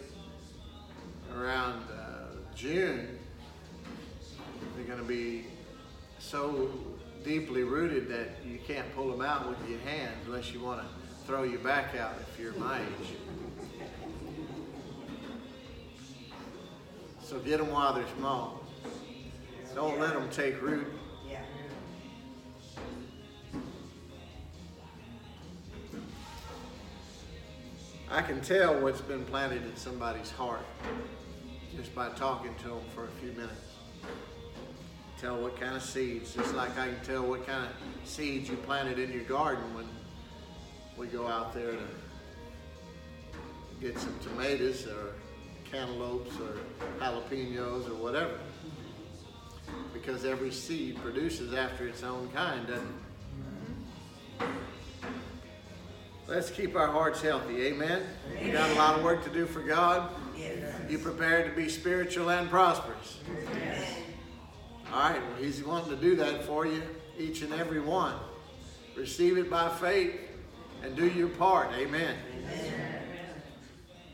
around 1.35 1.83
uh, 1.89 2.35
June, 2.55 3.17
they're 4.81 4.95
going 4.95 5.07
to 5.07 5.13
be 5.13 5.45
so 6.17 6.71
deeply 7.23 7.63
rooted 7.63 8.07
that 8.09 8.29
you 8.43 8.57
can't 8.65 8.91
pull 8.95 9.11
them 9.11 9.21
out 9.21 9.47
with 9.47 9.69
your 9.69 9.79
hands 9.81 10.15
unless 10.25 10.51
you 10.51 10.59
want 10.59 10.81
to 10.81 10.87
throw 11.27 11.43
your 11.43 11.59
back 11.59 11.95
out 11.95 12.15
if 12.19 12.39
you're 12.39 12.53
my 12.53 12.79
age. 12.79 13.15
So 17.21 17.37
get 17.39 17.59
them 17.59 17.71
while 17.71 17.93
they're 17.93 18.03
small. 18.17 18.63
Don't 19.75 19.99
let 19.99 20.13
them 20.13 20.27
take 20.31 20.59
root. 20.61 20.87
I 28.09 28.21
can 28.21 28.41
tell 28.41 28.81
what's 28.81 28.99
been 28.99 29.23
planted 29.25 29.63
in 29.63 29.75
somebody's 29.77 30.31
heart 30.31 30.65
just 31.77 31.95
by 31.95 32.09
talking 32.09 32.53
to 32.63 32.67
them 32.69 32.81
for 32.93 33.05
a 33.05 33.11
few 33.21 33.31
minutes. 33.33 33.71
Tell 35.21 35.37
what 35.39 35.61
kind 35.61 35.75
of 35.75 35.83
seeds, 35.83 36.33
just 36.33 36.55
like 36.55 36.75
I 36.79 36.87
can 36.87 36.99
tell 37.03 37.21
what 37.21 37.45
kind 37.45 37.67
of 37.67 37.71
seeds 38.09 38.49
you 38.49 38.55
planted 38.57 38.97
in 38.97 39.11
your 39.11 39.21
garden 39.21 39.63
when 39.75 39.85
we 40.97 41.05
go 41.05 41.27
out 41.27 41.53
there 41.53 41.73
to 41.73 41.87
get 43.79 43.99
some 43.99 44.17
tomatoes 44.23 44.87
or 44.87 45.13
cantaloupes 45.69 46.35
or 46.39 46.57
jalapenos 46.99 47.87
or 47.87 47.93
whatever. 47.93 48.39
Because 49.93 50.25
every 50.25 50.49
seed 50.51 50.99
produces 51.03 51.53
after 51.53 51.87
its 51.87 52.01
own 52.01 52.27
kind, 52.33 52.65
doesn't 52.65 52.87
it? 54.39 54.47
Let's 56.27 56.49
keep 56.49 56.75
our 56.75 56.87
hearts 56.87 57.21
healthy. 57.21 57.67
Amen. 57.67 58.01
You 58.43 58.53
got 58.53 58.71
a 58.71 58.73
lot 58.73 58.97
of 58.97 59.03
work 59.03 59.23
to 59.25 59.29
do 59.29 59.45
for 59.45 59.61
God. 59.61 60.09
You 60.89 60.97
prepared 60.97 61.47
to 61.47 61.55
be 61.55 61.69
spiritual 61.69 62.31
and 62.31 62.49
prosperous. 62.49 63.19
Amen. 64.91 65.03
All 65.03 65.09
right, 65.09 65.21
well, 65.21 65.41
He's 65.41 65.63
wanting 65.63 65.89
to 65.91 65.95
do 65.95 66.15
that 66.17 66.43
for 66.43 66.65
you, 66.65 66.81
each 67.17 67.41
and 67.41 67.53
every 67.53 67.79
one. 67.79 68.15
Receive 68.95 69.37
it 69.37 69.49
by 69.49 69.69
faith 69.69 70.19
and 70.83 70.95
do 70.95 71.07
your 71.07 71.29
part. 71.29 71.69
Amen. 71.73 72.15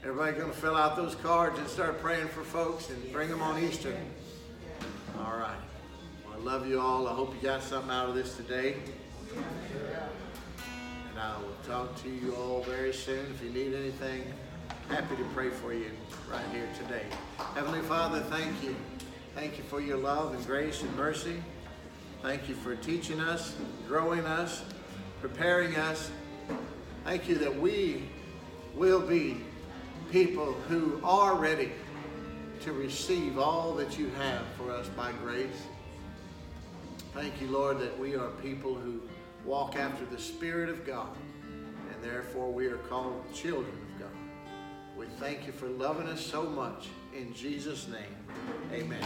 Everybody 0.03 0.37
going 0.37 0.51
to 0.51 0.57
fill 0.57 0.75
out 0.75 0.95
those 0.95 1.15
cards 1.15 1.57
and 1.59 1.67
start 1.67 1.99
praying 1.99 2.27
for 2.27 2.43
folks 2.43 2.89
and 2.89 3.11
bring 3.11 3.29
them 3.29 3.41
on 3.41 3.61
Easter. 3.61 3.95
All 5.19 5.37
right. 5.37 5.57
Well, 6.25 6.35
I 6.39 6.43
love 6.43 6.67
you 6.67 6.79
all. 6.79 7.07
I 7.07 7.13
hope 7.13 7.33
you 7.33 7.41
got 7.41 7.63
something 7.63 7.91
out 7.91 8.07
of 8.07 8.15
this 8.15 8.35
today. 8.37 8.75
And 11.09 11.19
I 11.19 11.37
will 11.37 11.55
talk 11.67 12.01
to 12.03 12.09
you 12.09 12.35
all 12.35 12.61
very 12.63 12.93
soon. 12.93 13.25
If 13.31 13.43
you 13.43 13.49
need 13.49 13.73
anything, 13.73 14.23
happy 14.87 15.15
to 15.15 15.23
pray 15.33 15.49
for 15.49 15.73
you 15.73 15.89
right 16.31 16.45
here 16.53 16.69
today. 16.77 17.03
Heavenly 17.55 17.81
Father, 17.81 18.21
thank 18.21 18.63
you. 18.63 18.75
Thank 19.37 19.59
you 19.59 19.63
for 19.65 19.79
your 19.79 19.97
love 19.97 20.33
and 20.33 20.43
grace 20.47 20.81
and 20.81 20.95
mercy. 20.95 21.35
Thank 22.23 22.49
you 22.49 22.55
for 22.55 22.75
teaching 22.75 23.19
us, 23.19 23.55
growing 23.87 24.25
us, 24.25 24.63
preparing 25.21 25.75
us. 25.75 26.09
Thank 27.03 27.29
you 27.29 27.35
that 27.35 27.55
we 27.55 28.09
will 28.73 28.99
be 28.99 29.37
people 30.11 30.53
who 30.67 30.99
are 31.03 31.35
ready 31.35 31.71
to 32.61 32.73
receive 32.73 33.37
all 33.37 33.75
that 33.75 33.99
you 33.99 34.09
have 34.17 34.41
for 34.57 34.71
us 34.71 34.87
by 34.97 35.11
grace. 35.23 35.67
Thank 37.13 37.39
you, 37.39 37.47
Lord, 37.49 37.77
that 37.77 37.97
we 37.99 38.15
are 38.15 38.29
people 38.41 38.73
who 38.73 39.03
walk 39.45 39.75
after 39.75 40.05
the 40.05 40.19
Spirit 40.19 40.67
of 40.67 40.83
God, 40.83 41.15
and 41.93 42.03
therefore 42.03 42.51
we 42.51 42.65
are 42.65 42.77
called 42.77 43.23
children 43.35 43.67
of 43.67 43.99
God. 43.99 44.17
We 44.97 45.05
thank 45.19 45.45
you 45.45 45.53
for 45.53 45.67
loving 45.67 46.07
us 46.07 46.25
so 46.25 46.41
much. 46.41 46.87
In 47.15 47.35
Jesus' 47.35 47.87
name, 47.87 48.16
Amen. 48.73 49.01